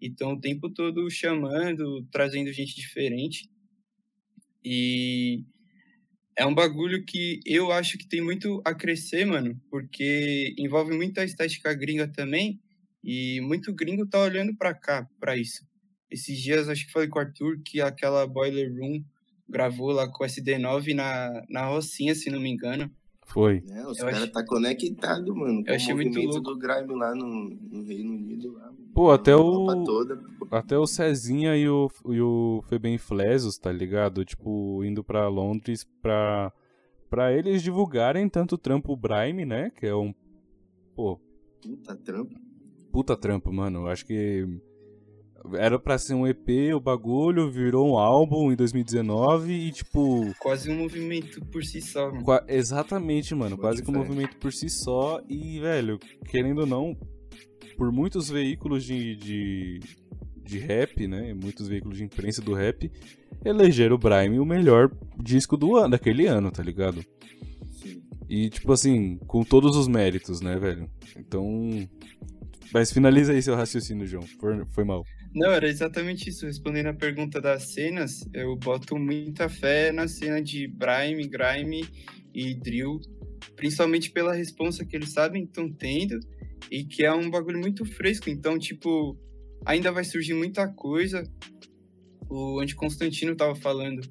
E 0.01 0.07
estão 0.07 0.33
o 0.33 0.39
tempo 0.39 0.69
todo 0.69 1.09
chamando, 1.09 2.05
trazendo 2.11 2.51
gente 2.53 2.75
diferente. 2.75 3.49
E 4.63 5.43
é 6.37 6.45
um 6.45 6.55
bagulho 6.55 7.05
que 7.05 7.39
eu 7.45 7.71
acho 7.71 7.97
que 7.97 8.07
tem 8.07 8.21
muito 8.21 8.61
a 8.65 8.73
crescer, 8.73 9.25
mano, 9.25 9.59
porque 9.69 10.53
envolve 10.57 10.95
muita 10.95 11.23
estética 11.23 11.73
gringa 11.73 12.07
também, 12.07 12.61
e 13.03 13.41
muito 13.41 13.73
gringo 13.73 14.07
tá 14.07 14.21
olhando 14.21 14.55
pra 14.55 14.73
cá, 14.73 15.07
pra 15.19 15.37
isso. 15.37 15.65
Esses 16.09 16.39
dias, 16.39 16.69
acho 16.69 16.85
que 16.85 16.91
falei 16.91 17.07
com 17.07 17.19
o 17.19 17.21
Arthur 17.21 17.61
que 17.63 17.81
aquela 17.81 18.25
Boiler 18.25 18.71
Room 18.73 19.03
gravou 19.47 19.91
lá 19.91 20.07
com 20.07 20.23
o 20.23 20.27
SD9 20.27 20.93
na, 20.93 21.43
na 21.49 21.65
Rocinha, 21.65 22.15
se 22.15 22.29
não 22.29 22.39
me 22.39 22.49
engano. 22.49 22.89
Foi. 23.31 23.63
É, 23.69 23.85
os 23.85 23.97
Eu 23.99 24.05
caras 24.05 24.21
achei- 24.21 24.31
tá 24.31 24.43
conectado, 24.45 25.35
mano. 25.35 25.63
Com 25.63 25.69
Eu 25.69 25.75
achei 25.75 25.93
o 25.93 25.97
muito 25.97 26.09
movimento 26.15 26.33
louco. 26.35 26.49
do 26.53 26.57
Grime 26.57 26.95
lá 26.95 27.13
no, 27.15 27.49
no 27.49 27.83
Reino 27.83 28.11
Unido. 28.13 28.53
Lá, 28.53 28.71
Pô, 28.93 29.11
até 29.11 29.35
o- 29.35 29.83
toda. 29.85 30.17
pô. 30.17 30.47
Até 30.49 30.77
o 30.77 30.87
Cezinha 30.87 31.55
e 31.55 31.69
o, 31.69 31.89
e 32.07 32.19
o 32.19 32.63
Febem 32.67 32.97
Flesos, 32.97 33.57
tá 33.59 33.71
ligado? 33.71 34.25
Tipo, 34.25 34.83
indo 34.83 35.03
pra 35.03 35.27
Londres 35.27 35.87
pra, 36.01 36.51
pra 37.09 37.31
eles 37.31 37.61
divulgarem 37.61 38.27
tanto 38.27 38.55
o 38.55 38.57
trampo 38.57 38.95
Brime, 38.97 39.45
né? 39.45 39.69
Que 39.75 39.85
é 39.85 39.95
um. 39.95 40.11
Pô, 40.95 41.19
Puta 41.61 41.95
trampo. 41.95 42.33
puta 42.91 43.15
trampo, 43.15 43.53
mano. 43.53 43.81
Eu 43.81 43.87
acho 43.89 44.05
que. 44.07 44.47
Era 45.53 45.79
pra 45.79 45.97
ser 45.97 46.13
um 46.13 46.27
EP 46.27 46.73
o 46.75 46.79
bagulho, 46.79 47.49
virou 47.49 47.89
um 47.91 47.97
álbum 47.97 48.51
em 48.51 48.55
2019 48.55 49.51
e, 49.51 49.71
tipo. 49.71 50.33
Quase 50.39 50.69
um 50.69 50.77
movimento 50.77 51.43
por 51.45 51.63
si 51.63 51.81
só, 51.81 52.11
mano. 52.11 52.23
qua- 52.23 52.43
exatamente, 52.47 53.33
mano. 53.33 53.55
Pode 53.57 53.61
Quase 53.61 53.83
que 53.83 53.89
um 53.89 53.93
movimento 53.93 54.37
por 54.37 54.51
si 54.53 54.69
só. 54.69 55.21
E, 55.29 55.59
velho, 55.59 55.97
querendo 56.25 56.59
ou 56.61 56.65
não, 56.67 56.97
por 57.77 57.91
muitos 57.91 58.29
veículos 58.29 58.83
de, 58.83 59.15
de, 59.15 59.79
de 60.43 60.59
rap, 60.59 61.07
né? 61.07 61.33
Muitos 61.33 61.67
veículos 61.67 61.97
de 61.97 62.03
imprensa 62.03 62.41
do 62.41 62.53
rap, 62.53 62.91
elegeram 63.45 63.95
o 63.95 63.99
Brime 63.99 64.39
o 64.39 64.45
melhor 64.45 64.91
disco 65.17 65.55
do 65.55 65.77
ano, 65.77 65.91
daquele 65.91 66.25
ano, 66.27 66.51
tá 66.51 66.61
ligado? 66.61 67.01
Sim. 67.71 68.01
E, 68.29 68.49
tipo 68.49 68.71
assim, 68.73 69.17
com 69.25 69.43
todos 69.43 69.75
os 69.77 69.87
méritos, 69.87 70.41
né, 70.41 70.57
velho? 70.59 70.89
Então. 71.17 71.87
Mas 72.73 72.91
finaliza 72.91 73.31
aí 73.31 73.41
seu 73.41 73.55
raciocínio, 73.55 74.05
João. 74.05 74.23
Foi, 74.39 74.63
foi 74.65 74.83
mal. 74.83 75.03
Não, 75.33 75.51
era 75.51 75.67
exatamente 75.67 76.29
isso. 76.29 76.45
Respondendo 76.45 76.87
a 76.87 76.93
pergunta 76.93 77.39
das 77.39 77.73
cenas, 77.73 78.27
eu 78.33 78.55
boto 78.55 78.97
muita 78.97 79.47
fé 79.47 79.91
na 79.91 80.07
cena 80.07 80.41
de 80.41 80.67
Brime, 80.67 81.27
Grime 81.27 81.85
e 82.33 82.55
Drill, 82.55 82.99
principalmente 83.55 84.11
pela 84.11 84.33
responsa 84.33 84.85
que 84.85 84.95
eles 84.95 85.11
sabem 85.11 85.43
que 85.43 85.49
estão 85.49 85.71
tendo 85.71 86.19
e 86.71 86.83
que 86.83 87.05
é 87.05 87.13
um 87.13 87.29
bagulho 87.29 87.59
muito 87.59 87.85
fresco. 87.85 88.29
Então, 88.29 88.57
tipo, 88.57 89.17
ainda 89.65 89.91
vai 89.91 90.03
surgir 90.03 90.33
muita 90.33 90.67
coisa. 90.67 91.23
O 92.29 92.59
Anti 92.59 92.75
Constantino 92.75 93.35
tava 93.35 93.55
falando 93.55 94.01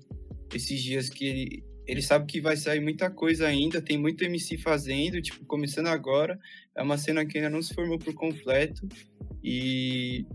esses 0.55 0.81
dias 0.81 1.09
que 1.09 1.25
ele, 1.25 1.65
ele 1.87 2.03
sabe 2.03 2.27
que 2.27 2.41
vai 2.41 2.57
sair 2.57 2.81
muita 2.81 3.11
coisa 3.11 3.47
ainda, 3.47 3.83
tem 3.83 3.99
muito 3.99 4.25
MC 4.25 4.57
fazendo, 4.59 5.21
tipo, 5.21 5.45
começando 5.47 5.89
agora. 5.89 6.39
É 6.77 6.83
uma 6.83 6.97
cena 6.97 7.27
que 7.27 7.39
ainda 7.39 7.51
não 7.51 7.63
se 7.63 7.75
formou 7.75 7.99
por 7.99 8.15
completo. 8.15 8.87
E 9.43 10.27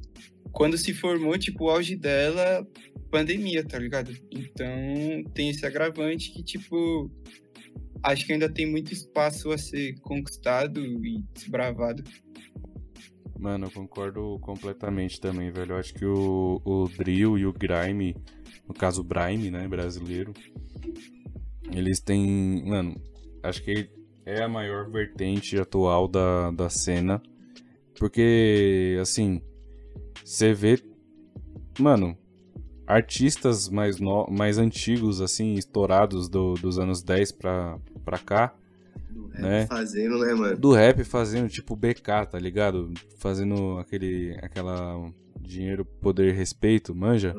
quando 0.53 0.77
se 0.77 0.93
formou, 0.93 1.37
tipo, 1.37 1.65
o 1.65 1.69
auge 1.69 1.95
dela, 1.95 2.65
pandemia, 3.09 3.65
tá 3.65 3.77
ligado? 3.77 4.15
Então 4.31 4.69
tem 5.33 5.49
esse 5.49 5.65
agravante 5.65 6.31
que, 6.31 6.43
tipo, 6.43 7.11
acho 8.03 8.25
que 8.25 8.33
ainda 8.33 8.47
tem 8.47 8.69
muito 8.69 8.93
espaço 8.93 9.51
a 9.51 9.57
ser 9.57 9.99
conquistado 9.99 10.79
e 10.85 11.23
desbravado. 11.33 12.03
Mano, 13.37 13.65
eu 13.65 13.71
concordo 13.71 14.39
completamente 14.39 15.19
também, 15.19 15.51
velho. 15.51 15.73
Eu 15.73 15.77
acho 15.77 15.93
que 15.93 16.05
o, 16.05 16.61
o 16.63 16.87
Drill 16.87 17.37
e 17.37 17.45
o 17.45 17.51
Grime, 17.51 18.15
no 18.67 18.73
caso 18.73 19.01
o 19.01 19.03
Brime, 19.03 19.49
né, 19.49 19.67
brasileiro, 19.67 20.33
eles 21.71 21.99
têm. 21.99 22.63
Mano, 22.63 22.95
acho 23.41 23.61
que 23.63 23.89
é 24.25 24.43
a 24.43 24.47
maior 24.47 24.89
vertente 24.89 25.59
atual 25.59 26.07
da, 26.07 26.51
da 26.51 26.69
cena. 26.69 27.21
Porque, 27.99 28.97
assim, 29.01 29.41
você 30.23 30.53
vê. 30.53 30.79
Mano, 31.79 32.17
artistas 32.85 33.69
mais, 33.69 33.99
no, 33.99 34.27
mais 34.29 34.57
antigos, 34.57 35.21
assim, 35.21 35.53
estourados 35.53 36.29
do, 36.29 36.53
dos 36.55 36.77
anos 36.77 37.01
10 37.01 37.31
pra, 37.33 37.79
pra 38.05 38.17
cá, 38.17 38.53
Do 39.09 39.27
rap 39.27 39.41
Né? 39.41 39.67
Fazendo, 39.67 40.19
né, 40.19 40.33
mano? 40.33 40.57
do 40.57 40.71
rap 40.71 41.03
fazendo 41.03 41.49
tipo 41.49 41.75
BK, 41.75 42.25
tá 42.29 42.39
ligado? 42.39 42.91
Fazendo 43.17 43.77
aquele 43.79 44.37
aquela 44.41 45.11
dinheiro, 45.39 45.83
poder, 45.83 46.33
respeito, 46.33 46.93
manja? 46.95 47.33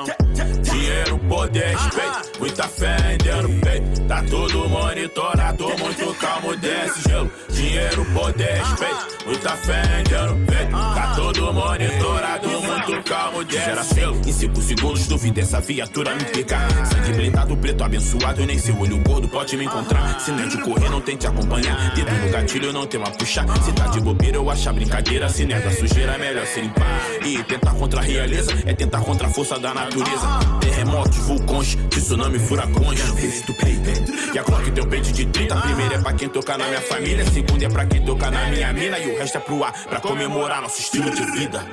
Um, 0.00 0.06
down. 0.06 0.59
Dinheiro, 0.70 1.18
poder, 1.28 1.76
respeito, 1.76 2.38
muita 2.38 2.68
fé 2.68 2.96
ainda 3.04 3.42
no 3.42 3.60
peito. 3.60 4.00
Tá 4.02 4.22
tudo 4.22 4.68
monitorado, 4.68 5.64
muito 5.78 6.14
calmo 6.14 6.56
desse 6.56 7.08
gelo. 7.08 7.30
Dinheiro, 7.50 8.04
poder, 8.12 8.62
respeito, 8.62 9.26
muita 9.26 9.50
fé 9.50 9.82
ainda 9.96 10.26
no 10.26 10.46
peito. 10.46 10.70
Tá 10.70 11.12
tudo 11.16 11.52
monitorado, 11.52 12.48
muito 12.48 13.02
calmo 13.04 13.44
desse 13.44 13.64
gera 13.64 13.84
selo. 13.84 14.20
Em 14.26 14.32
5 14.32 14.62
segundos, 14.62 15.06
duvida 15.06 15.40
essa 15.40 15.60
viatura 15.60 16.14
me 16.14 16.24
picar. 16.24 16.68
Sangue 16.86 17.12
blindado, 17.12 17.56
preto 17.56 17.84
abençoado, 17.84 18.46
nem 18.46 18.58
seu 18.58 18.78
olho 18.78 18.98
gordo 18.98 19.28
pode 19.28 19.56
me 19.56 19.64
encontrar. 19.64 20.20
Se 20.20 20.30
não 20.30 20.44
é 20.44 20.46
de 20.46 20.58
correr, 20.58 20.88
não 20.88 21.00
tente 21.00 21.26
acompanhar. 21.26 21.94
Dedo 21.94 22.12
no 22.12 22.30
gatilho, 22.30 22.72
não 22.72 22.86
tem 22.86 23.00
uma 23.00 23.10
puxar. 23.10 23.46
Se 23.62 23.72
tá 23.72 23.86
de 23.88 24.00
bobeira, 24.00 24.36
eu 24.36 24.50
acho 24.50 24.68
a 24.68 24.72
brincadeira. 24.72 25.28
Se 25.28 25.44
da 25.46 25.70
sujeira, 25.72 26.12
é 26.12 26.18
melhor 26.18 26.46
se 26.46 26.60
limpar. 26.60 27.00
E 27.24 27.42
tentar 27.44 27.74
contra 27.74 28.00
a 28.00 28.02
realeza 28.02 28.52
é 28.66 28.72
tentar 28.72 29.00
contra 29.00 29.26
a 29.26 29.30
força 29.30 29.58
da 29.58 29.74
natureza. 29.74 30.59
Terremotos, 30.60 31.16
vulcões, 31.18 31.76
tsunami, 31.90 32.38
furacões. 32.38 33.00
Face 33.00 33.42
to 33.44 33.54
paper. 33.54 34.34
E 34.34 34.38
a 34.38 34.42
clock 34.44 34.70
tem 34.70 34.84
um 34.84 34.88
peito 34.88 35.12
de 35.12 35.26
30. 35.26 35.56
Primeiro 35.56 35.94
é 35.94 35.98
pra 35.98 36.12
quem 36.12 36.28
tocar 36.28 36.58
na 36.58 36.66
minha 36.66 36.80
família. 36.80 37.24
Segundo 37.26 37.62
é 37.62 37.68
pra 37.68 37.86
quem 37.86 38.04
tocar 38.04 38.30
na 38.30 38.46
minha 38.48 38.72
mina. 38.72 38.98
E 38.98 39.10
o 39.10 39.18
resto 39.18 39.38
é 39.38 39.40
pro 39.40 39.64
ar, 39.64 39.72
pra 39.72 40.00
comemorar 40.00 40.62
nosso 40.62 40.80
estilo 40.80 41.10
de 41.10 41.24
vida. 41.32 41.64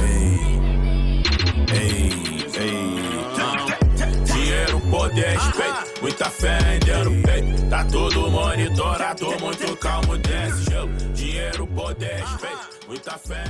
Ei, 0.00 0.60
ei. 1.74 2.26
Dinheiro, 4.24 4.80
poder, 4.90 5.38
respeito, 5.38 5.65
muita 6.00 6.30
fé 6.30 6.58
ainda 6.64 7.04
no 7.04 7.22
peito. 7.22 7.68
Tá 7.70 7.84
tudo 7.84 8.30
monitorado, 8.30 9.26
muito 9.40 9.76
calmo 9.78 10.16
desse 10.18 10.70
gelo. 10.70 10.92
Dinheiro, 11.14 11.66
poder, 11.68 12.16
respeito, 12.16 12.86
muita 12.88 13.18
fé 13.18 13.44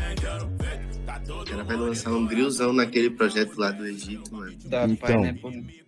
peito. 0.50 0.98
Tá 1.06 1.16
O 1.18 1.20
tudo 1.26 1.44
cara 1.50 1.64
vai 1.64 1.76
lançar 1.76 2.10
um 2.10 2.26
drillzão 2.26 2.72
naquele 2.72 3.10
projeto 3.10 3.56
lá 3.58 3.70
do 3.70 3.86
Egito, 3.86 4.34
mano. 4.34 4.56
Da 4.64 4.84
Então. 4.86 5.06
Pineapple. 5.22 5.86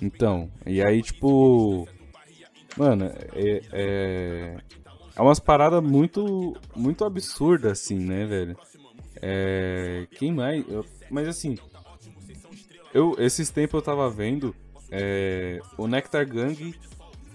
Então, 0.00 0.50
e 0.66 0.82
aí, 0.82 1.02
tipo. 1.02 1.86
Mano, 2.76 3.04
é. 3.34 3.62
É, 3.72 4.56
é 5.14 5.22
umas 5.22 5.38
paradas 5.38 5.82
muito. 5.82 6.56
Muito 6.74 7.04
absurdas, 7.04 7.72
assim, 7.72 7.98
né, 7.98 8.26
velho? 8.26 8.56
É. 9.20 10.06
Quem 10.18 10.32
mais. 10.32 10.64
eu- 10.68 10.84
mas 11.10 11.28
assim. 11.28 11.56
Eu, 12.92 13.14
esses 13.18 13.48
tempos 13.50 13.74
eu 13.74 13.82
tava 13.82 14.10
vendo. 14.10 14.54
É, 14.94 15.58
o 15.78 15.86
Nectar 15.88 16.26
Gang. 16.28 16.74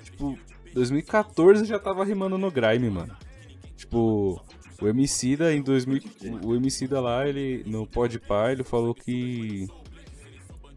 Tipo, 0.03 0.37
2014 0.75 1.65
já 1.65 1.79
tava 1.79 2.05
rimando 2.05 2.37
no 2.37 2.51
Grime, 2.51 2.89
mano. 2.89 3.15
Tipo. 3.75 4.39
O 4.79 4.87
Emicida 4.87 5.51
em 5.55 5.61
2000. 5.63 6.01
O 6.43 6.53
Emicida 6.55 7.01
lá, 7.01 7.27
ele. 7.27 7.63
No 7.65 7.87
Podpah, 7.87 8.51
ele 8.51 8.63
falou 8.63 8.93
que. 8.93 9.67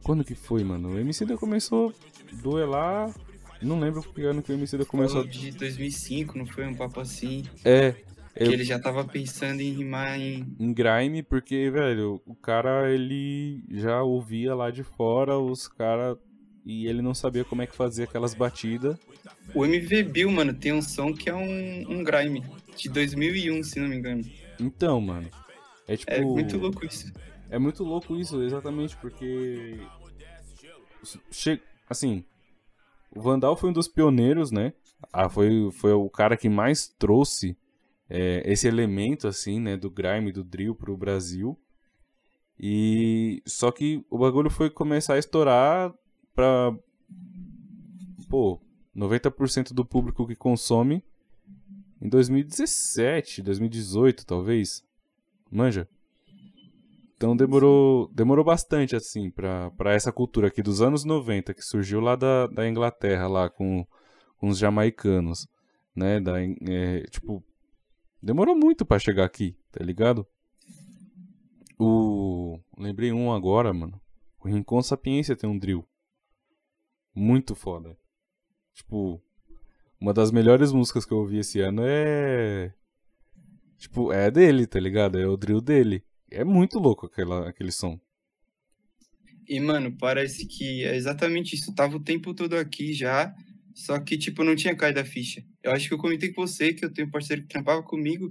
Quando 0.02 0.24
que 0.24 0.34
foi, 0.34 0.64
mano? 0.64 0.94
O 0.94 0.98
Emicida 0.98 1.36
começou 1.36 1.92
a 2.32 2.36
duelar. 2.42 3.14
Não 3.60 3.78
lembro 3.78 4.02
que 4.02 4.22
ano 4.22 4.42
que 4.42 4.50
o 4.50 4.54
Emicida 4.54 4.86
começou 4.86 5.18
Falou 5.22 5.30
de 5.30 5.50
2005, 5.50 6.38
não 6.38 6.46
foi 6.46 6.66
um 6.66 6.72
papo 6.74 6.98
assim? 7.00 7.42
É, 7.62 7.92
Que 7.92 8.44
eu- 8.44 8.52
ele 8.52 8.64
já 8.64 8.78
tava 8.78 9.04
pensando 9.04 9.60
em 9.60 9.70
rimar 9.70 10.18
em. 10.18 10.46
em 10.58 10.72
grime, 10.72 11.22
porque, 11.22 11.68
velho, 11.70 12.22
o 12.24 12.34
cara 12.34 12.90
ele 12.90 13.62
já 13.68 14.02
ouvia 14.02 14.54
lá 14.54 14.70
de 14.70 14.82
fora 14.82 15.38
os 15.38 15.68
caras 15.68 16.16
e 16.64 16.86
ele 16.86 17.02
não 17.02 17.14
sabia 17.14 17.44
como 17.44 17.62
é 17.62 17.66
que 17.66 17.74
fazia 17.74 18.04
aquelas 18.04 18.34
batidas. 18.34 18.96
O 19.54 19.64
MV 19.64 20.02
Bill, 20.04 20.30
mano, 20.30 20.54
tem 20.54 20.72
um 20.72 20.82
som 20.82 21.12
que 21.12 21.28
é 21.28 21.34
um, 21.34 21.90
um 21.90 22.04
grime 22.04 22.44
de 22.76 22.88
2001, 22.88 23.62
se 23.62 23.80
não 23.80 23.88
me 23.88 23.96
engano. 23.96 24.24
Então, 24.58 25.00
mano. 25.00 25.28
É 25.86 25.96
tipo. 25.96 26.12
É 26.12 26.20
muito 26.20 26.56
louco 26.56 26.86
isso. 26.86 27.12
É 27.48 27.58
muito 27.58 27.82
louco 27.82 28.16
isso, 28.16 28.42
exatamente, 28.42 28.96
porque. 28.96 29.80
Che... 31.30 31.60
Assim, 31.88 32.24
o 33.10 33.20
Vandal 33.20 33.56
foi 33.56 33.70
um 33.70 33.72
dos 33.72 33.88
pioneiros, 33.88 34.52
né? 34.52 34.72
Ah, 35.12 35.28
foi, 35.28 35.70
foi 35.72 35.92
o 35.92 36.08
cara 36.08 36.36
que 36.36 36.48
mais 36.48 36.86
trouxe 36.86 37.56
é, 38.08 38.42
esse 38.44 38.68
elemento, 38.68 39.26
assim, 39.26 39.58
né, 39.58 39.76
do 39.76 39.90
grime, 39.90 40.30
do 40.30 40.44
drill 40.44 40.74
pro 40.74 40.96
Brasil. 40.96 41.58
E 42.58 43.42
só 43.46 43.72
que 43.72 44.04
o 44.10 44.18
bagulho 44.18 44.50
foi 44.50 44.68
começar 44.68 45.14
a 45.14 45.18
estourar 45.18 45.92
pra 46.40 46.74
pô, 48.30 48.58
90% 48.96 49.74
do 49.74 49.84
público 49.84 50.26
que 50.26 50.34
consome 50.34 51.04
em 52.00 52.08
2017, 52.08 53.42
2018, 53.42 54.24
talvez. 54.24 54.82
Manja. 55.50 55.86
Então 57.14 57.36
demorou, 57.36 58.08
demorou 58.14 58.42
bastante 58.42 58.96
assim 58.96 59.30
pra 59.30 59.92
essa 59.92 60.10
cultura 60.10 60.48
aqui 60.48 60.62
dos 60.62 60.80
anos 60.80 61.04
90 61.04 61.52
que 61.52 61.60
surgiu 61.60 62.00
lá 62.00 62.16
da, 62.16 62.46
da 62.46 62.66
Inglaterra 62.66 63.28
lá 63.28 63.50
com, 63.50 63.86
com 64.38 64.48
os 64.48 64.56
jamaicanos, 64.56 65.46
né, 65.94 66.18
da 66.18 66.42
é, 66.42 67.02
tipo 67.10 67.44
demorou 68.22 68.56
muito 68.56 68.86
pra 68.86 68.98
chegar 68.98 69.26
aqui, 69.26 69.54
tá 69.70 69.84
ligado? 69.84 70.26
O. 71.78 72.58
Lembrei 72.78 73.12
um 73.12 73.30
agora, 73.30 73.74
mano. 73.74 74.00
O 74.42 74.48
Rincon 74.48 74.82
Sapiência 74.82 75.36
tem 75.36 75.50
um 75.50 75.58
drill. 75.58 75.86
Muito 77.14 77.54
foda. 77.54 77.96
Tipo, 78.74 79.22
uma 80.00 80.14
das 80.14 80.30
melhores 80.30 80.72
músicas 80.72 81.04
que 81.04 81.12
eu 81.12 81.18
ouvi 81.18 81.38
esse 81.38 81.60
ano 81.60 81.82
é. 81.84 82.72
Tipo, 83.78 84.12
é 84.12 84.30
dele, 84.30 84.66
tá 84.66 84.78
ligado? 84.78 85.18
É 85.18 85.26
o 85.26 85.36
drill 85.36 85.60
dele. 85.60 86.04
É 86.30 86.44
muito 86.44 86.78
louco 86.78 87.06
aquela, 87.06 87.48
aquele 87.48 87.72
som. 87.72 87.98
E, 89.48 89.58
mano, 89.58 89.96
parece 89.98 90.46
que 90.46 90.84
é 90.84 90.94
exatamente 90.94 91.56
isso. 91.56 91.74
Tava 91.74 91.96
o 91.96 92.04
tempo 92.04 92.32
todo 92.32 92.54
aqui 92.54 92.92
já, 92.92 93.34
só 93.74 93.98
que, 93.98 94.16
tipo, 94.16 94.44
não 94.44 94.54
tinha 94.54 94.76
caído 94.76 95.00
a 95.00 95.04
ficha. 95.04 95.44
Eu 95.62 95.72
acho 95.72 95.88
que 95.88 95.94
eu 95.94 95.98
comentei 95.98 96.32
com 96.32 96.46
você 96.46 96.72
que 96.72 96.84
eu 96.84 96.92
tenho 96.92 97.08
um 97.08 97.10
parceiro 97.10 97.42
que 97.42 97.48
trampava 97.48 97.82
comigo 97.82 98.30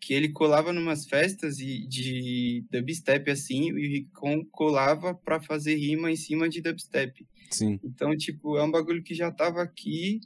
que 0.00 0.14
ele 0.14 0.28
colava 0.28 0.72
numas 0.72 1.06
festas 1.06 1.58
e 1.58 1.86
de 1.86 2.64
dubstep 2.70 3.30
assim, 3.30 3.68
e 3.68 3.72
o 3.72 3.76
Ricon 3.76 4.44
colava 4.50 5.14
para 5.14 5.40
fazer 5.40 5.74
rima 5.74 6.10
em 6.10 6.16
cima 6.16 6.48
de 6.48 6.60
dubstep. 6.60 7.26
Sim. 7.50 7.80
Então, 7.82 8.16
tipo, 8.16 8.56
é 8.56 8.62
um 8.62 8.70
bagulho 8.70 9.02
que 9.02 9.14
já 9.14 9.30
tava 9.30 9.62
aqui 9.62 10.20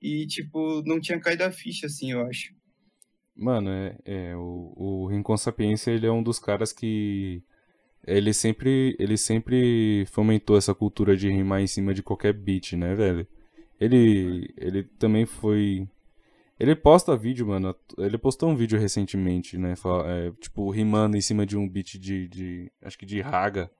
e, 0.00 0.26
tipo, 0.26 0.82
não 0.84 1.00
tinha 1.00 1.20
caído 1.20 1.44
a 1.44 1.52
ficha, 1.52 1.86
assim, 1.86 2.12
eu 2.12 2.20
acho. 2.26 2.54
Mano, 3.36 3.70
é, 3.70 3.96
é 4.04 4.36
o, 4.36 4.72
o 4.76 5.06
Rincon 5.08 5.36
Sapiência, 5.36 5.90
ele 5.90 6.06
é 6.06 6.12
um 6.12 6.22
dos 6.22 6.38
caras 6.38 6.72
que 6.72 7.42
ele 8.06 8.32
sempre, 8.32 8.96
ele 8.98 9.16
sempre 9.16 10.04
fomentou 10.06 10.56
essa 10.56 10.74
cultura 10.74 11.16
de 11.16 11.28
rimar 11.28 11.60
em 11.60 11.66
cima 11.66 11.94
de 11.94 12.02
qualquer 12.02 12.32
beat, 12.32 12.74
né, 12.74 12.94
velho? 12.94 13.26
Ele, 13.80 14.52
ele 14.56 14.84
também 14.84 15.26
foi 15.26 15.88
ele 16.58 16.76
posta 16.76 17.16
vídeo, 17.16 17.46
mano. 17.46 17.74
Ele 17.98 18.16
postou 18.16 18.48
um 18.48 18.56
vídeo 18.56 18.78
recentemente, 18.78 19.58
né? 19.58 19.74
É, 20.06 20.30
tipo, 20.40 20.70
rimando 20.70 21.16
em 21.16 21.20
cima 21.20 21.44
de 21.44 21.56
um 21.56 21.68
beat 21.68 21.98
de, 21.98 22.28
de. 22.28 22.72
Acho 22.82 22.98
que 22.98 23.06
de 23.06 23.20
raga. 23.20 23.70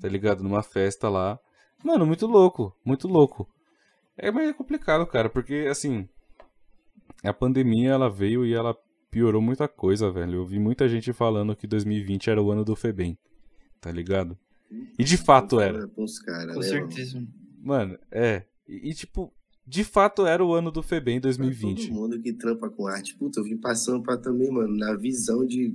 Tá 0.00 0.08
ligado? 0.08 0.42
Numa 0.42 0.62
festa 0.62 1.08
lá. 1.08 1.38
Mano, 1.82 2.04
muito 2.06 2.26
louco. 2.26 2.76
Muito 2.84 3.06
louco. 3.06 3.48
É 4.16 4.32
meio 4.32 4.54
complicado, 4.54 5.06
cara. 5.06 5.28
Porque, 5.28 5.66
assim. 5.70 6.08
A 7.22 7.32
pandemia, 7.32 7.90
ela 7.90 8.10
veio 8.10 8.44
e 8.44 8.52
ela 8.52 8.76
piorou 9.10 9.40
muita 9.40 9.68
coisa, 9.68 10.10
velho. 10.10 10.36
Eu 10.36 10.46
vi 10.46 10.58
muita 10.58 10.88
gente 10.88 11.12
falando 11.12 11.54
que 11.54 11.66
2020 11.66 12.30
era 12.30 12.42
o 12.42 12.50
ano 12.50 12.64
do 12.64 12.76
Febem. 12.76 13.16
Tá 13.80 13.92
ligado? 13.92 14.36
E 14.98 15.04
de 15.04 15.16
fato 15.16 15.60
era. 15.60 15.86
Com 15.88 16.02
né, 16.02 16.62
certeza. 16.62 17.24
Mano, 17.62 17.98
é. 18.10 18.44
E, 18.66 18.90
e, 18.90 18.94
tipo, 18.94 19.32
de 19.68 19.84
fato 19.84 20.26
era 20.26 20.42
o 20.42 20.54
ano 20.54 20.70
do 20.70 20.82
Febem 20.82 21.20
2020. 21.20 21.88
Todo 21.88 21.94
mundo 21.94 22.20
que 22.20 22.32
trampa 22.32 22.70
com 22.70 22.86
arte, 22.86 23.14
puta, 23.14 23.40
eu 23.40 23.44
vim 23.44 23.58
passando 23.58 24.02
pra 24.02 24.16
também, 24.16 24.50
mano, 24.50 24.74
na 24.74 24.94
visão 24.96 25.46
de 25.46 25.74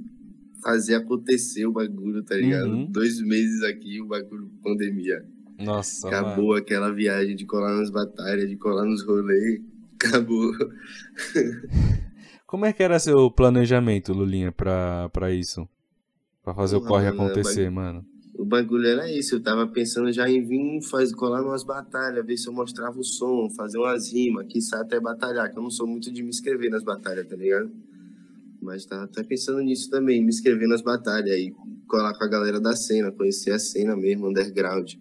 fazer 0.63 0.95
acontecer 0.95 1.67
o 1.67 1.71
bagulho, 1.71 2.23
tá 2.23 2.35
ligado? 2.35 2.69
Uhum. 2.69 2.85
Dois 2.85 3.21
meses 3.21 3.61
aqui, 3.63 4.01
o 4.01 4.07
bagulho 4.07 4.49
pandemia. 4.63 5.23
Nossa, 5.59 6.07
Acabou 6.07 6.47
mano. 6.47 6.59
aquela 6.59 6.91
viagem 6.91 7.35
de 7.35 7.45
colar 7.45 7.77
nas 7.77 7.91
batalhas, 7.91 8.49
de 8.49 8.55
colar 8.55 8.85
nos 8.85 9.05
rolês. 9.05 9.61
Acabou. 10.03 10.51
Como 12.47 12.65
é 12.65 12.73
que 12.73 12.81
era 12.81 12.97
seu 12.99 13.29
planejamento, 13.29 14.11
Lulinha, 14.11 14.51
pra, 14.51 15.09
pra 15.09 15.31
isso? 15.31 15.67
Pra 16.43 16.53
fazer 16.53 16.77
Porra, 16.77 16.85
o 16.85 16.89
corre 16.89 17.11
mano, 17.11 17.21
é 17.21 17.25
acontecer, 17.25 17.69
mano? 17.69 18.05
O 18.33 18.43
bagulho 18.43 18.87
era 18.87 19.11
isso. 19.11 19.35
Eu 19.35 19.43
tava 19.43 19.67
pensando 19.67 20.11
já 20.11 20.29
em 20.29 20.43
vir 20.43 20.81
faz, 20.81 21.13
colar 21.13 21.43
umas 21.43 21.63
batalhas, 21.63 22.25
ver 22.25 22.37
se 22.37 22.47
eu 22.47 22.53
mostrava 22.53 22.99
o 22.99 23.03
som, 23.03 23.49
fazer 23.49 23.77
umas 23.77 24.11
rimas, 24.11 24.47
quiçá 24.47 24.81
até 24.81 24.99
batalhar, 24.99 25.51
que 25.51 25.57
eu 25.57 25.63
não 25.63 25.69
sou 25.69 25.87
muito 25.87 26.11
de 26.11 26.23
me 26.23 26.29
inscrever 26.29 26.69
nas 26.69 26.83
batalhas, 26.83 27.27
tá 27.27 27.35
ligado? 27.35 27.71
Mas 28.61 28.85
tava 28.85 29.03
até 29.03 29.23
pensando 29.23 29.61
nisso 29.61 29.89
também, 29.89 30.21
me 30.21 30.29
inscrever 30.29 30.67
nas 30.67 30.81
batalhas 30.81 31.37
e 31.37 31.53
colar 31.87 32.17
com 32.17 32.23
a 32.23 32.27
galera 32.27 32.59
da 32.59 32.75
cena, 32.75 33.11
conhecer 33.11 33.51
a 33.51 33.59
cena 33.59 33.95
mesmo, 33.95 34.27
underground. 34.27 34.93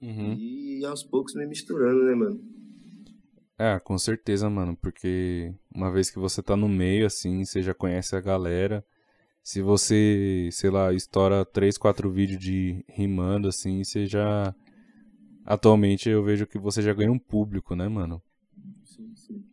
Uhum. 0.00 0.34
E 0.34 0.84
aos 0.84 1.02
poucos 1.02 1.34
me 1.34 1.46
misturando, 1.46 2.04
né, 2.04 2.14
mano? 2.14 2.40
É, 3.58 3.80
com 3.80 3.96
certeza, 3.96 4.50
mano, 4.50 4.76
porque 4.76 5.52
uma 5.74 5.90
vez 5.90 6.10
que 6.10 6.18
você 6.18 6.42
tá 6.42 6.54
no 6.54 6.68
meio, 6.68 7.06
assim, 7.06 7.42
você 7.42 7.62
já 7.62 7.72
conhece 7.72 8.14
a 8.14 8.20
galera 8.20 8.84
se 9.46 9.62
você, 9.62 10.48
sei 10.50 10.70
lá, 10.70 10.92
estoura 10.92 11.44
3, 11.44 11.78
4 11.78 12.10
vídeos 12.10 12.40
de 12.40 12.84
rimando, 12.88 13.46
assim, 13.46 13.84
você 13.84 14.04
já. 14.04 14.52
Atualmente 15.44 16.08
eu 16.08 16.24
vejo 16.24 16.48
que 16.48 16.58
você 16.58 16.82
já 16.82 16.92
ganha 16.92 17.12
um 17.12 17.18
público, 17.18 17.76
né, 17.76 17.86
mano? 17.86 18.20
Sim, 18.82 19.14
sim. 19.14 19.44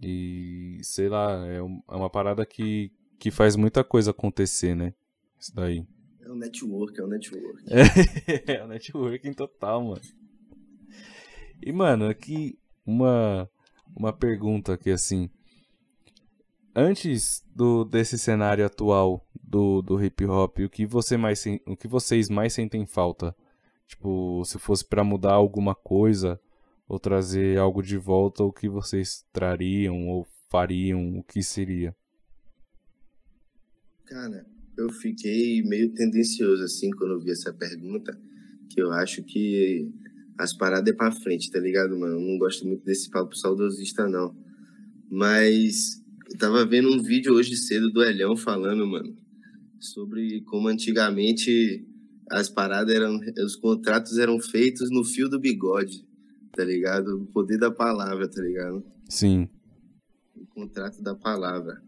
E, 0.00 0.78
sei 0.80 1.10
lá, 1.10 1.46
é, 1.46 1.58
é 1.58 1.62
uma 1.94 2.08
parada 2.08 2.46
que, 2.46 2.90
que 3.18 3.30
faz 3.30 3.54
muita 3.54 3.84
coisa 3.84 4.12
acontecer, 4.12 4.74
né? 4.74 4.94
Isso 5.38 5.54
daí. 5.54 5.86
É 6.22 6.30
o 6.30 6.36
network, 6.36 6.98
é 6.98 7.04
o 7.04 7.06
network. 7.06 7.64
É, 8.48 8.54
é 8.54 8.64
o 8.64 8.66
networking 8.66 9.34
total, 9.34 9.84
mano. 9.84 10.00
E, 11.62 11.70
mano, 11.70 12.08
aqui 12.08 12.58
uma, 12.86 13.46
uma 13.94 14.10
pergunta 14.10 14.72
aqui, 14.72 14.90
assim 14.90 15.28
antes 16.74 17.44
do 17.54 17.84
desse 17.84 18.18
cenário 18.18 18.66
atual 18.66 19.23
do, 19.46 19.82
do 19.82 20.02
hip 20.02 20.24
hop, 20.24 20.58
o 20.60 20.68
que 20.68 20.86
você 20.86 21.16
mais 21.16 21.44
o 21.66 21.76
que 21.76 21.86
vocês 21.86 22.28
mais 22.28 22.52
sentem 22.52 22.86
falta? 22.86 23.34
Tipo, 23.86 24.42
se 24.44 24.58
fosse 24.58 24.84
para 24.84 25.04
mudar 25.04 25.32
alguma 25.32 25.74
coisa 25.74 26.40
ou 26.88 26.98
trazer 26.98 27.58
algo 27.58 27.82
de 27.82 27.96
volta, 27.96 28.42
o 28.42 28.52
que 28.52 28.68
vocês 28.68 29.24
trariam 29.32 30.08
ou 30.08 30.26
fariam, 30.50 31.18
o 31.18 31.22
que 31.22 31.42
seria? 31.42 31.94
Cara, 34.06 34.46
eu 34.76 34.90
fiquei 34.90 35.62
meio 35.62 35.92
tendencioso 35.92 36.62
assim 36.62 36.90
quando 36.90 37.12
eu 37.12 37.20
vi 37.20 37.30
essa 37.30 37.52
pergunta, 37.52 38.18
que 38.70 38.80
eu 38.80 38.92
acho 38.92 39.22
que 39.22 39.90
as 40.38 40.52
paradas 40.52 40.92
é 40.92 40.96
pra 40.96 41.12
frente, 41.12 41.50
tá 41.50 41.60
ligado, 41.60 41.98
mano? 41.98 42.14
Eu 42.14 42.20
não 42.20 42.38
gosto 42.38 42.66
muito 42.66 42.84
desse 42.84 43.08
papo 43.08 43.36
saudosista, 43.36 44.08
não. 44.08 44.36
Mas 45.10 46.02
eu 46.30 46.38
tava 46.38 46.66
vendo 46.66 46.92
um 46.92 47.02
vídeo 47.02 47.34
hoje 47.34 47.56
cedo 47.56 47.90
do 47.90 48.02
Elhão 48.02 48.36
falando, 48.36 48.86
mano, 48.86 49.16
sobre 49.78 50.40
como 50.42 50.68
antigamente 50.68 51.86
as 52.30 52.48
paradas 52.48 52.94
eram. 52.94 53.20
Os 53.44 53.56
contratos 53.56 54.18
eram 54.18 54.38
feitos 54.40 54.90
no 54.90 55.04
fio 55.04 55.28
do 55.28 55.38
bigode, 55.38 56.06
tá 56.52 56.64
ligado? 56.64 57.22
O 57.22 57.26
poder 57.26 57.58
da 57.58 57.70
palavra, 57.70 58.28
tá 58.28 58.40
ligado? 58.40 58.84
Sim. 59.08 59.48
O 60.36 60.46
contrato 60.46 61.02
da 61.02 61.14
palavra. 61.14 61.82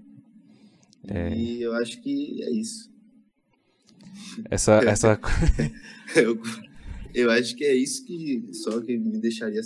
É... 1.08 1.36
E 1.36 1.62
eu 1.62 1.72
acho 1.74 2.00
que 2.00 2.42
é 2.42 2.50
isso. 2.50 2.90
Essa. 4.50 4.74
essa... 4.84 5.20
eu, 6.14 6.40
eu 7.14 7.30
acho 7.30 7.56
que 7.56 7.64
é 7.64 7.74
isso 7.74 8.04
que 8.04 8.50
só 8.52 8.80
que 8.80 8.96
me 8.96 9.18
deixaria. 9.18 9.60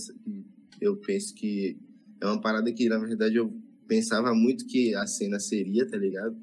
Eu 0.80 0.96
penso 0.96 1.34
que 1.34 1.78
é 2.20 2.26
uma 2.26 2.40
parada 2.40 2.72
que, 2.72 2.88
na 2.88 2.98
verdade, 2.98 3.36
eu 3.36 3.52
pensava 3.86 4.34
muito 4.34 4.66
que 4.66 4.94
a 4.94 5.06
cena 5.06 5.40
seria, 5.40 5.86
tá 5.86 5.96
ligado? 5.96 6.36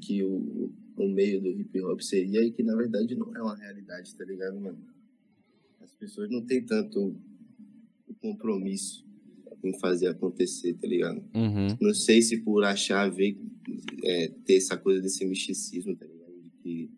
Que 0.00 0.22
o, 0.22 0.72
o 0.96 1.08
meio 1.08 1.40
do 1.40 1.48
hip 1.50 1.80
hop 1.82 2.00
seria 2.00 2.42
e 2.42 2.50
que 2.50 2.62
na 2.62 2.74
verdade 2.76 3.14
não 3.14 3.34
é 3.36 3.42
uma 3.42 3.56
realidade, 3.56 4.14
tá 4.14 4.24
ligado, 4.24 4.58
mano? 4.60 4.78
As 5.80 5.92
pessoas 5.92 6.30
não 6.30 6.42
têm 6.42 6.62
tanto 6.62 7.14
o 8.08 8.14
compromisso 8.14 9.04
em 9.64 9.78
fazer 9.78 10.08
acontecer, 10.08 10.74
tá 10.74 10.86
ligado? 10.86 11.22
Uhum. 11.34 11.76
Não 11.80 11.94
sei 11.94 12.20
se 12.20 12.38
por 12.38 12.64
achar, 12.64 13.08
ver, 13.10 13.36
é, 14.04 14.28
ter 14.44 14.56
essa 14.56 14.76
coisa 14.76 15.00
desse 15.00 15.24
misticismo, 15.24 15.94
tá 15.96 16.04
ligado? 16.04 16.32
De 16.42 16.50
que 16.62 16.90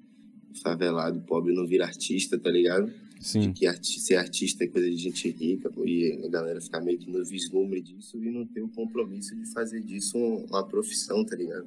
favelado, 0.63 1.21
pobre 1.23 1.53
não 1.55 1.67
vira 1.67 1.85
artista, 1.85 2.39
tá 2.39 2.51
ligado? 2.51 2.91
Sim. 3.21 3.41
de 3.41 3.53
que 3.55 3.67
arti 3.67 4.01
ser 4.01 4.17
artista 4.17 4.65
é 4.65 4.67
coisa 4.67 4.91
de 4.91 4.97
gente 4.99 5.31
rica, 5.31 5.73
e 5.87 6.13
a 6.13 6.29
galera 6.29 6.61
ficar 6.61 6.83
meio 6.83 6.99
que 6.99 7.11
no 7.11 7.25
vislumbre 7.25 7.81
disso 7.81 8.23
e 8.23 8.31
não 8.31 8.45
ter 8.45 8.61
o 8.61 8.69
compromisso 8.69 9.35
de 9.35 9.47
fazer 9.47 9.81
disso 9.81 10.19
um- 10.19 10.45
uma 10.45 10.63
profissão, 10.67 11.25
tá 11.25 11.35
ligado? 11.35 11.67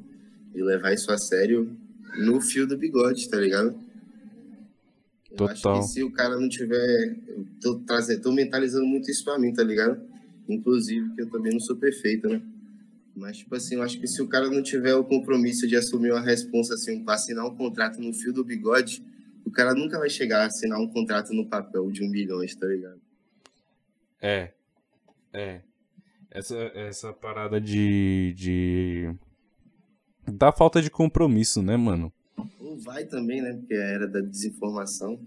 E 0.53 0.61
levar 0.61 0.93
isso 0.93 1.11
a 1.11 1.17
sério 1.17 1.75
no 2.15 2.39
fio 2.41 2.67
do 2.67 2.77
bigode, 2.77 3.29
tá 3.29 3.37
ligado? 3.37 3.77
Eu 5.31 5.47
acho 5.47 5.61
Total. 5.61 5.81
que 5.81 5.87
se 5.87 6.03
o 6.03 6.11
cara 6.11 6.39
não 6.39 6.49
tiver. 6.49 7.17
Eu 7.27 7.45
tô, 7.61 7.79
trazendo, 7.79 8.21
tô 8.21 8.31
mentalizando 8.31 8.85
muito 8.85 9.11
isso 9.11 9.23
pra 9.23 9.37
mim, 9.37 9.53
tá 9.53 9.63
ligado? 9.63 10.01
Inclusive, 10.47 11.13
que 11.13 11.21
eu 11.21 11.29
também 11.29 11.51
não 11.51 11.59
sou 11.59 11.75
perfeito, 11.75 12.27
né? 12.27 12.41
Mas, 13.15 13.37
tipo 13.37 13.55
assim, 13.55 13.75
eu 13.75 13.81
acho 13.81 13.99
que 13.99 14.07
se 14.07 14.21
o 14.21 14.27
cara 14.27 14.49
não 14.49 14.61
tiver 14.61 14.95
o 14.95 15.03
compromisso 15.03 15.67
de 15.67 15.75
assumir 15.75 16.11
uma 16.11 16.21
responsa, 16.21 16.75
assim, 16.75 17.03
pra 17.03 17.15
assinar 17.15 17.45
um 17.45 17.55
contrato 17.55 17.99
no 17.99 18.13
fio 18.13 18.31
do 18.31 18.43
bigode, 18.43 19.03
o 19.43 19.51
cara 19.51 19.73
nunca 19.73 19.97
vai 19.97 20.09
chegar 20.09 20.43
a 20.43 20.45
assinar 20.45 20.79
um 20.79 20.87
contrato 20.87 21.33
no 21.33 21.45
papel 21.45 21.89
de 21.91 22.03
um 22.03 22.09
milhão, 22.09 22.39
tá 22.59 22.67
ligado? 22.67 23.01
É. 24.21 24.53
É. 25.33 25.61
Essa, 26.29 26.57
essa 26.75 27.13
parada 27.13 27.59
de, 27.59 28.33
de. 28.35 29.15
Da 30.27 30.51
falta 30.51 30.81
de 30.81 30.89
compromisso, 30.89 31.61
né, 31.61 31.77
mano? 31.77 32.11
Ou 32.59 32.77
vai 32.77 33.05
também, 33.05 33.41
né? 33.41 33.53
Porque 33.53 33.73
é 33.73 33.83
a 33.83 33.87
era 33.87 34.07
da 34.07 34.19
desinformação. 34.19 35.19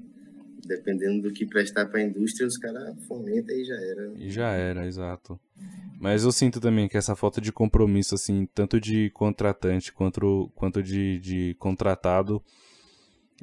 Dependendo 0.64 1.22
do 1.22 1.32
que 1.32 1.46
prestar 1.46 1.86
pra 1.86 2.02
indústria, 2.02 2.46
os 2.46 2.58
caras 2.58 2.94
fomentam 3.06 3.56
e 3.56 3.64
já 3.64 3.74
era. 3.74 4.12
E 4.14 4.30
já 4.30 4.50
era, 4.50 4.86
exato. 4.86 5.40
Mas 5.98 6.22
eu 6.22 6.30
sinto 6.30 6.60
também 6.60 6.88
que 6.88 6.96
essa 6.96 7.16
falta 7.16 7.40
de 7.40 7.50
compromisso, 7.50 8.14
assim, 8.14 8.46
tanto 8.54 8.80
de 8.80 9.10
contratante 9.10 9.92
quanto, 9.92 10.50
quanto 10.54 10.82
de, 10.82 11.18
de 11.18 11.54
contratado, 11.58 12.42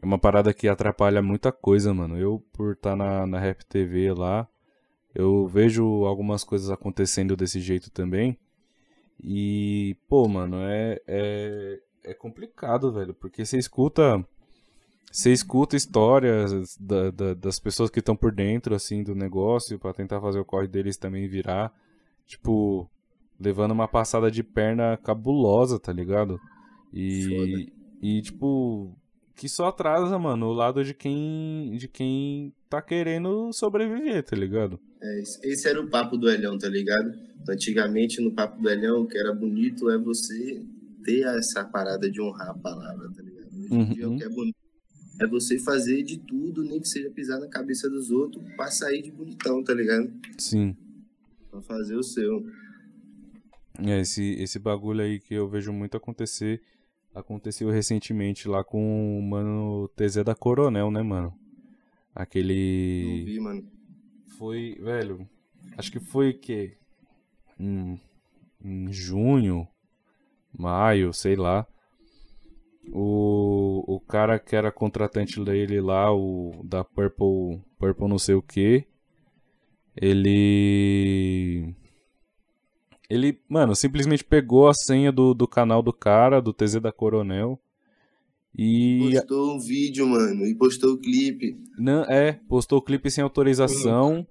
é 0.01 0.05
uma 0.05 0.17
parada 0.17 0.53
que 0.53 0.67
atrapalha 0.67 1.21
muita 1.21 1.51
coisa, 1.51 1.93
mano. 1.93 2.17
Eu, 2.17 2.43
por 2.53 2.73
estar 2.73 2.95
na, 2.95 3.25
na 3.25 3.39
Rap 3.39 3.65
TV 3.65 4.13
lá, 4.13 4.47
eu 5.13 5.47
vejo 5.47 5.83
algumas 6.05 6.43
coisas 6.43 6.69
acontecendo 6.69 7.35
desse 7.35 7.59
jeito 7.59 7.89
também. 7.91 8.37
E, 9.24 9.95
pô, 10.07 10.28
mano, 10.28 10.57
é, 10.61 11.01
é, 11.07 11.80
é 12.03 12.13
complicado, 12.13 12.91
velho, 12.91 13.13
porque 13.13 13.45
você 13.45 13.57
escuta. 13.57 14.24
Você 15.11 15.32
escuta 15.32 15.76
histórias 15.76 16.78
da- 16.78 17.09
da- 17.11 17.34
das 17.34 17.59
pessoas 17.59 17.89
que 17.89 17.99
estão 17.99 18.15
por 18.15 18.32
dentro, 18.32 18.76
assim, 18.76 19.03
do 19.03 19.15
negócio, 19.15 19.80
pra 19.80 19.93
tentar 19.93 20.20
fazer 20.22 20.39
o 20.39 20.45
corre 20.45 20.68
deles 20.68 20.97
também 20.97 21.28
virar. 21.28 21.74
Tipo, 22.26 22.89
levando 23.39 23.72
uma 23.72 23.88
passada 23.88 24.30
de 24.30 24.43
perna 24.43 24.97
cabulosa, 24.97 25.80
tá 25.80 25.93
ligado? 25.93 26.39
E, 26.93 27.72
e 28.01 28.22
tipo, 28.22 28.95
que 29.36 29.47
só 29.47 29.68
atrasa, 29.68 30.20
mano, 30.20 30.47
o 30.47 30.53
lado 30.53 30.84
de 30.84 30.93
quem, 30.93 31.76
de 31.78 31.88
quem 31.88 32.53
tá 32.70 32.82
querendo 32.82 33.51
sobreviver, 33.53 34.24
tá 34.24 34.36
ligado? 34.36 34.80
É, 35.01 35.19
esse- 35.21 35.67
era 35.67 35.79
o 35.81 35.87
papo 35.89 36.17
do 36.17 36.29
Elhão, 36.29 36.57
tá 36.57 36.67
ligado? 36.67 37.13
Antigamente, 37.49 38.21
no 38.21 38.31
papo 38.31 38.61
do 38.61 38.69
Elhão, 38.69 39.01
o 39.01 39.07
que 39.07 39.17
era 39.17 39.33
bonito 39.33 39.89
é 39.89 39.97
você 39.97 40.61
ter 41.03 41.21
essa 41.37 41.63
parada 41.63 42.09
de 42.09 42.19
honrar 42.21 42.49
a 42.49 42.53
palavra, 42.53 43.09
tá 43.11 43.21
ligado? 43.21 43.47
Hoje 43.55 43.73
em 43.73 43.93
dia, 43.93 44.09
o 44.09 44.17
que 44.17 44.23
é 44.23 44.29
bonito 44.29 44.57
é 45.21 45.27
você 45.27 45.57
fazer 45.59 46.03
de 46.03 46.17
tudo, 46.17 46.63
nem 46.63 46.79
que 46.79 46.87
seja 46.87 47.09
pisar 47.09 47.39
na 47.39 47.47
cabeça 47.47 47.89
dos 47.89 48.11
outros, 48.11 48.43
pra 48.55 48.69
sair 48.69 49.01
de 49.01 49.11
bonitão, 49.11 49.63
tá 49.63 49.73
ligado? 49.73 50.11
Sim. 50.37 50.75
Pra 51.49 51.61
fazer 51.61 51.95
o 51.95 52.03
seu. 52.03 52.45
É, 53.79 54.01
esse, 54.01 54.33
esse 54.39 54.59
bagulho 54.59 55.01
aí 55.01 55.19
que 55.19 55.33
eu 55.33 55.47
vejo 55.47 55.71
muito 55.71 55.95
acontecer, 55.95 56.61
aconteceu 57.13 57.69
recentemente 57.69 58.47
lá 58.47 58.63
com 58.63 59.17
o 59.19 59.21
mano 59.21 59.87
TZ 59.95 60.23
da 60.23 60.35
Coronel, 60.35 60.91
né, 60.91 61.01
mano? 61.01 61.33
Aquele. 62.13 63.03
Não 63.19 63.25
vi, 63.25 63.39
mano. 63.39 63.76
Foi, 64.38 64.77
velho, 64.79 65.27
acho 65.77 65.91
que 65.91 65.99
foi 65.99 66.33
que 66.33 66.77
em, 67.59 67.99
em 68.63 68.91
junho, 68.91 69.67
maio, 70.57 71.13
sei 71.13 71.35
lá. 71.35 71.65
O, 72.93 73.83
o 73.88 73.99
cara 73.99 74.39
que 74.39 74.55
era 74.55 74.71
contratante 74.71 75.43
dele 75.43 75.81
lá, 75.81 76.13
o 76.13 76.61
da 76.63 76.83
Purple, 76.83 77.61
Purple 77.77 78.07
não 78.07 78.17
sei 78.19 78.35
o 78.35 78.41
que, 78.41 78.85
ele 79.95 81.75
ele, 83.09 83.41
mano, 83.47 83.75
simplesmente 83.75 84.23
pegou 84.23 84.67
a 84.67 84.73
senha 84.73 85.11
do, 85.11 85.33
do 85.33 85.47
canal 85.47 85.81
do 85.81 85.93
cara, 85.93 86.41
do 86.41 86.53
TZ 86.53 86.81
da 86.81 86.91
Coronel. 86.91 87.59
E. 88.57 89.11
Postou 89.13 89.55
um 89.55 89.59
vídeo, 89.59 90.07
mano, 90.07 90.45
e 90.45 90.55
postou 90.55 90.93
o 90.93 90.97
clipe. 90.97 91.57
Não, 91.77 92.03
é, 92.05 92.33
postou 92.49 92.79
o 92.79 92.81
clipe 92.81 93.09
sem 93.11 93.23
autorização. 93.23 94.25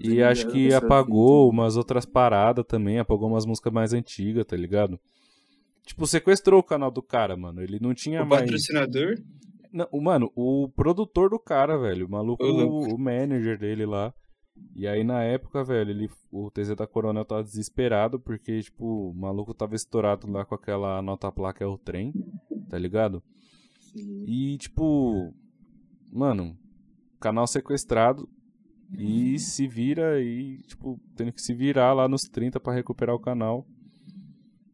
E 0.00 0.22
acho 0.22 0.48
que 0.50 0.64
nessa 0.64 0.78
apagou 0.78 1.48
umas 1.48 1.76
outras 1.76 2.04
paradas 2.04 2.64
também, 2.66 2.98
apagou 2.98 3.28
umas 3.28 3.46
músicas 3.46 3.72
mais 3.72 3.92
antigas, 3.94 4.44
tá 4.44 4.54
ligado? 4.56 5.00
Tipo, 5.86 6.06
sequestrou 6.06 6.60
o 6.60 6.62
canal 6.62 6.90
do 6.90 7.00
cara, 7.00 7.34
mano. 7.36 7.62
Ele 7.62 7.78
não 7.80 7.94
tinha 7.94 8.22
O 8.22 8.26
mais. 8.26 8.42
patrocinador? 8.42 9.14
Não, 9.72 9.88
o- 9.90 10.00
mano, 10.02 10.30
o 10.34 10.68
produtor 10.76 11.30
do 11.30 11.38
cara, 11.38 11.78
velho. 11.78 12.06
O 12.06 12.10
maluco, 12.10 12.44
louco. 12.44 12.94
o 12.94 12.98
manager 12.98 13.58
dele 13.58 13.86
lá. 13.86 14.12
E 14.74 14.86
aí, 14.86 15.02
na 15.04 15.22
época, 15.22 15.64
velho, 15.64 15.90
ele, 15.90 16.10
o 16.30 16.50
TZ 16.50 16.74
da 16.74 16.86
Coronel 16.86 17.24
tava 17.24 17.42
desesperado 17.44 18.18
porque, 18.20 18.60
tipo, 18.60 19.10
o 19.10 19.14
maluco 19.14 19.54
tava 19.54 19.74
estourado 19.74 20.30
lá 20.30 20.44
com 20.44 20.54
aquela 20.54 21.00
nota 21.00 21.30
placa 21.32 21.64
é 21.64 21.66
o 21.66 21.78
trem, 21.78 22.12
tá 22.68 22.76
ligado? 22.76 23.22
E, 23.94 24.56
tipo, 24.58 25.32
mano, 26.12 26.56
canal 27.20 27.46
sequestrado 27.46 28.28
e 28.96 29.38
se 29.38 29.66
vira 29.66 30.20
e, 30.20 30.58
tipo, 30.62 30.98
tendo 31.14 31.32
que 31.32 31.42
se 31.42 31.52
virar 31.52 31.92
lá 31.92 32.08
nos 32.08 32.22
30 32.22 32.58
pra 32.58 32.72
recuperar 32.72 33.14
o 33.14 33.20
canal. 33.20 33.66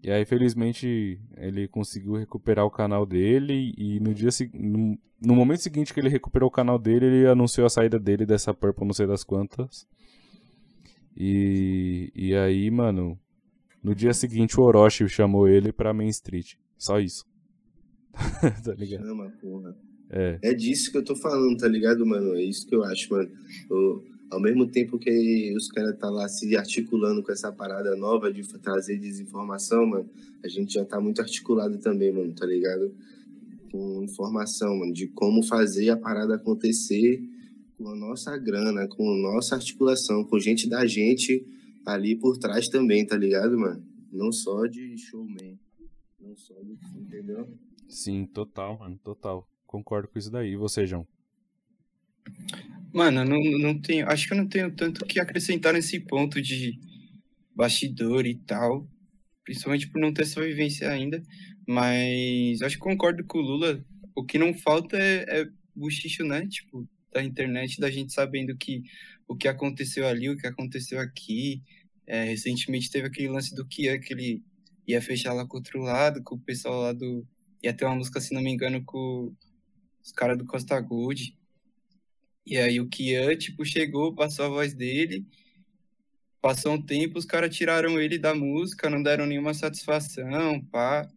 E 0.02 0.10
aí, 0.10 0.24
felizmente, 0.24 1.18
ele 1.36 1.66
conseguiu 1.66 2.14
recuperar 2.14 2.64
o 2.64 2.70
canal 2.70 3.06
dele 3.06 3.74
e 3.76 3.98
no 4.00 4.14
dia 4.14 4.28
no, 4.52 4.98
no 5.20 5.34
momento 5.34 5.62
seguinte 5.62 5.92
que 5.94 5.98
ele 5.98 6.10
recuperou 6.10 6.48
o 6.48 6.52
canal 6.52 6.78
dele, 6.78 7.06
ele 7.06 7.26
anunciou 7.26 7.66
a 7.66 7.70
saída 7.70 7.98
dele 7.98 8.26
dessa 8.26 8.52
Purple 8.52 8.86
não 8.86 8.92
sei 8.92 9.06
das 9.06 9.24
quantas. 9.24 9.86
E, 11.16 12.12
e 12.14 12.34
aí, 12.34 12.70
mano, 12.70 13.18
no 13.82 13.94
dia 13.94 14.12
seguinte 14.12 14.60
o 14.60 14.62
Orochi 14.62 15.08
chamou 15.08 15.48
ele 15.48 15.72
pra 15.72 15.94
Main 15.94 16.08
Street. 16.08 16.54
Só 16.76 17.00
isso. 17.00 17.24
tá 18.64 18.74
ligado? 18.74 19.06
Chama, 19.06 19.30
porra. 19.40 19.76
É. 20.10 20.38
É 20.42 20.54
disso 20.54 20.90
que 20.90 20.98
eu 20.98 21.04
tô 21.04 21.16
falando, 21.16 21.56
tá 21.58 21.66
ligado, 21.68 22.04
mano? 22.06 22.34
É 22.34 22.42
isso 22.42 22.66
que 22.66 22.74
eu 22.74 22.84
acho, 22.84 23.12
mano. 23.12 23.30
O- 23.70 24.02
ao 24.30 24.40
mesmo 24.40 24.66
tempo 24.66 24.98
que 24.98 25.54
os 25.56 25.68
caras 25.68 25.96
tá 25.98 26.10
lá 26.10 26.28
se 26.28 26.56
articulando 26.56 27.22
com 27.22 27.30
essa 27.30 27.52
parada 27.52 27.94
nova 27.94 28.32
de 28.32 28.42
trazer 28.60 28.98
desinformação, 28.98 29.86
mano, 29.86 30.10
a 30.42 30.48
gente 30.48 30.74
já 30.74 30.84
tá 30.84 31.00
muito 31.00 31.20
articulado 31.20 31.78
também, 31.78 32.10
mano, 32.12 32.32
tá 32.34 32.44
ligado? 32.44 32.92
Com 33.70 34.02
informação, 34.02 34.76
mano, 34.76 34.92
de 34.92 35.06
como 35.08 35.42
fazer 35.42 35.90
a 35.90 35.96
parada 35.96 36.34
acontecer 36.34 37.22
com 37.76 37.88
a 37.88 37.94
nossa 37.96 38.36
grana, 38.36 38.88
com 38.88 39.08
a 39.12 39.16
nossa 39.34 39.54
articulação, 39.56 40.24
com 40.24 40.38
gente 40.40 40.68
da 40.68 40.84
gente 40.86 41.46
ali 41.86 42.16
por 42.16 42.36
trás 42.38 42.68
também, 42.68 43.06
tá 43.06 43.16
ligado, 43.16 43.56
mano? 43.58 43.84
Não 44.12 44.32
só 44.32 44.66
de 44.66 44.96
showman. 44.96 45.58
Não 46.20 46.34
só 46.36 46.54
de. 46.62 46.76
Entendeu? 46.98 47.46
Sim, 47.94 48.26
total, 48.26 48.76
mano, 48.76 48.98
total. 48.98 49.48
Concordo 49.64 50.08
com 50.08 50.18
isso 50.18 50.28
daí. 50.28 50.50
E 50.50 50.56
você, 50.56 50.84
João? 50.84 51.06
Mano, 52.92 53.24
não, 53.24 53.40
não 53.60 53.80
tenho. 53.80 54.08
Acho 54.08 54.26
que 54.26 54.32
eu 54.32 54.36
não 54.36 54.48
tenho 54.48 54.74
tanto 54.74 55.06
que 55.06 55.20
acrescentar 55.20 55.72
nesse 55.72 56.00
ponto 56.00 56.42
de 56.42 56.76
bastidor 57.54 58.26
e 58.26 58.34
tal. 58.34 58.88
Principalmente 59.44 59.88
por 59.88 60.00
não 60.00 60.12
ter 60.12 60.22
essa 60.22 60.40
vivência 60.40 60.90
ainda. 60.90 61.22
Mas 61.68 62.60
acho 62.62 62.74
que 62.74 62.82
concordo 62.82 63.24
com 63.24 63.38
o 63.38 63.42
Lula. 63.42 63.84
O 64.12 64.24
que 64.24 64.38
não 64.38 64.52
falta 64.52 64.98
é, 64.98 65.42
é 65.42 65.48
buchicho, 65.72 66.24
né? 66.24 66.48
Tipo, 66.48 66.88
da 67.12 67.22
internet, 67.22 67.78
da 67.80 67.92
gente 67.92 68.12
sabendo 68.12 68.56
que 68.56 68.82
o 69.28 69.36
que 69.36 69.46
aconteceu 69.46 70.04
ali, 70.08 70.28
o 70.28 70.36
que 70.36 70.48
aconteceu 70.48 70.98
aqui. 70.98 71.62
É, 72.08 72.24
recentemente 72.24 72.90
teve 72.90 73.06
aquele 73.06 73.28
lance 73.28 73.54
do 73.54 73.64
Kian, 73.64 74.00
que 74.00 74.12
ele 74.12 74.42
ia 74.84 75.00
fechar 75.00 75.32
lá 75.32 75.46
com 75.46 75.58
outro 75.58 75.80
lado, 75.80 76.24
com 76.24 76.34
o 76.34 76.40
pessoal 76.40 76.82
lá 76.82 76.92
do. 76.92 77.24
Ia 77.64 77.72
ter 77.72 77.86
uma 77.86 77.96
música, 77.96 78.20
se 78.20 78.34
não 78.34 78.42
me 78.42 78.50
engano, 78.50 78.84
com 78.84 79.34
os 80.02 80.12
caras 80.12 80.36
do 80.36 80.44
Costa 80.44 80.78
Gold. 80.78 81.34
E 82.44 82.58
aí 82.58 82.78
o 82.78 82.86
Kian, 82.86 83.34
tipo, 83.36 83.64
chegou, 83.64 84.14
passou 84.14 84.44
a 84.44 84.48
voz 84.50 84.74
dele. 84.74 85.26
Passou 86.42 86.74
um 86.74 86.82
tempo, 86.82 87.18
os 87.18 87.24
caras 87.24 87.56
tiraram 87.56 87.98
ele 87.98 88.18
da 88.18 88.34
música, 88.34 88.90
não 88.90 89.02
deram 89.02 89.24
nenhuma 89.24 89.54
satisfação, 89.54 90.60
pá. 90.66 91.10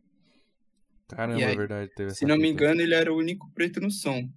Caramba, 1.09 1.41
E 1.41 1.43
aí, 1.43 1.51
é 1.51 1.55
verdade, 1.57 1.91
teve 1.93 2.11
Se 2.11 2.25
não 2.25 2.37
me 2.37 2.47
engano, 2.47 2.79
ele 2.79 2.93
era 2.93 3.11
o 3.11 3.17
único 3.17 3.51
preto 3.51 3.81
no 3.81 3.91
som. 3.91 4.29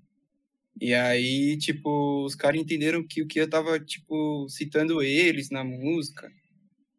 E 0.80 0.92
aí, 0.92 1.56
tipo, 1.58 2.24
os 2.24 2.34
caras 2.34 2.60
entenderam 2.60 3.06
que 3.06 3.22
o 3.22 3.26
Kian 3.28 3.48
tava, 3.48 3.78
tipo, 3.78 4.48
citando 4.48 5.00
eles 5.00 5.48
na 5.48 5.62
música. 5.62 6.28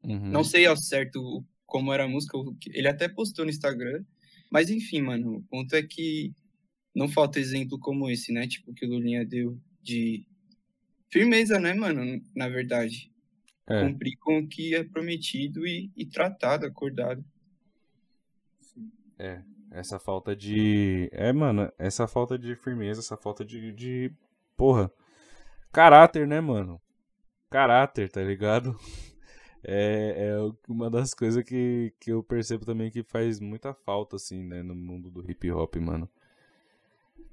Uhum. 0.06 0.30
Não 0.30 0.44
sei 0.46 0.66
ao 0.66 0.78
certo 0.78 1.44
como 1.66 1.92
era 1.92 2.06
a 2.06 2.08
música, 2.08 2.38
ele 2.68 2.88
até 2.88 3.10
postou 3.10 3.44
no 3.44 3.52
Instagram. 3.52 4.06
Mas 4.52 4.70
enfim, 4.70 5.02
mano, 5.02 5.38
o 5.38 5.44
ponto 5.44 5.74
é 5.74 5.82
que 5.82 6.34
não 6.94 7.08
falta 7.08 7.40
exemplo 7.40 7.80
como 7.80 8.10
esse, 8.10 8.34
né? 8.34 8.46
Tipo, 8.46 8.74
que 8.74 8.86
o 8.86 8.90
Lulinha 8.90 9.26
deu 9.26 9.58
de 9.82 10.26
firmeza, 11.10 11.58
né, 11.58 11.74
mano? 11.74 12.22
Na 12.36 12.50
verdade. 12.50 13.10
É. 13.68 13.82
Cumprir 13.82 14.18
com 14.18 14.40
o 14.40 14.48
que 14.48 14.76
é 14.76 14.84
prometido 14.84 15.66
e, 15.66 15.90
e 15.96 16.06
tratado, 16.06 16.66
acordado. 16.66 17.24
É, 19.18 19.42
essa 19.72 19.98
falta 19.98 20.36
de. 20.36 21.10
É, 21.14 21.32
mano, 21.32 21.72
essa 21.78 22.06
falta 22.08 22.38
de 22.38 22.56
firmeza, 22.56 23.00
essa 23.00 23.16
falta 23.16 23.46
de. 23.46 23.72
de... 23.72 24.12
Porra. 24.58 24.92
Caráter, 25.72 26.28
né, 26.28 26.42
mano? 26.42 26.82
Caráter, 27.50 28.10
tá 28.10 28.22
ligado? 28.22 28.78
É, 29.64 30.30
é 30.30 30.52
uma 30.68 30.90
das 30.90 31.14
coisas 31.14 31.44
que, 31.44 31.94
que 32.00 32.12
eu 32.12 32.24
percebo 32.24 32.66
também 32.66 32.90
que 32.90 33.04
faz 33.04 33.40
muita 33.40 33.74
falta, 33.74 34.16
assim, 34.16 34.44
né, 34.44 34.64
no 34.64 34.76
mundo 34.76 35.10
do 35.10 35.30
hip 35.30 35.52
hop, 35.52 35.76
mano. 35.76 36.10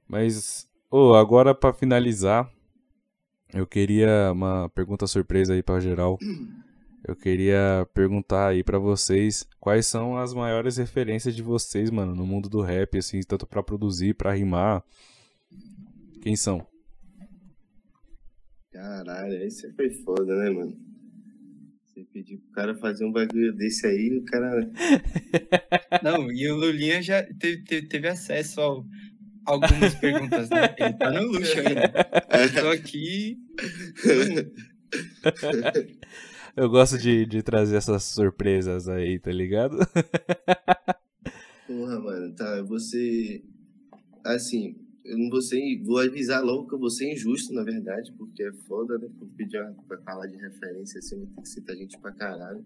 Mas, 0.07 0.69
ô, 0.91 1.15
agora 1.15 1.55
pra 1.55 1.73
finalizar, 1.73 2.51
eu 3.53 3.67
queria 3.67 4.31
uma 4.33 4.69
pergunta 4.69 5.07
surpresa 5.07 5.55
aí 5.55 5.63
pra 5.63 5.81
geral. 5.81 6.19
Eu 7.07 7.15
queria 7.15 7.89
perguntar 7.95 8.49
aí 8.49 8.63
pra 8.63 8.79
vocês 8.79 9.47
quais 9.61 9.87
são 9.87 10.17
as 10.19 10.35
maiores 10.35 10.77
referências 10.77 11.35
de 11.35 11.43
vocês, 11.43 11.91
mano, 11.91 12.15
no 12.15 12.27
mundo 12.27 12.49
do 12.49 12.61
rap, 12.61 12.99
assim, 12.99 13.21
tanto 13.21 13.47
pra 13.47 13.63
produzir, 13.63 14.15
pra 14.15 14.35
rimar. 14.35 14.83
Quem 16.21 16.37
são? 16.37 16.67
Caralho, 18.73 19.33
aí 19.33 19.51
você 19.51 19.73
foi 19.73 19.91
foda, 19.91 20.37
né, 20.37 20.51
mano? 20.51 20.77
Você 21.99 22.05
pediu 22.13 22.39
pro 22.39 22.53
cara 22.53 22.77
fazer 22.77 23.05
um 23.05 23.11
bagulho 23.11 23.53
desse 23.53 23.85
aí, 23.85 24.17
o 24.17 24.25
cara. 24.25 24.71
Não, 26.01 26.31
e 26.31 26.49
o 26.49 26.55
Lulinha 26.55 27.03
já 27.03 27.25
teve, 27.25 27.65
teve, 27.65 27.89
teve 27.89 28.07
acesso 28.07 28.61
a 28.61 28.85
algumas 29.45 29.97
perguntas, 29.97 30.49
né? 30.49 30.77
Ele 30.79 30.93
tá 30.93 31.11
no 31.11 31.23
luxo 31.23 31.59
ainda. 31.59 31.93
Eu 32.31 32.63
tô 32.63 32.69
aqui. 32.69 33.37
Eu 36.57 36.71
gosto 36.71 36.99
de, 36.99 37.27
de 37.27 37.43
trazer 37.43 37.77
essas 37.77 38.05
surpresas 38.05 38.89
aí, 38.89 39.19
tá 39.19 39.33
ligado? 39.33 39.79
Porra, 41.67 41.99
mano, 41.99 42.33
tá, 42.37 42.63
você. 42.63 43.43
Assim, 44.25 44.77
eu 45.09 45.19
não 45.19 45.29
vou 45.31 45.41
ser. 45.43 45.83
Vou 45.83 45.99
avisar 45.99 46.43
logo 46.45 46.69
que 46.69 46.75
eu 46.75 46.79
vou 46.79 46.91
ser 46.91 47.13
injusto, 47.13 47.53
na 47.53 47.63
verdade, 47.63 48.13
porque 48.13 48.43
é 48.43 48.53
foda, 48.53 48.99
né? 48.99 49.09
Eu 49.21 49.27
pedir 49.37 49.61
uma- 49.61 49.73
pra 49.87 49.99
falar 49.99 50.27
de 50.27 50.37
referência, 50.37 50.99
assim, 50.99 51.27
tem 51.27 51.43
que 51.43 51.49
citar 51.49 51.77
gente 51.77 51.99
pra 51.99 52.13
caralho. 52.13 52.65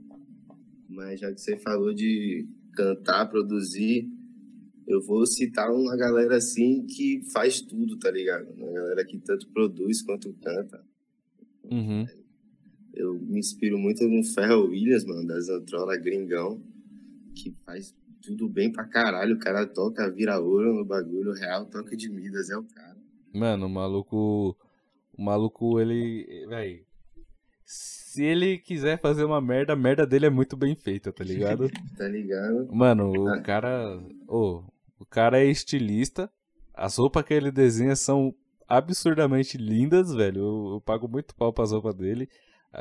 Mas 0.89 1.21
já 1.21 1.33
que 1.33 1.41
você 1.41 1.57
falou 1.57 1.95
de 1.95 2.47
cantar, 2.75 3.27
produzir, 3.27 4.11
eu 4.87 5.01
vou 5.01 5.25
citar 5.27 5.73
uma 5.73 5.97
galera 5.97 6.37
assim 6.37 6.85
que 6.87 7.23
faz 7.33 7.61
tudo, 7.61 7.99
tá 7.99 8.11
ligado? 8.11 8.51
Uma 8.55 8.73
galera 8.73 9.05
que 9.05 9.19
tanto 9.19 9.49
produz 9.51 10.03
quanto 10.03 10.33
canta. 10.35 10.85
Uhum. 11.71 12.05
Eu 12.93 13.15
me 13.15 13.39
inspiro 13.39 13.79
muito 13.79 14.07
no 14.07 14.23
Ferro 14.23 14.67
Williams, 14.67 15.05
mano, 15.05 15.27
da 15.27 15.41
Zantrola 15.41 15.97
Gringão, 15.97 16.63
que 17.35 17.55
faz 17.65 17.95
tudo 18.23 18.49
bem 18.49 18.71
pra 18.73 18.85
caralho. 18.85 19.35
O 19.37 19.39
cara 19.39 19.67
toca, 19.67 20.11
vira 20.11 20.39
ouro 20.41 20.73
no 20.75 20.85
bagulho 20.85 21.33
real, 21.33 21.67
toca 21.67 21.97
de 21.97 22.09
Midas, 22.09 22.49
é 22.51 22.57
o 22.57 22.63
cara. 22.65 22.97
Mano, 23.35 23.67
o 23.67 23.71
maluco. 23.71 24.57
O 25.17 25.23
maluco, 25.23 25.81
ele. 25.81 26.47
Véi. 26.49 26.85
Se 27.65 28.23
ele 28.25 28.59
quiser 28.59 29.01
fazer 29.01 29.25
uma 29.25 29.41
merda, 29.41 29.73
a 29.73 29.77
merda 29.77 30.07
dele 30.07 30.27
é 30.27 30.31
muito 30.31 30.57
bem 30.57 30.75
feita, 30.75 31.13
tá 31.13 31.25
ligado? 31.25 31.69
Tá 31.97 32.07
ligado? 32.09 32.69
Mano, 32.73 33.11
o 33.11 33.29
Ah. 33.29 33.41
cara. 33.41 33.99
Ô, 34.29 34.63
o 34.99 35.07
cara 35.07 35.41
é 35.41 35.47
estilista. 35.47 36.31
As 36.75 36.97
roupas 36.97 37.25
que 37.25 37.33
ele 37.35 37.51
desenha 37.51 37.95
são 37.97 38.35
absurdamente 38.69 39.57
lindas, 39.59 40.13
velho. 40.15 40.39
Eu, 40.41 40.73
eu 40.75 40.81
pago 40.81 41.07
muito 41.09 41.35
pau 41.35 41.53
pras 41.53 41.73
roupas 41.73 41.95
dele. 41.95 42.29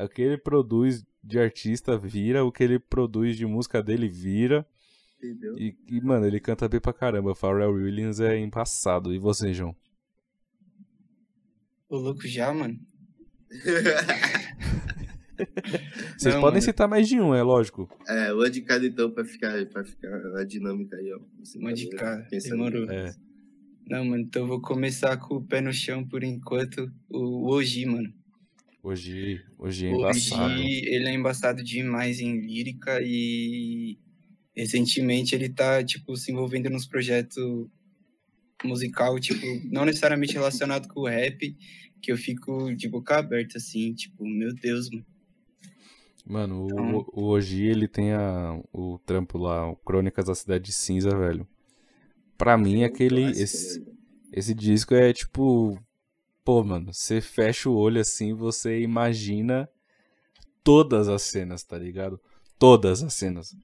O 0.04 0.08
que 0.08 0.22
ele 0.22 0.38
produz 0.38 1.06
de 1.24 1.38
artista 1.40 1.98
vira, 1.98 2.44
o 2.46 2.52
que 2.52 2.64
ele 2.64 2.80
produz 2.80 3.36
de 3.38 3.46
música 3.46 3.82
dele 3.84 4.08
vira. 4.10 4.66
Entendeu? 5.24 5.56
E, 5.58 5.76
e, 5.88 6.02
mano, 6.02 6.26
ele 6.26 6.40
canta 6.40 6.68
bem 6.68 6.80
pra 6.80 6.92
caramba. 6.94 7.36
Pharrell 7.36 7.74
Williams 7.74 8.20
é 8.20 8.38
embaçado. 8.40 9.14
E 9.14 9.20
você, 9.20 9.54
João? 9.54 9.76
O 11.88 11.98
louco 11.98 12.28
já, 12.28 12.52
mano. 12.54 12.80
Vocês 16.18 16.36
Não, 16.36 16.42
podem 16.42 16.60
mano. 16.60 16.62
citar 16.62 16.88
mais 16.88 17.08
de 17.08 17.20
um, 17.20 17.34
é 17.34 17.42
lógico. 17.42 17.90
É, 18.08 18.32
uma 18.32 18.50
de 18.50 18.62
cada 18.62 18.86
então 18.86 19.10
pra 19.12 19.26
ficar, 19.26 19.66
pra 19.68 19.84
ficar 19.84 20.20
na 20.20 20.44
dinâmica 20.44 20.96
aí, 20.96 21.12
ó. 21.14 21.20
Você 21.44 21.58
Uma 21.58 21.70
tá 21.70 21.76
de 21.76 21.84
vendo? 21.86 21.96
cada, 21.98 22.28
demorou. 22.30 22.90
É. 22.92 23.14
Não, 23.90 24.06
mano, 24.06 24.22
então 24.24 24.44
eu 24.44 24.48
vou 24.48 24.62
começar 24.62 25.18
com 25.18 25.36
o 25.36 25.44
pé 25.44 25.60
no 25.62 25.74
chão 25.74 26.08
por 26.08 26.24
enquanto. 26.24 26.92
O 27.10 27.52
Oji, 27.52 27.86
mano. 27.86 28.14
Hoje, 28.84 29.44
hoje 29.60 29.88
é 29.88 29.92
embaçado. 29.92 30.54
Oji, 30.54 30.86
ele 30.86 31.08
é 31.08 31.14
embaçado 31.14 31.64
demais 31.64 32.20
em 32.20 32.40
lírica 32.40 33.00
e 33.02 33.98
recentemente 34.62 35.34
ele 35.34 35.50
tá, 35.50 35.84
tipo, 35.84 36.16
se 36.16 36.32
envolvendo 36.32 36.70
nos 36.70 36.86
projetos 36.86 37.68
musical, 38.64 39.20
tipo, 39.20 39.44
não 39.72 39.86
necessariamente 39.86 40.34
relacionado 40.34 40.88
com 40.88 41.02
o 41.02 41.08
rap, 41.08 41.58
que 42.00 42.12
eu 42.12 42.18
fico 42.18 42.74
de 42.76 42.88
boca 42.88 43.18
aberta, 43.18 43.58
assim, 43.58 43.92
tipo, 43.94 44.24
meu 44.24 44.54
Deus, 44.54 44.90
mano. 44.92 45.06
Mano, 46.24 46.68
Então- 46.72 46.98
o, 47.14 47.22
o 47.22 47.24
Oji, 47.30 47.64
ele 47.66 47.88
tem 47.88 48.14
a, 48.14 48.62
o 48.72 49.00
trampo 49.00 49.40
lá, 49.40 49.68
o 49.68 49.76
Crônicas 49.76 50.26
da 50.26 50.36
Cidade 50.36 50.72
Cinza, 50.72 51.10
velho. 51.18 51.48
Pra 52.38 52.56
mim, 52.56 52.84
aquele. 52.84 53.24
Esse, 53.32 53.80
né? 53.80 53.86
esse 54.34 54.54
disco 54.54 54.94
é 54.94 55.12
tipo. 55.12 55.80
Pô, 56.44 56.64
mano, 56.64 56.94
você 56.94 57.20
fecha 57.20 57.70
o 57.70 57.76
olho 57.76 58.00
assim, 58.00 58.34
você 58.34 58.80
imagina 58.82 59.68
todas 60.64 61.08
as 61.08 61.24
cenas, 61.24 61.64
tá 61.64 61.78
ligado? 61.78 62.20
Todas 62.60 63.02
as 63.04 63.14
cenas. 63.14 63.56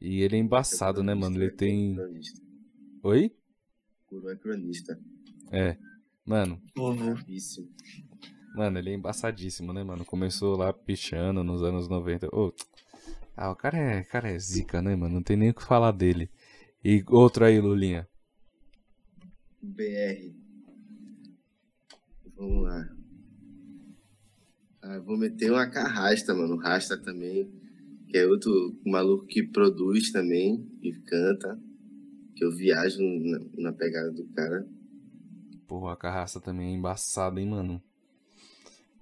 E 0.00 0.20
ele 0.20 0.36
é 0.36 0.38
embaçado, 0.38 1.02
né, 1.02 1.14
mano? 1.14 1.42
Ele 1.42 1.50
tem. 1.50 1.96
Oi? 3.02 3.34
Curu 4.06 4.30
é 4.30 4.36
cronista. 4.36 4.98
É. 5.50 5.76
Mano, 6.24 6.60
Vovô. 6.74 7.14
Vício. 7.14 7.68
Mano, 8.54 8.78
ele 8.78 8.90
é 8.90 8.94
embaçadíssimo, 8.94 9.72
né, 9.72 9.84
mano? 9.84 10.04
Começou 10.04 10.56
lá 10.56 10.72
pichando 10.72 11.44
nos 11.44 11.62
anos 11.62 11.88
90. 11.88 12.28
Ô, 12.34 12.52
ah, 13.36 13.50
o 13.50 13.56
cara 13.56 13.76
é, 13.76 14.00
o 14.00 14.08
cara 14.08 14.30
é 14.30 14.38
zica, 14.38 14.80
né, 14.80 14.96
mano? 14.96 15.14
Não 15.14 15.22
tem 15.22 15.36
nem 15.36 15.50
o 15.50 15.54
que 15.54 15.62
falar 15.62 15.92
dele. 15.92 16.30
E 16.82 17.04
outro 17.08 17.44
aí, 17.44 17.60
Lulinha. 17.60 18.08
BR. 19.62 20.34
Vamos 22.34 22.64
lá. 22.64 22.88
Ah, 24.82 24.98
vou 25.00 25.18
meter 25.18 25.50
uma 25.50 25.68
carrasta, 25.68 26.34
mano. 26.34 26.56
Rasta 26.56 26.96
também. 26.96 27.50
Que 28.08 28.18
é 28.18 28.26
outro 28.26 28.50
maluco 28.84 29.26
que 29.26 29.42
produz 29.42 30.10
também 30.12 30.66
e 30.82 30.92
canta. 30.92 31.58
Que 32.34 32.44
eu 32.44 32.54
viajo 32.54 32.98
na, 33.00 33.40
na 33.70 33.72
pegada 33.72 34.12
do 34.12 34.24
cara. 34.28 34.66
Porra, 35.66 35.86
o 35.86 35.88
Acarrasta 35.88 36.40
também 36.40 36.72
é 36.72 36.76
embaçado, 36.76 37.40
hein, 37.40 37.48
mano? 37.48 37.82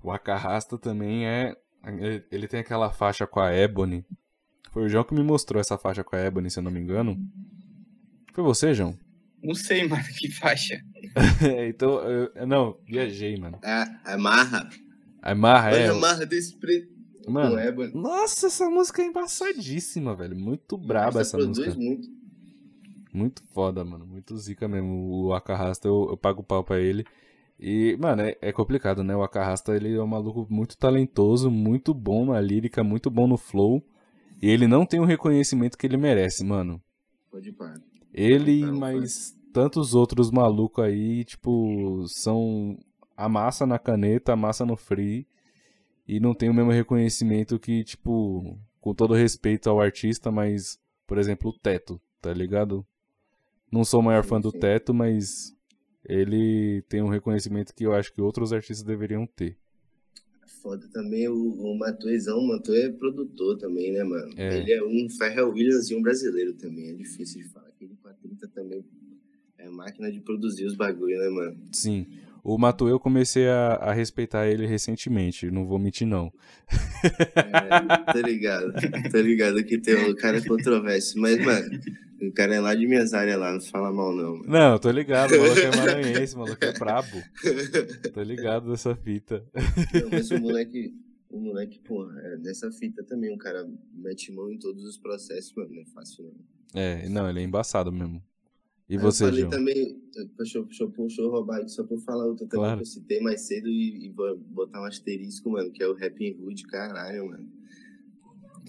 O 0.02 0.10
Acarrasta 0.10 0.78
também 0.78 1.26
é. 1.26 1.54
ele- 1.98 2.24
Ele 2.30 2.48
tem 2.48 2.60
aquela 2.60 2.90
faixa 2.92 3.26
com 3.26 3.40
a 3.40 3.52
Ebony. 3.52 4.04
Foi 4.72 4.84
o 4.84 4.88
João 4.88 5.04
que 5.04 5.14
me 5.14 5.22
mostrou 5.22 5.60
essa 5.60 5.76
faixa 5.78 6.02
com 6.02 6.16
a 6.16 6.20
Ebony, 6.20 6.50
se 6.50 6.58
eu 6.58 6.62
não 6.62 6.70
me 6.70 6.80
engano. 6.80 7.16
Foi 8.32 8.42
você, 8.42 8.72
João? 8.74 8.98
Não 9.42 9.54
sei, 9.54 9.86
mano, 9.86 10.02
que 10.18 10.30
faixa. 10.30 10.80
então, 11.68 12.00
eu, 12.08 12.46
não, 12.46 12.78
viajei, 12.86 13.36
mano. 13.36 13.58
A, 13.62 14.14
amarra. 14.14 14.68
A 15.22 15.34
Marra 15.34 15.68
Olha 15.68 15.76
é. 15.76 15.88
a 15.88 15.94
marra 15.94 16.24
desse 16.26 16.56
preto. 16.58 16.93
Mano, 17.30 17.56
nossa, 17.94 18.46
essa 18.46 18.68
música 18.68 19.02
é 19.02 19.06
embaçadíssima, 19.06 20.14
velho. 20.14 20.36
Muito 20.36 20.76
braba 20.76 21.20
essa 21.20 21.38
música. 21.38 21.74
muito. 21.74 22.08
Muito 23.12 23.42
foda, 23.52 23.84
mano. 23.84 24.06
Muito 24.06 24.36
zica 24.36 24.66
mesmo. 24.66 25.26
O 25.26 25.32
Acarrasta, 25.34 25.86
eu, 25.86 26.08
eu 26.10 26.16
pago 26.16 26.42
pau 26.42 26.64
pra 26.64 26.80
ele. 26.80 27.04
E, 27.58 27.96
mano, 28.00 28.22
é, 28.22 28.36
é 28.40 28.52
complicado, 28.52 29.04
né? 29.04 29.14
O 29.14 29.22
Acarrasta, 29.22 29.76
ele 29.76 29.94
é 29.94 30.02
um 30.02 30.06
maluco 30.06 30.46
muito 30.50 30.76
talentoso, 30.76 31.50
muito 31.50 31.94
bom 31.94 32.26
na 32.26 32.40
lírica, 32.40 32.82
muito 32.82 33.08
bom 33.10 33.26
no 33.26 33.36
flow. 33.36 33.82
E 34.42 34.50
ele 34.50 34.66
não 34.66 34.84
tem 34.84 34.98
o 35.00 35.04
reconhecimento 35.04 35.78
que 35.78 35.86
ele 35.86 35.96
merece, 35.96 36.44
mano. 36.44 36.82
Pode 37.30 37.52
parar. 37.52 37.80
Ele 38.12 38.60
e 38.60 38.72
mais 38.72 39.34
tantos 39.52 39.94
outros 39.94 40.30
malucos 40.30 40.84
aí, 40.84 41.24
tipo, 41.24 42.04
são 42.08 42.76
a 43.16 43.28
massa 43.28 43.64
na 43.64 43.78
caneta, 43.78 44.32
a 44.32 44.36
massa 44.36 44.66
no 44.66 44.76
free. 44.76 45.26
E 46.06 46.20
não 46.20 46.34
tem 46.34 46.50
o 46.50 46.54
mesmo 46.54 46.70
reconhecimento 46.70 47.58
que, 47.58 47.82
tipo, 47.82 48.58
com 48.80 48.94
todo 48.94 49.14
respeito 49.14 49.70
ao 49.70 49.80
artista, 49.80 50.30
mas, 50.30 50.78
por 51.06 51.18
exemplo, 51.18 51.50
o 51.50 51.58
Teto, 51.58 52.00
tá 52.20 52.32
ligado? 52.32 52.86
Não 53.72 53.84
sou 53.84 54.00
o 54.00 54.02
maior 54.02 54.24
fã 54.24 54.40
do. 54.40 54.52
Teto, 54.52 54.92
mas 54.92 55.54
ele 56.04 56.82
tem 56.88 57.02
um 57.02 57.08
reconhecimento 57.08 57.74
que 57.74 57.84
eu 57.84 57.94
acho 57.94 58.12
que 58.12 58.20
outros 58.20 58.52
artistas 58.52 58.82
deveriam 58.82 59.26
ter. 59.26 59.56
Foda 60.62 60.86
também 60.92 61.28
o, 61.28 61.34
o 61.34 61.76
Matuezão. 61.76 62.38
O 62.38 62.48
Matuê 62.48 62.86
é 62.86 62.90
produtor 62.90 63.58
também, 63.58 63.92
né, 63.92 64.04
mano? 64.04 64.32
É. 64.36 64.58
Ele 64.58 64.72
é 64.72 64.82
um 64.82 65.08
Ferrell 65.10 65.50
Williams 65.50 65.90
e 65.90 65.94
um 65.94 66.02
brasileiro 66.02 66.54
também. 66.54 66.90
É 66.90 66.94
difícil 66.94 67.42
de 67.42 67.48
falar. 67.48 67.68
Aquele 67.68 67.96
430 67.96 68.48
também 68.48 68.84
é 69.58 69.68
máquina 69.68 70.10
de 70.10 70.20
produzir 70.20 70.66
os 70.66 70.74
bagulho, 70.74 71.18
né, 71.18 71.28
mano? 71.28 71.60
Sim. 71.72 72.06
O 72.44 72.58
Matuê 72.58 72.92
eu 72.92 73.00
comecei 73.00 73.48
a, 73.48 73.76
a 73.76 73.92
respeitar 73.94 74.46
ele 74.46 74.66
recentemente, 74.66 75.50
não 75.50 75.66
vou 75.66 75.78
mentir 75.78 76.06
não. 76.06 76.30
É, 77.34 78.12
tô 78.12 78.20
ligado, 78.20 78.72
tô 79.10 79.18
ligado 79.18 79.64
que 79.64 79.78
tem 79.78 80.10
um 80.10 80.14
cara 80.14 80.44
controverso, 80.46 81.18
mas, 81.18 81.42
mano, 81.42 81.80
o 82.20 82.30
cara 82.32 82.54
é 82.54 82.60
lá 82.60 82.74
de 82.74 82.86
minhas 82.86 83.14
áreas 83.14 83.40
lá, 83.40 83.50
não 83.50 83.62
fala 83.62 83.90
mal 83.90 84.14
não. 84.14 84.36
Mano. 84.36 84.44
Não, 84.46 84.78
tô 84.78 84.90
ligado, 84.90 85.32
o 85.32 85.38
maluco 85.40 85.58
é 85.58 85.76
maranhense, 85.76 86.34
o 86.34 86.38
maluco 86.40 86.62
é 86.62 86.72
brabo. 86.78 87.22
Tô 88.12 88.22
ligado 88.22 88.70
dessa 88.70 88.94
fita. 88.94 89.42
Não, 89.94 90.10
mas 90.10 90.30
o 90.30 90.38
moleque, 90.38 90.92
o 91.30 91.40
moleque, 91.40 91.78
porra, 91.78 92.20
é 92.20 92.36
dessa 92.36 92.70
fita 92.70 93.02
também, 93.02 93.34
o 93.34 93.38
cara 93.38 93.66
mete 93.94 94.30
mão 94.30 94.52
em 94.52 94.58
todos 94.58 94.84
os 94.84 94.98
processos, 94.98 95.54
mano, 95.56 95.74
não 95.74 95.80
é 95.80 95.86
fácil 95.86 96.24
não. 96.24 96.34
É, 96.74 97.08
não, 97.08 97.26
ele 97.30 97.40
é 97.40 97.42
embaçado 97.42 97.90
mesmo. 97.90 98.22
E 98.88 98.98
você, 98.98 99.24
eu 99.24 99.28
falei 99.28 99.40
João? 99.40 99.50
também, 99.50 99.74
deixa 100.36 100.58
eu, 100.58 100.64
deixa, 100.64 100.84
eu, 100.84 100.88
deixa 100.90 101.22
eu 101.22 101.30
roubar 101.30 101.60
aqui 101.60 101.70
só 101.70 101.82
pra 101.84 101.96
eu 101.96 102.00
falar 102.00 102.26
outra 102.26 102.46
também 102.46 102.64
Claro. 102.64 102.76
que 102.78 102.82
eu 102.82 102.86
citei 102.86 103.20
mais 103.20 103.40
cedo 103.46 103.66
e, 103.68 104.06
e 104.06 104.10
vou 104.10 104.36
botar 104.36 104.80
um 104.82 104.84
asterisco, 104.84 105.50
mano, 105.50 105.70
que 105.72 105.82
é 105.82 105.88
o 105.88 105.94
Rap 105.94 106.36
Hood, 106.38 106.62
caralho, 106.64 107.26
mano. 107.28 107.48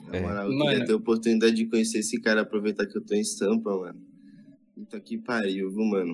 Na 0.07 0.17
É. 0.17 0.21
moral, 0.21 0.51
eu 0.51 0.57
Mano. 0.57 0.69
queria 0.71 0.85
ter 0.85 0.93
a 0.93 0.97
oportunidade 0.97 1.55
de 1.55 1.65
conhecer 1.65 1.99
esse 1.99 2.19
cara, 2.21 2.41
aproveitar 2.41 2.85
que 2.85 2.97
eu 2.97 3.01
tô 3.03 3.13
em 3.13 3.23
Sampa, 3.23 3.75
mano. 3.77 3.99
Puta 4.73 4.99
que 5.01 5.17
pariu, 5.17 5.69
viu, 5.71 5.83
mano? 5.85 6.13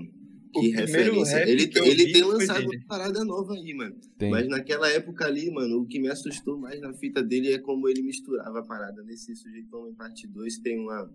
O 0.53 0.61
Que 0.61 0.71
primeiro 0.73 1.13
referência. 1.13 1.49
Ele, 1.49 1.67
que 1.67 1.79
ele 1.79 2.11
tem 2.11 2.23
lançado 2.23 2.65
dele. 2.67 2.77
uma 2.77 2.87
parada 2.87 3.23
nova 3.23 3.53
aí, 3.53 3.73
mano. 3.73 3.95
Tem. 4.17 4.29
Mas 4.31 4.47
naquela 4.47 4.89
época 4.89 5.25
ali, 5.25 5.49
mano, 5.51 5.79
o 5.81 5.85
que 5.85 5.99
me 5.99 6.09
assustou 6.09 6.57
mais 6.57 6.79
na 6.81 6.93
fita 6.93 7.23
dele 7.23 7.53
é 7.53 7.59
como 7.59 7.87
ele 7.87 8.01
misturava 8.01 8.59
a 8.59 8.63
parada. 8.63 9.01
Nesse 9.03 9.33
Sujeitão 9.35 9.87
em 9.89 9.93
parte 9.93 10.27
2 10.27 10.57
tem 10.59 10.77
uma, 10.79 11.09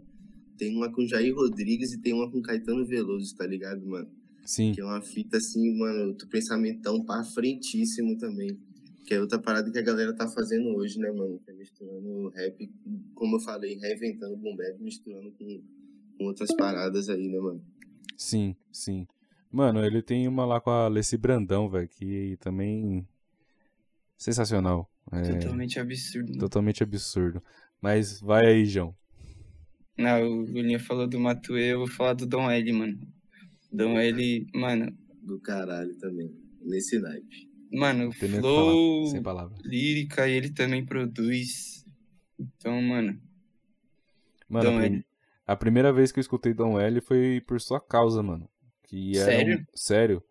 tem 0.57 0.77
uma 0.77 0.91
com 0.91 1.07
Jair 1.07 1.35
Rodrigues 1.35 1.93
e 1.93 2.01
tem 2.01 2.13
uma 2.13 2.31
com 2.31 2.43
Caetano 2.43 2.85
Veloso, 2.85 3.35
tá 3.37 3.47
ligado, 3.47 3.85
mano? 3.87 4.09
Sim. 4.45 4.73
Que 4.73 4.81
é 4.81 4.85
uma 4.85 5.01
fita 5.03 5.37
assim, 5.39 5.77
mano, 5.77 6.09
outro 6.09 6.29
pensamentão 6.29 7.05
pra 7.05 7.25
frentíssimo 7.25 8.17
também. 8.19 8.59
Que 9.05 9.15
é 9.15 9.21
outra 9.21 9.39
parada 9.39 9.71
que 9.71 9.79
a 9.79 9.83
galera 9.83 10.13
tá 10.15 10.27
fazendo 10.29 10.69
hoje, 10.77 10.99
né, 10.99 11.11
mano? 11.13 11.39
Que 11.45 11.51
é 11.51 11.55
misturando 11.55 12.29
rap, 12.31 12.71
como 13.15 13.37
eu 13.37 13.41
falei, 13.41 13.77
reinventando 13.77 14.35
o 14.35 14.37
boom 14.37 14.57
bap, 14.57 14.77
misturando 14.81 15.31
com, 15.33 15.63
com 16.19 16.25
outras 16.25 16.55
paradas 16.57 17.09
aí, 17.09 17.29
né, 17.29 17.39
mano? 17.39 17.65
Sim, 18.17 18.57
sim. 18.73 19.07
Mano, 19.51 19.85
ele 19.85 20.03
tem 20.03 20.27
uma 20.27 20.45
lá 20.45 20.61
com 20.61 20.71
a 20.71 20.87
Alessi 20.87 21.17
Brandão, 21.17 21.69
velho, 21.69 21.89
que 21.89 22.37
também. 22.41 23.07
Sensacional. 24.17 24.91
É, 25.13 25.23
Totalmente 25.39 25.79
absurdo. 25.79 26.39
totalmente 26.39 26.83
absurdo. 26.83 27.43
Mas 27.81 28.21
vai 28.21 28.47
aí, 28.47 28.65
João. 28.65 28.95
Não, 29.97 30.23
o 30.23 30.41
Lulinha 30.45 30.79
falou 30.79 31.07
do 31.07 31.19
Matuê, 31.19 31.73
eu 31.73 31.79
vou 31.79 31.89
falar 31.89 32.13
do 32.15 32.27
Dom 32.27 32.51
L, 32.51 32.73
mano. 32.73 32.99
Dom 33.73 33.99
L, 33.99 34.47
mano, 34.55 34.97
Do 35.23 35.41
caralho 35.41 35.97
também. 35.99 36.31
Nesse 36.61 36.99
naipe. 36.99 37.49
mano, 37.73 38.11
que 38.11 38.29
flow, 38.29 39.07
falar, 39.11 39.23
palavras. 39.23 39.59
lírica, 39.65 40.29
ele 40.29 40.51
também 40.51 40.85
produz. 40.85 41.85
Então, 42.39 42.81
mano, 42.83 43.19
Mano, 44.49 44.71
Dom 44.71 44.77
a, 44.77 44.81
prim- 44.81 45.05
a 45.47 45.57
primeira 45.57 45.93
vez 45.93 46.13
que 46.13 46.19
eu 46.19 46.23
escutei 46.23 46.53
Dom 46.55 46.79
L 46.79 47.01
foi 47.01 47.41
por 47.47 47.61
sua 47.61 47.81
causa, 47.81 48.23
mano. 48.23 48.49
Que 48.85 49.17
era 49.19 49.31
um- 49.41 49.45
Sério? 49.45 49.67
sério. 49.75 50.25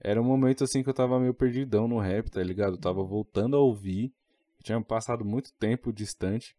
Era 0.00 0.20
um 0.20 0.24
momento 0.24 0.64
assim 0.64 0.82
que 0.82 0.88
eu 0.90 0.94
tava 0.94 1.18
meio 1.20 1.32
perdidão 1.32 1.86
no 1.86 1.98
rap, 1.98 2.28
tá 2.30 2.42
ligado? 2.42 2.74
Eu 2.74 2.80
tava 2.80 3.02
voltando 3.04 3.56
a 3.56 3.60
ouvir. 3.60 4.12
Tinha 4.62 4.80
passado 4.82 5.24
muito 5.24 5.52
tempo 5.54 5.92
distante. 5.92 6.54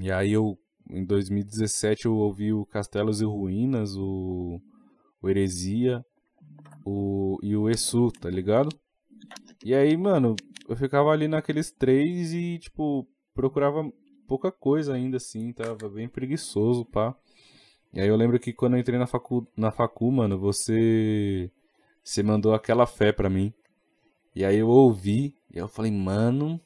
E 0.00 0.10
aí 0.12 0.30
eu, 0.32 0.58
em 0.92 1.04
2017, 1.04 2.06
eu 2.06 2.14
ouvi 2.14 2.52
o 2.52 2.66
Castelos 2.66 3.20
e 3.20 3.24
Ruínas, 3.24 3.96
o, 3.96 4.60
o 5.22 5.28
Heresia 5.28 6.04
o, 6.84 7.38
e 7.42 7.56
o 7.56 7.68
Esu, 7.68 8.10
tá 8.10 8.28
ligado? 8.28 8.70
E 9.64 9.74
aí, 9.74 9.96
mano, 9.96 10.34
eu 10.68 10.76
ficava 10.76 11.10
ali 11.10 11.28
naqueles 11.28 11.70
três 11.70 12.32
e, 12.32 12.58
tipo, 12.58 13.06
procurava 13.34 13.90
pouca 14.26 14.50
coisa 14.50 14.94
ainda, 14.94 15.16
assim, 15.16 15.52
tava 15.52 15.88
bem 15.88 16.08
preguiçoso, 16.08 16.84
pá. 16.84 17.14
E 17.92 18.00
aí 18.00 18.08
eu 18.08 18.16
lembro 18.16 18.38
que 18.38 18.52
quando 18.52 18.74
eu 18.74 18.80
entrei 18.80 18.98
na 18.98 19.06
facu, 19.06 19.46
na 19.56 19.70
facu 19.70 20.10
mano, 20.12 20.38
você, 20.38 21.50
você 22.02 22.22
mandou 22.22 22.54
aquela 22.54 22.86
fé 22.86 23.12
pra 23.12 23.28
mim. 23.28 23.52
E 24.34 24.44
aí 24.44 24.58
eu 24.58 24.68
ouvi, 24.68 25.34
e 25.52 25.58
eu 25.58 25.66
falei, 25.66 25.90
mano, 25.90 26.60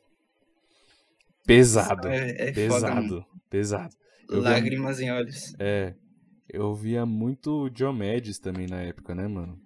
pesado, 1.47 2.09
é, 2.09 2.51
é 2.51 2.53
foda, 2.53 2.55
pesado, 2.55 2.95
mano. 2.95 3.27
pesado. 3.49 3.97
Eu 4.29 4.41
via- 4.41 4.51
Lágrimas 4.51 5.01
em 5.01 5.11
olhos. 5.11 5.55
É, 5.59 5.95
eu 6.49 6.67
ouvia 6.67 7.05
muito 7.07 7.69
Diomedes 7.71 8.39
também 8.39 8.67
na 8.67 8.81
época, 8.81 9.15
né, 9.15 9.27
mano? 9.27 9.61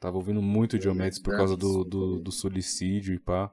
Tava 0.00 0.16
ouvindo 0.16 0.42
muito 0.42 0.78
Diomedes 0.78 1.18
por 1.18 1.36
causa 1.36 1.56
do, 1.56 1.84
do, 1.84 2.18
do 2.18 2.32
suicídio 2.32 3.14
e 3.14 3.18
pá. 3.18 3.52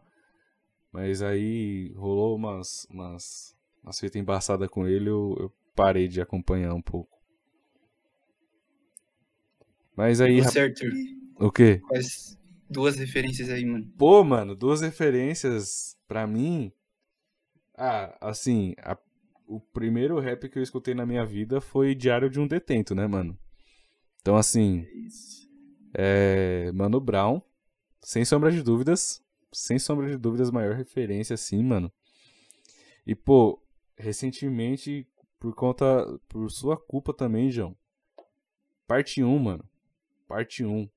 Mas 0.91 1.21
aí 1.21 1.93
rolou 1.95 2.35
umas, 2.35 2.85
umas, 2.89 3.55
umas 3.83 3.99
fitas 3.99 4.19
embaçadas 4.19 4.67
com 4.69 4.87
ele, 4.87 5.09
eu, 5.09 5.35
eu 5.39 5.53
parei 5.75 6.07
de 6.07 6.19
acompanhar 6.19 6.73
um 6.73 6.81
pouco. 6.81 7.17
Mas 9.95 10.21
aí. 10.21 10.41
Você, 10.41 10.59
Arthur, 10.61 10.91
O 11.39 11.51
quê? 11.51 11.79
quais 11.87 12.37
duas 12.69 12.95
referências 12.97 13.49
aí, 13.49 13.65
mano? 13.65 13.85
Pô, 13.97 14.23
mano, 14.23 14.55
duas 14.55 14.81
referências 14.81 15.95
pra 16.07 16.25
mim. 16.25 16.71
Ah, 17.77 18.17
assim, 18.21 18.73
a- 18.79 18.97
o 19.49 19.59
primeiro 19.59 20.19
rap 20.19 20.47
que 20.47 20.59
eu 20.59 20.63
escutei 20.63 20.93
na 20.93 21.07
minha 21.07 21.25
vida 21.25 21.59
foi 21.59 21.95
Diário 21.95 22.29
de 22.29 22.39
um 22.39 22.47
Detento, 22.47 22.93
né, 22.93 23.07
mano? 23.07 23.37
Então, 24.21 24.37
assim, 24.37 24.85
É. 25.91 26.71
Mano 26.71 26.99
Brown, 26.99 27.41
sem 27.99 28.23
sombra 28.23 28.51
de 28.51 28.61
dúvidas, 28.61 29.23
sem 29.51 29.79
sombra 29.79 30.07
de 30.07 30.17
dúvidas, 30.17 30.51
maior 30.51 30.75
referência, 30.75 31.33
assim, 31.33 31.63
mano. 31.63 31.91
E, 33.07 33.15
pô, 33.15 33.59
recentemente, 33.97 35.07
por 35.39 35.55
conta. 35.55 36.05
Por 36.27 36.51
sua 36.51 36.77
culpa 36.77 37.11
também, 37.11 37.49
João. 37.49 37.75
Parte 38.85 39.23
1, 39.23 39.39
mano. 39.39 39.63
Parte 40.27 40.63
1. 40.63 40.87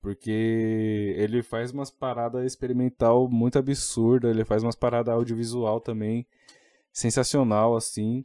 Porque 0.00 1.14
ele 1.16 1.42
faz 1.42 1.72
umas 1.72 1.90
paradas 1.90 2.44
experimental 2.44 3.28
muito 3.28 3.58
absurda, 3.58 4.30
ele 4.30 4.44
faz 4.44 4.62
umas 4.62 4.76
paradas 4.76 5.12
audiovisual 5.12 5.80
também 5.80 6.26
sensacional, 6.92 7.74
assim. 7.76 8.24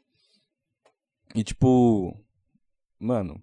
E 1.35 1.43
tipo, 1.43 2.15
mano, 2.99 3.41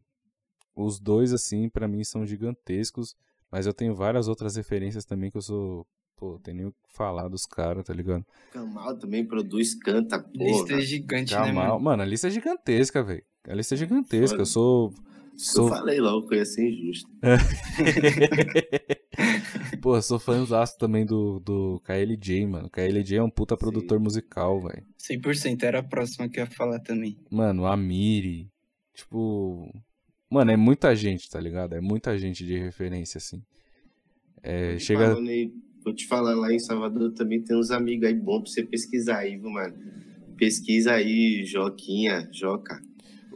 os 0.75 0.99
dois, 0.99 1.33
assim, 1.33 1.68
pra 1.68 1.89
mim 1.89 2.05
são 2.05 2.27
gigantescos, 2.27 3.16
mas 3.51 3.66
eu 3.66 3.72
tenho 3.72 3.95
várias 3.95 4.29
outras 4.29 4.57
referências 4.57 5.05
também 5.05 5.31
que 5.31 5.37
eu 5.37 5.43
sou. 5.43 5.87
Pô, 6.16 6.39
tem 6.39 6.55
nem 6.55 6.66
o 6.66 6.72
que 6.72 6.79
falar 6.93 7.29
dos 7.29 7.45
caras, 7.45 7.85
tá 7.85 7.93
ligado? 7.93 8.25
Kamal 8.53 8.97
também 8.99 9.27
produz, 9.27 9.75
canta, 9.75 10.20
porra. 10.20 10.45
Lista 10.45 10.75
é 10.75 10.81
gigante, 10.81 11.35
né, 11.35 11.53
mano? 11.53 11.81
mano, 11.81 12.03
a 12.03 12.07
lista 12.07 12.29
é 12.29 12.31
gigantesca, 12.31 13.03
velho. 13.03 13.25
A 13.49 13.55
lista 13.55 13.75
é 13.75 13.79
gigantesca. 13.79 14.29
Foda. 14.29 14.43
Eu 14.43 14.47
sou. 14.47 14.95
Eu 15.35 15.39
sou... 15.39 15.68
falei 15.68 16.01
logo 16.01 16.26
que 16.28 16.35
eu 16.35 16.39
ia 16.39 16.45
ser 16.45 16.68
injusto. 16.68 17.09
Pô, 19.82 19.97
eu 19.97 20.03
sou 20.03 20.18
fãzaço 20.18 20.78
também 20.78 21.05
do, 21.05 21.39
do 21.41 21.82
KLJ, 21.85 22.47
mano. 22.47 22.70
KLJ 22.70 23.18
é 23.18 23.22
um 23.22 23.28
puta 23.28 23.55
Sim. 23.55 23.59
produtor 23.59 24.01
musical, 24.01 24.62
velho. 24.62 24.82
100% 24.99 25.62
era 25.64 25.80
a 25.80 25.82
próxima 25.82 26.26
que 26.28 26.41
eu 26.41 26.45
ia 26.45 26.51
falar 26.51 26.78
também. 26.80 27.18
Mano, 27.30 27.66
a 27.66 27.76
Miri. 27.76 28.51
Tipo. 28.95 29.70
Mano, 30.30 30.53
é 30.53 30.57
muita 30.57 30.95
gente, 30.95 31.28
tá 31.28 31.41
ligado? 31.41 31.74
É 31.74 31.80
muita 31.80 32.16
gente 32.16 32.47
de 32.47 32.57
referência, 32.59 33.18
assim. 33.18 33.43
É, 34.43 34.78
chega. 34.78 35.11
Falando 35.11 35.28
aí, 35.28 35.53
vou 35.85 35.95
te 35.95 36.07
falar, 36.07 36.35
lá 36.35 36.53
em 36.53 36.59
Salvador 36.59 37.12
também 37.12 37.43
tem 37.43 37.57
uns 37.57 37.70
amigos 37.70 38.07
aí 38.07 38.14
bons 38.14 38.43
pra 38.43 38.51
você 38.51 38.64
pesquisar 38.64 39.18
aí, 39.18 39.37
viu, 39.37 39.51
mano? 39.51 39.76
Pesquisa 40.37 40.93
aí, 40.93 41.45
Joquinha, 41.45 42.28
Joca. 42.32 42.80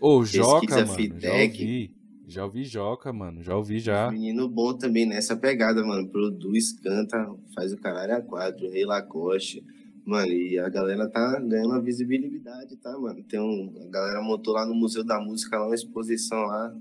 Ô, 0.00 0.24
Joca, 0.24 0.84
mano. 0.84 1.20
Já 1.20 1.32
ouvi. 1.34 1.94
Já 2.26 2.44
ouvi 2.44 2.64
Joca, 2.64 3.12
mano. 3.12 3.42
Já 3.42 3.56
ouvi 3.56 3.78
já. 3.78 4.10
Menino 4.10 4.48
bom 4.48 4.74
também 4.74 5.06
nessa 5.06 5.34
pegada, 5.36 5.82
mano. 5.84 6.08
Produz, 6.08 6.72
canta, 6.72 7.34
faz 7.54 7.72
o 7.72 7.78
caralho 7.78 8.16
a 8.16 8.20
quatro, 8.20 8.70
Rei 8.70 8.84
Lacoste. 8.84 9.64
Mano, 10.04 10.32
e 10.32 10.58
a 10.58 10.68
galera 10.68 11.08
tá 11.08 11.38
ganhando 11.40 11.70
uma 11.70 11.82
visibilidade, 11.82 12.76
tá, 12.76 12.98
mano? 12.98 13.22
Tem 13.24 13.40
um, 13.40 13.74
a 13.86 13.90
galera 13.90 14.22
montou 14.22 14.54
lá 14.54 14.64
no 14.64 14.74
Museu 14.74 15.04
da 15.04 15.20
Música 15.20 15.58
lá 15.58 15.66
uma 15.66 15.74
exposição 15.74 16.38
lá, 16.46 16.74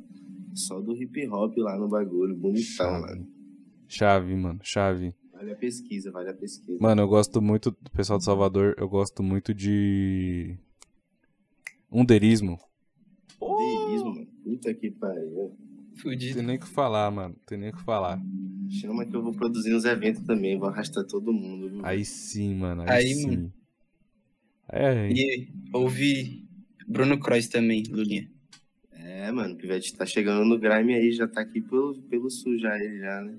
só 0.54 0.80
do 0.80 0.96
hip 0.96 1.28
hop 1.28 1.58
lá 1.58 1.78
no 1.78 1.90
bagulho, 1.90 2.36
bonitão, 2.36 2.86
Chave. 2.86 3.02
mano. 3.02 3.28
Chave, 3.88 4.36
mano. 4.36 4.60
Chave. 4.64 5.14
Vale 5.34 5.52
a 5.52 5.56
pesquisa, 5.56 6.12
vale 6.12 6.30
a 6.30 6.34
pesquisa. 6.34 6.78
Mano, 6.82 7.02
eu 7.02 7.08
gosto 7.08 7.42
muito 7.42 7.72
do 7.72 7.92
pessoal 7.92 8.18
de 8.18 8.26
Salvador. 8.26 8.74
Eu 8.78 8.90
gosto 8.90 9.22
muito 9.22 9.54
de. 9.54 10.58
Underismo. 11.92 12.60
Puta 14.58 14.74
que 14.74 14.90
pariu. 14.92 15.56
Não 15.92 15.98
Fudido. 15.98 16.36
tem 16.36 16.46
nem 16.46 16.56
o 16.58 16.60
que 16.60 16.68
falar, 16.68 17.10
mano. 17.12 17.36
Não 17.36 17.46
tem 17.46 17.58
nem 17.58 17.70
o 17.70 17.74
que 17.74 17.84
falar. 17.84 18.20
Chama 18.70 19.06
que 19.06 19.16
eu 19.16 19.22
vou 19.22 19.34
produzir 19.34 19.74
uns 19.74 19.86
eventos 19.86 20.22
também, 20.24 20.58
vou 20.58 20.68
arrastar 20.70 21.06
todo 21.06 21.32
mundo, 21.32 21.70
viu? 21.70 21.86
Aí 21.86 22.04
sim, 22.04 22.56
mano. 22.56 22.84
Aí, 22.84 22.90
Aí, 22.90 23.16
sim. 23.16 23.28
mano. 23.28 23.54
É, 24.70 25.10
E 25.12 25.48
ouvi 25.74 26.46
Bruno 26.88 27.20
Cross 27.20 27.48
também, 27.48 27.84
Lulinha. 27.84 28.30
É, 28.92 29.32
mano, 29.32 29.54
o 29.54 29.58
Pivete 29.58 29.96
tá 29.96 30.06
chegando 30.06 30.44
no 30.46 30.60
grime 30.60 30.94
aí, 30.96 31.12
já 31.12 31.28
tá 31.28 31.42
aqui 31.42 31.62
pelo, 31.62 31.96
pelo 32.04 32.30
sul 32.30 32.58
já, 32.58 32.78
ele 32.78 33.00
já, 33.00 33.22
né? 33.22 33.38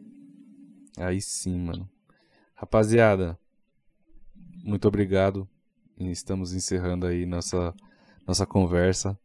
Aí 0.96 1.20
sim, 1.20 1.58
mano. 1.58 1.88
Rapaziada, 2.54 3.38
muito 4.64 4.88
obrigado. 4.88 5.48
E 5.98 6.10
Estamos 6.10 6.52
encerrando 6.54 7.06
aí 7.06 7.26
nossa, 7.26 7.74
nossa 8.26 8.46
conversa. 8.46 9.18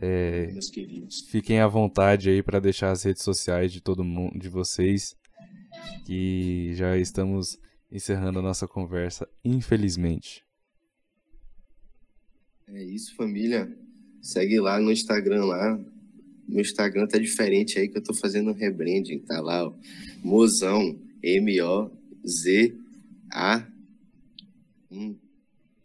É, 0.00 0.48
Meus 0.52 0.70
queridos. 0.70 1.20
fiquem 1.28 1.60
à 1.60 1.68
vontade 1.68 2.28
aí 2.28 2.42
para 2.42 2.58
deixar 2.58 2.90
as 2.90 3.02
redes 3.04 3.22
sociais 3.22 3.72
de 3.72 3.80
todo 3.80 4.02
mundo, 4.02 4.38
de 4.38 4.48
vocês, 4.48 5.16
que 6.04 6.72
já 6.74 6.96
estamos 6.98 7.58
encerrando 7.90 8.40
a 8.40 8.42
nossa 8.42 8.66
conversa, 8.66 9.28
infelizmente. 9.44 10.44
É 12.66 12.82
isso, 12.82 13.14
família. 13.14 13.72
Segue 14.20 14.58
lá 14.58 14.80
no 14.80 14.90
Instagram 14.90 15.44
lá. 15.44 15.78
Meu 16.48 16.60
Instagram 16.60 17.06
tá 17.06 17.18
diferente 17.18 17.78
aí 17.78 17.88
que 17.88 17.98
eu 17.98 18.02
tô 18.02 18.12
fazendo 18.12 18.50
um 18.50 18.54
rebranding, 18.54 19.20
tá 19.20 19.40
lá, 19.40 19.64
ó. 19.66 19.74
Mozão, 20.22 20.98
M-O-Z-A. 21.22 22.74
Hum. 24.90 25.16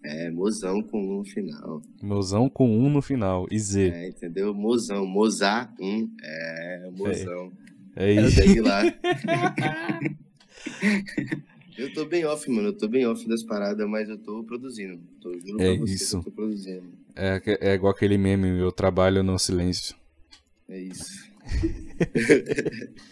É, 0.03 0.29
mozão 0.31 0.81
com 0.81 1.01
um 1.01 1.17
no 1.17 1.25
final. 1.25 1.81
Mozão 2.01 2.49
com 2.49 2.69
um 2.69 2.89
no 2.89 3.01
final, 3.01 3.47
e 3.51 3.59
Z. 3.59 3.89
É, 3.89 4.07
entendeu? 4.07 4.53
Mozão, 4.53 5.05
mozar, 5.05 5.73
um. 5.79 6.09
É, 6.23 6.89
mozão. 6.91 7.51
É 7.95 8.15
Ela 8.15 8.27
isso. 8.27 8.35
segue 8.37 8.61
lá. 8.61 8.81
eu 11.77 11.93
tô 11.93 12.05
bem 12.05 12.23
off, 12.25 12.49
mano. 12.49 12.69
Eu 12.69 12.77
tô 12.77 12.87
bem 12.87 13.05
off 13.05 13.27
das 13.27 13.43
paradas, 13.43 13.87
mas 13.89 14.07
eu 14.07 14.17
tô 14.17 14.43
produzindo. 14.43 15.01
Tô 15.19 15.33
juro 15.37 15.61
É 15.61 15.75
pra 15.75 15.85
você 15.85 15.85
que 15.85 15.91
isso. 16.03 16.17
eu 16.17 16.23
tô 16.23 16.31
produzindo. 16.31 16.93
É, 17.15 17.41
é 17.59 17.73
igual 17.73 17.91
aquele 17.91 18.17
meme, 18.17 18.47
eu 18.59 18.71
trabalho 18.71 19.21
no 19.21 19.37
silêncio. 19.37 19.95
É 20.69 20.79
isso. 20.79 21.27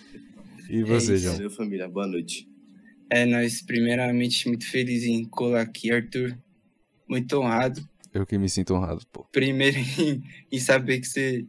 E 0.70 0.84
você, 0.84 1.14
é 1.14 1.16
isso, 1.16 1.24
João? 1.24 1.36
Valeu, 1.36 1.50
família. 1.50 1.88
Boa 1.88 2.08
noite. 2.08 2.46
É, 3.10 3.26
nós, 3.26 3.62
primeiramente, 3.62 4.48
muito 4.50 4.70
feliz 4.70 5.04
em 5.06 5.24
colar 5.24 5.62
aqui, 5.62 5.90
Arthur. 5.92 6.38
Muito 7.08 7.40
honrado. 7.40 7.82
Eu 8.14 8.26
que 8.26 8.38
me 8.38 8.50
sinto 8.50 8.74
honrado, 8.74 9.06
pô. 9.12 9.26
Primeiro 9.32 9.78
em, 10.00 10.24
em 10.52 10.60
saber 10.60 11.00
que 11.00 11.08
você 11.08 11.46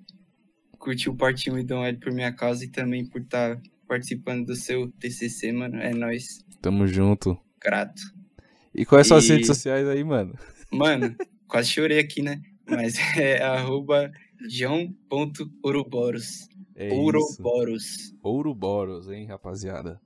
curtiu 0.79 1.15
parte 1.17 1.51
1 1.51 1.59
e 1.59 1.65
Dom 1.65 1.85
L 1.85 1.99
por 1.99 2.13
minha 2.13 2.33
causa 2.33 2.65
e 2.65 2.69
também 2.69 3.07
por 3.07 3.23
estar 3.23 3.61
participando 3.87 4.47
do 4.47 4.55
seu 4.57 4.91
TCC, 4.93 5.53
mano. 5.53 5.77
É 5.81 5.93
nóis. 5.95 6.45
Tamo 6.61 6.87
junto. 6.87 7.39
Grato. 7.61 8.03
E 8.75 8.85
quais 8.85 9.07
são 9.07 9.17
as 9.17 9.25
E- 9.25 9.29
redes 9.33 9.47
sociais 9.47 9.87
aí, 9.89 10.05
mano? 10.05 10.35
Mano, 10.71 11.17
quase 11.49 11.71
chorei 11.71 11.99
aqui, 11.99 12.21
né? 12.23 12.41
Mas 12.69 12.97
é 13.17 13.41
arroba 13.43 14.13
joão.ouroboros. 14.49 16.49
É 16.75 16.87
isso. 16.89 16.97
Ouroboros. 16.97 18.15
Ouroboros, 18.23 19.09
hein, 19.11 19.27
rapaziada? 19.27 20.01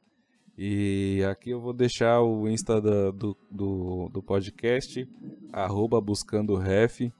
E 0.56 1.24
aqui 1.30 1.50
eu 1.50 1.60
vou 1.60 1.72
deixar 1.72 2.20
o 2.20 2.48
Insta 2.48 2.80
da- 2.80 3.10
do, 3.10 3.36
do, 3.50 4.08
do 4.12 4.22
podcast, 4.22 5.08
arroba 5.52 6.00
buscando 6.00 6.56
ref. 6.56 7.10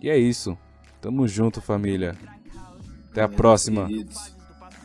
E 0.00 0.08
é 0.08 0.16
isso. 0.16 0.56
Tamo 1.00 1.26
junto, 1.26 1.60
família. 1.60 2.16
Até 3.10 3.22
a 3.22 3.28
próxima. 3.28 3.86
queridos. 3.86 4.36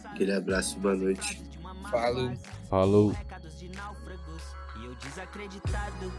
Aquele 0.06 0.34
abraço, 0.34 0.80
boa 0.80 0.96
noite. 0.96 1.42
Falou. 1.90 2.34
Falou. 2.70 3.14
Eu 4.84 4.96
desacreditado 4.96 6.12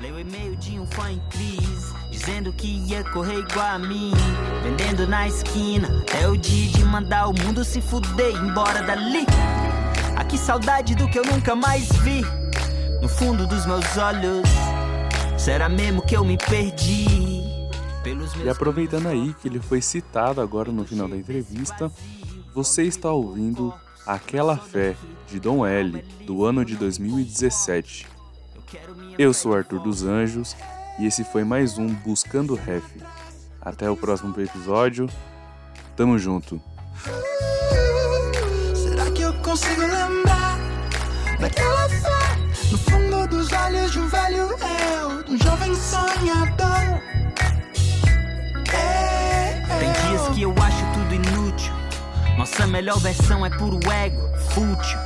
Leio 0.00 0.14
o 0.16 0.20
e-mail 0.20 0.56
de 0.56 0.78
um 0.78 0.86
fã 0.86 1.10
em 1.10 1.20
crise 1.30 1.94
Dizendo 2.10 2.52
que 2.52 2.66
ia 2.88 3.02
correr 3.12 3.38
igual 3.40 3.66
a 3.66 3.78
mim 3.78 4.12
Vendendo 4.62 5.06
na 5.06 5.26
esquina 5.28 5.88
É 6.20 6.26
o 6.28 6.36
dia 6.36 6.70
de 6.70 6.84
mandar 6.84 7.28
o 7.28 7.32
mundo 7.32 7.64
se 7.64 7.80
fuder 7.80 8.34
embora 8.36 8.82
dali 8.82 9.24
que 10.34 10.38
saudade 10.38 10.96
do 10.96 11.08
que 11.08 11.16
eu 11.16 11.24
nunca 11.24 11.54
mais 11.54 11.88
vi 11.98 12.22
No 13.00 13.08
fundo 13.08 13.46
dos 13.46 13.64
meus 13.66 13.96
olhos 13.96 14.48
Será 15.38 15.68
mesmo 15.68 16.02
que 16.02 16.16
eu 16.16 16.24
me 16.24 16.36
perdi 16.36 17.40
Pelos 18.02 18.34
E 18.34 18.48
aproveitando 18.48 19.06
aí 19.06 19.32
que 19.40 19.46
ele 19.46 19.60
foi 19.60 19.80
citado 19.80 20.40
agora 20.40 20.72
no 20.72 20.84
final 20.84 21.06
da 21.06 21.16
entrevista, 21.16 21.90
você 22.52 22.82
está 22.82 23.12
ouvindo 23.12 23.72
Aquela 24.04 24.56
Fé 24.56 24.96
de 25.28 25.38
Dom 25.38 25.64
L, 25.64 26.04
do 26.26 26.44
ano 26.44 26.64
de 26.64 26.74
2017. 26.76 28.06
Eu 29.16 29.32
sou 29.32 29.54
Arthur 29.54 29.80
dos 29.80 30.02
Anjos 30.02 30.56
e 30.98 31.06
esse 31.06 31.22
foi 31.22 31.44
mais 31.44 31.78
um 31.78 31.86
Buscando 31.86 32.56
Ref. 32.56 32.84
Até 33.60 33.88
o 33.88 33.96
próximo 33.96 34.34
episódio. 34.38 35.08
Tamo 35.96 36.18
junto. 36.18 36.60
Eu 39.54 39.58
consigo 39.58 39.82
lembrar 39.82 40.58
daquela 41.38 41.88
fé 41.88 42.36
no 42.72 42.76
fundo 42.76 43.28
dos 43.28 43.52
olhos 43.52 43.92
de 43.92 44.00
um 44.00 44.08
velho 44.08 44.48
eu, 44.50 45.22
de 45.22 45.32
um 45.32 45.38
jovem 45.38 45.72
sonhador? 45.76 47.00
É, 48.72 49.62
Tem 49.78 49.92
dias 49.92 50.28
que 50.34 50.42
eu 50.42 50.52
acho 50.60 50.84
tudo 50.92 51.14
inútil. 51.14 51.72
Nossa 52.36 52.66
melhor 52.66 52.98
versão 52.98 53.46
é 53.46 53.50
puro 53.50 53.78
ego, 53.92 54.28
fútil. 54.50 54.98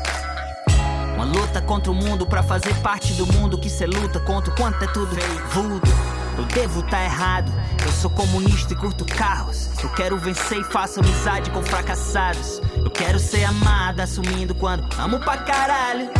Uma 1.14 1.26
luta 1.26 1.61
contra 1.61 1.92
o 1.92 1.94
mundo 1.94 2.26
pra 2.26 2.42
fazer 2.42 2.72
parte 2.76 3.12
do 3.12 3.26
mundo 3.26 3.59
que 3.59 3.68
cê 3.68 3.84
luta 3.84 4.18
contra 4.18 4.51
o 4.51 4.57
quanto 4.57 4.82
é 4.82 4.86
tudo 4.86 5.14
voodoo. 5.53 5.92
Eu 6.38 6.44
devo 6.46 6.82
tá 6.84 7.05
errado. 7.05 7.53
Eu 7.84 7.92
sou 7.92 8.09
comunista 8.09 8.72
e 8.72 8.76
curto 8.76 9.05
carros. 9.05 9.68
Eu 9.82 9.90
quero 9.90 10.16
vencer 10.16 10.59
e 10.59 10.64
faço 10.64 11.01
amizade 11.01 11.51
com 11.51 11.62
fracassados. 11.62 12.58
Eu 12.77 12.91
quero 12.91 13.19
ser 13.19 13.45
amado, 13.45 14.01
assumindo 14.01 14.55
quando 14.55 14.85
amo 14.99 15.19
pra 15.19 15.37
caralho. 15.39 16.11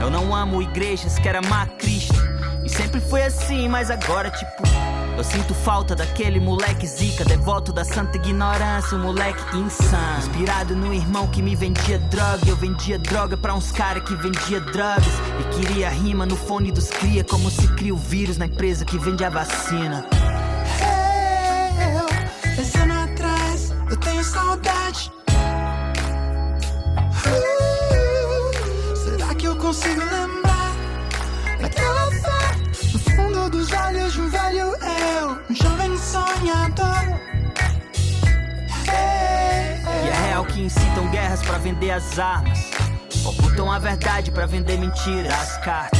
Eu 0.00 0.10
não 0.10 0.34
amo 0.34 0.62
igrejas, 0.62 1.18
quero 1.18 1.38
amar 1.38 1.68
Cristo. 1.70 2.14
E 2.64 2.68
sempre 2.68 3.00
foi 3.00 3.22
assim, 3.22 3.68
mas 3.68 3.90
agora, 3.90 4.30
tipo, 4.30 4.62
eu 5.16 5.24
sinto 5.24 5.52
falta 5.52 5.94
daquele 5.94 6.40
moleque 6.40 6.86
zica, 6.86 7.24
devoto 7.24 7.72
da 7.72 7.84
santa 7.84 8.16
ignorância, 8.16 8.96
um 8.96 9.02
moleque 9.02 9.56
insano. 9.56 10.18
Inspirado 10.18 10.74
no 10.74 10.94
irmão 10.94 11.26
que 11.26 11.42
me 11.42 11.54
vendia 11.54 11.98
droga, 11.98 12.48
eu 12.48 12.56
vendia 12.56 12.98
droga 12.98 13.36
pra 13.36 13.54
uns 13.54 13.70
cara 13.70 14.00
que 14.00 14.14
vendia 14.14 14.60
drogas. 14.60 15.12
E 15.40 15.56
queria 15.56 15.90
rima 15.90 16.24
no 16.24 16.36
fone 16.36 16.72
dos 16.72 16.88
cria, 16.88 17.22
como 17.22 17.50
se 17.50 17.68
cria 17.74 17.94
o 17.94 17.98
vírus 17.98 18.38
na 18.38 18.46
empresa 18.46 18.84
que 18.84 18.98
vende 18.98 19.24
a 19.24 19.28
vacina. 19.28 20.06
Será 28.96 29.34
que 29.34 29.46
eu 29.46 29.56
consigo 29.56 30.00
lembrar 30.00 30.72
daquela 31.60 32.10
fé 32.10 32.56
no 32.92 32.98
fundo 32.98 33.50
dos 33.50 33.72
olhos 33.72 34.12
de 34.12 34.20
um 34.20 34.28
velho 34.28 34.74
eu, 35.20 35.38
um 35.48 35.54
jovem 35.54 35.96
sonhador? 35.98 37.20
E 38.86 40.08
é 40.08 40.26
real 40.28 40.44
que 40.44 40.62
incitam 40.62 41.08
guerras 41.10 41.42
pra 41.42 41.58
vender 41.58 41.90
as 41.90 42.18
armas. 42.18 42.58
Ocultam 43.24 43.70
a 43.70 43.78
verdade 43.78 44.30
pra 44.30 44.46
vender 44.46 44.78
mentiras. 44.78 45.32
As 45.32 45.58
cartas. 45.58 45.99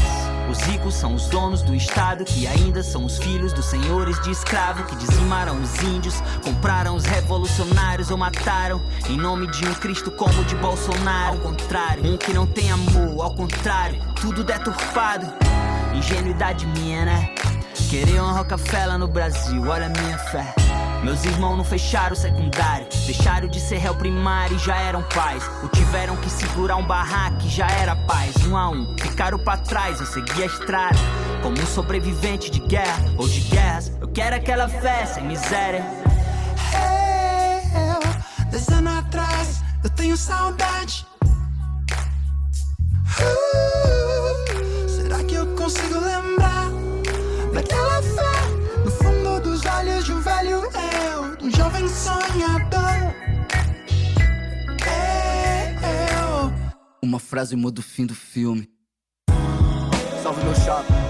Os 0.51 0.59
ricos 0.63 0.95
são 0.95 1.15
os 1.15 1.29
donos 1.29 1.63
do 1.63 1.77
Estado, 1.77 2.25
que 2.25 2.45
ainda 2.45 2.83
são 2.83 3.05
os 3.05 3.19
filhos 3.19 3.53
dos 3.53 3.67
senhores 3.67 4.19
de 4.21 4.33
escravo, 4.33 4.83
que 4.83 4.97
dizimaram 4.97 5.57
os 5.63 5.81
índios, 5.81 6.21
compraram 6.43 6.97
os 6.97 7.05
revolucionários 7.05 8.11
ou 8.11 8.17
mataram 8.17 8.83
em 9.09 9.17
nome 9.17 9.47
de 9.47 9.65
um 9.65 9.73
Cristo 9.75 10.11
como 10.11 10.45
de 10.47 10.57
Bolsonaro. 10.57 11.37
Ao 11.37 11.39
contrário, 11.39 12.05
um 12.05 12.17
que 12.17 12.33
não 12.33 12.49
tem 12.49 12.69
amor, 12.69 13.23
ao 13.23 13.33
contrário, 13.33 14.03
tudo 14.21 14.43
deturpado. 14.43 15.33
Ingenuidade 15.95 16.67
minha, 16.67 17.05
né? 17.05 17.33
Querer 17.89 18.21
uma 18.21 18.33
Rockefeller 18.33 18.99
no 18.99 19.07
Brasil, 19.07 19.63
olha 19.69 19.87
a 19.87 19.89
minha 19.89 20.19
fé. 20.19 20.70
Meus 21.03 21.25
irmãos 21.25 21.57
não 21.57 21.65
fecharam 21.65 22.13
o 22.13 22.17
secundário, 22.17 22.87
deixaram 23.07 23.49
de 23.49 23.59
ser 23.59 23.79
réu 23.79 23.95
primário 23.95 24.57
e 24.57 24.59
já 24.59 24.77
eram 24.77 25.03
pais. 25.03 25.43
Ou 25.63 25.69
tiveram 25.71 26.15
que 26.17 26.29
segurar 26.29 26.77
um 26.77 26.87
barraco 26.87 27.39
e 27.43 27.49
já 27.49 27.67
era 27.67 27.97
paz. 27.97 28.37
Um 28.47 28.55
a 28.57 28.69
um, 28.69 28.95
ficaram 28.99 29.39
pra 29.39 29.57
trás, 29.57 29.99
eu 29.99 30.07
segui 30.07 30.43
a 30.43 30.47
estrada. 30.47 30.99
Como 31.43 31.59
um 31.59 31.67
sobrevivente 31.67 32.51
de 32.51 32.61
guerra 32.61 33.03
ou 33.17 33.27
de 33.27 33.41
guerras, 33.41 33.91
eu 33.99 34.09
quero 34.09 34.37
aquela 34.37 34.69
fé 34.69 35.07
sem 35.07 35.25
miséria. 35.25 35.85
Eu, 37.75 38.51
dez 38.51 38.69
anos 38.69 38.99
atrás, 38.99 39.63
eu 39.83 39.91
tenho 39.91 40.17
saudade. 40.19 41.07
Uh, 43.19 44.89
será 44.89 45.25
que 45.25 45.35
eu 45.35 45.47
consigo 45.57 45.99
lembrar 45.99 46.70
um 51.51 51.57
jovem 51.57 51.89
sonhador? 51.89 53.15
É, 54.87 55.75
eu. 56.15 56.53
Uma 57.03 57.19
frase 57.19 57.57
muda 57.57 57.81
o 57.81 57.83
fim 57.83 58.07
do 58.07 58.15
filme. 58.15 58.69
Salve 60.23 60.45
meu 60.45 60.55
chapa. 60.55 61.10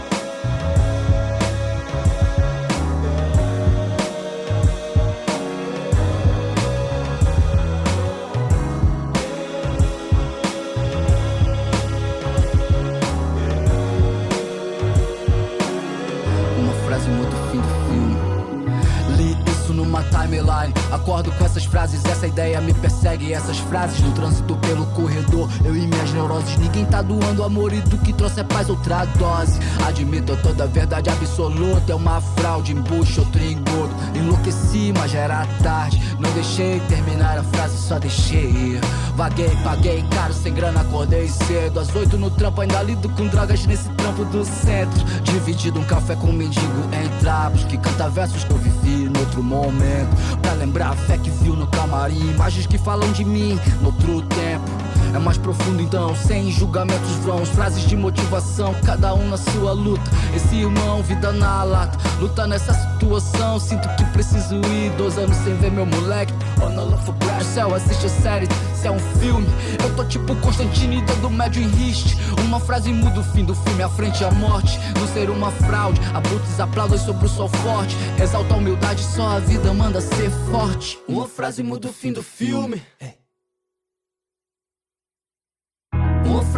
Punchline. 20.31 20.73
Acordo 20.93 21.31
com 21.33 21.45
essas 21.45 21.65
frases, 21.65 22.05
essa 22.05 22.27
ideia 22.27 22.61
me 22.61 22.73
persegue. 22.75 23.33
Essas 23.33 23.59
frases 23.59 24.01
no 24.01 24.13
trânsito 24.13 24.57
pelo 24.57 24.87
corredor, 24.87 25.49
eu 25.65 25.77
e 25.77 25.87
minhas 25.87 26.13
neuroses. 26.13 26.57
Ninguém 26.57 26.85
tá 26.85 27.03
doando 27.03 27.43
amor 27.43 27.73
e 27.73 27.81
do 27.83 27.99
que 27.99 28.13
trouxe 28.13 28.41
é 28.41 28.45
paz, 28.45 28.69
outra 28.69 29.05
dose. 29.05 29.59
Admito 29.87 30.37
toda 30.43 30.65
a 30.65 30.67
verdade 30.67 31.11
absoluta, 31.11 31.93
é 31.93 31.95
uma 31.95 32.21
fraude, 32.21 32.73
embucho, 32.73 33.21
outro 33.21 33.43
engodo. 33.43 33.95
Enlouqueci, 34.15 34.93
mas 34.97 35.11
já 35.11 35.21
era 35.21 35.47
tarde. 35.63 36.01
Não 36.19 36.31
deixei 36.33 36.81
terminar 36.81 37.39
a 37.39 37.43
frase, 37.43 37.77
só 37.77 37.99
deixei 37.99 38.51
ir. 38.51 38.81
Vaguei, 39.17 39.51
paguei 39.63 40.05
caro, 40.11 40.33
sem 40.33 40.53
grana, 40.53 40.81
acordei 40.81 41.29
cedo. 41.29 41.81
Às 41.81 41.95
oito 41.95 42.17
no 42.17 42.31
trampo, 42.31 42.61
ainda 42.61 42.83
lido 42.83 43.09
com 43.11 43.27
drogas 43.27 43.67
nesse 43.67 43.89
trampo 43.91 44.25
do 44.27 44.45
centro. 44.45 45.05
Dividido 45.23 45.81
um 45.81 45.85
café 45.85 46.15
com 46.17 46.29
um 46.29 46.33
mendigo 46.33 46.89
em 46.93 47.21
trapos. 47.21 47.65
Que 47.65 47.77
canta 47.77 48.09
versos 48.09 48.45
que 48.45 48.51
eu 48.51 48.59
vivi 48.59 49.00
outro 49.21 49.43
momento. 49.43 50.11
Pra 50.43 50.53
lembrar 50.53 50.91
a 50.91 50.97
fé 50.97 51.19
que 51.19 51.31
viu 51.31 51.55
no 51.55 51.67
camarim. 51.67 52.31
Imagens 52.31 52.67
que 52.67 52.79
falam 52.79 53.11
de 53.13 53.25
mim 53.25 53.59
no 53.81 53.87
outro 53.87 54.23
tempo. 54.23 54.90
É 55.15 55.19
mais 55.19 55.39
profundo 55.39 55.83
então, 55.83 56.15
sem 56.15 56.51
julgamentos 56.51 57.11
vãos. 57.25 57.49
Frases 57.49 57.85
de 57.85 57.97
motivação, 57.97 58.75
cada 58.85 59.15
um 59.15 59.29
na 59.29 59.37
sua 59.37 59.73
luta. 59.73 60.11
Esse 60.35 60.57
irmão, 60.57 61.03
vida 61.03 61.33
na 61.33 61.63
lata. 61.63 61.99
Luta 62.21 62.47
nessa 62.47 62.73
situação, 62.73 63.59
sinto 63.59 63.89
que 63.97 64.05
preciso 64.13 64.57
ir. 64.57 64.91
Dois 64.97 65.19
anos 65.19 65.37
sem 65.39 65.55
ver 65.57 65.71
meu 65.71 65.87
moleque. 65.87 66.33
On 66.63 66.79
a 66.79 66.83
love 66.83 67.05
for. 67.05 67.15
O 67.41 67.45
céu 67.45 67.75
assiste 67.75 68.05
a 68.05 68.09
série, 68.09 68.47
se 68.75 68.87
é 68.87 68.91
um 68.91 68.99
filme. 68.99 69.47
Eu 69.83 69.97
tô 69.97 70.05
tipo 70.05 70.37
Constantine 70.37 71.01
dando 71.01 71.31
médio 71.31 71.63
em 71.63 71.69
riste. 71.69 72.17
Uma 72.45 72.61
frase 72.61 72.93
muda 72.93 73.21
o 73.21 73.25
fim 73.25 73.45
do 73.45 73.55
filme, 73.55 73.83
à 73.83 73.89
frente 73.89 74.23
a 74.23 74.31
morte. 74.31 74.79
Não 74.99 75.09
ser 75.09 75.31
uma 75.31 75.51
fraude, 75.51 75.99
abutres 76.13 76.61
aplaudem 76.61 76.99
sobre 76.99 77.25
o 77.25 77.29
sol 77.29 77.49
forte. 77.49 77.97
Exalta 78.23 78.53
a 78.53 78.57
humildade, 78.59 79.03
só 79.03 79.37
a 79.37 79.41
vida 79.41 79.73
manda 79.73 80.03
ser 80.03 80.31
forte. 80.51 80.99
Uma 81.09 81.27
frase 81.27 81.63
muda 81.63 81.89
o 81.89 81.93
fim 81.93 82.13
do 82.13 82.23
filme. 82.23 82.83
Uma 83.01 83.20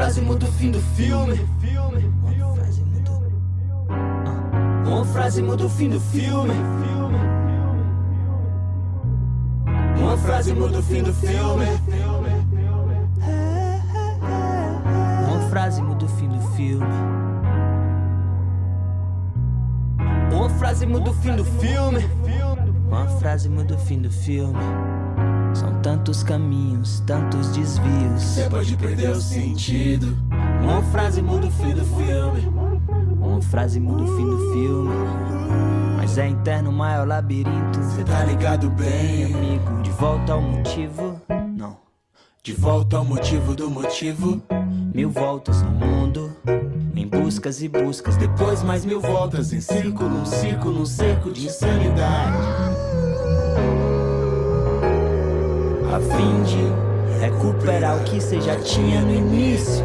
frase 0.02 0.20
muda 0.20 0.46
o 0.46 0.52
fim 0.52 0.70
do 0.72 0.80
filme. 0.80 1.48
Uma 4.84 5.04
frase 5.04 5.40
muda 5.40 5.64
o 5.64 5.68
fim 5.68 5.90
do 5.90 6.00
filme. 6.00 6.54
Uma 9.96 10.16
frase 10.18 10.54
muda 10.54 10.80
o 10.80 10.82
fim 10.82 11.02
do 11.04 11.12
filme. 11.12 11.66
Uma 15.28 15.48
frase 15.50 15.82
muda 15.82 16.04
o 16.04 16.08
fim 16.08 16.28
do 16.28 16.40
filme. 16.56 16.86
Uma 20.32 20.50
frase 20.58 20.84
muda 20.84 21.10
o 21.10 21.14
fim 21.14 21.36
do 21.36 21.44
filme. 21.44 22.00
Uma 22.88 23.06
frase 23.06 23.48
muda 23.48 23.74
o 23.76 23.78
fim 23.78 24.02
do 24.02 24.10
filme. 24.10 24.58
São 25.54 25.72
tantos 25.82 26.22
caminhos, 26.22 27.00
tantos 27.00 27.48
desvios. 27.48 28.22
Você 28.22 28.48
pode 28.48 28.76
perder 28.76 29.10
o 29.10 29.20
sentido. 29.20 30.16
Uma 30.62 30.82
frase 30.84 31.20
muda 31.20 31.46
o 31.46 31.50
fim 31.50 31.74
do 31.74 31.84
filme. 31.84 32.48
Uma 33.20 33.42
frase 33.42 33.78
muda 33.78 34.02
o 34.02 34.16
fim 34.16 34.24
do 34.24 34.52
filme. 34.52 34.94
Mas 35.96 36.18
é 36.18 36.28
interno 36.28 36.70
o 36.70 36.72
maior 36.72 37.06
labirinto. 37.06 37.82
Cê 37.94 38.02
tá 38.04 38.24
ligado 38.24 38.70
bem, 38.70 39.24
amigo. 39.24 39.82
De 39.82 39.90
volta 39.90 40.32
ao 40.32 40.40
motivo. 40.40 41.20
Não. 41.56 41.76
De 42.42 42.52
volta 42.52 42.96
ao 42.96 43.04
motivo 43.04 43.54
do 43.54 43.70
motivo. 43.70 44.42
Mil 44.94 45.10
voltas 45.10 45.62
no 45.62 45.70
mundo. 45.70 46.34
Em 46.96 47.06
buscas 47.06 47.62
e 47.62 47.68
buscas. 47.68 48.16
Depois 48.16 48.62
mais 48.62 48.84
mil 48.84 49.00
voltas 49.00 49.52
em 49.52 49.60
círculo, 49.60 50.22
um 50.22 50.26
círculo, 50.26 50.82
um 50.82 50.86
cerco 50.86 51.30
de 51.30 51.46
insanidade. 51.46 52.91
Fim 56.02 56.42
de 56.42 57.20
recuperar 57.20 57.96
o 57.96 58.04
que 58.04 58.20
você 58.20 58.40
já 58.40 58.56
tinha 58.60 59.00
no 59.02 59.12
início. 59.12 59.84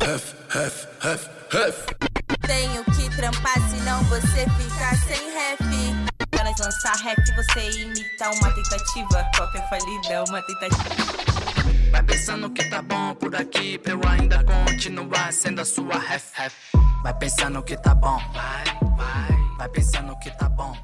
Huff, 0.00 0.34
huff, 0.54 0.86
huff, 1.02 1.30
huff. 1.52 1.86
Tenho 2.46 2.84
que 2.84 3.16
trampar, 3.16 3.58
senão 3.70 4.02
você 4.04 4.44
fica 4.58 4.94
sem 5.06 5.30
rap. 5.32 5.64
Pra 6.30 6.44
nós 6.44 6.58
lançar 6.60 6.94
rap, 6.96 7.18
você 7.34 7.70
imita 7.80 8.30
uma 8.30 8.54
tentativa. 8.54 9.30
Qualquer 9.36 9.68
falida 9.70 10.08
é 10.08 10.22
uma 10.22 10.42
tentativa. 10.42 11.23
Por 13.18 13.34
aqui 13.36 13.78
pra 13.78 13.92
eu 13.92 14.00
ainda 14.08 14.44
continuar 14.44 15.32
sendo 15.32 15.60
a 15.60 15.64
sua 15.64 15.98
ref, 15.98 16.32
ref. 16.34 16.54
Vai 17.02 17.14
pensando 17.14 17.62
que 17.62 17.76
tá 17.76 17.94
bom, 17.94 18.18
vai, 18.32 18.64
vai. 18.96 19.56
Vai 19.58 19.68
pensando 19.68 20.18
que 20.18 20.30
tá 20.38 20.48
bom. 20.48 20.83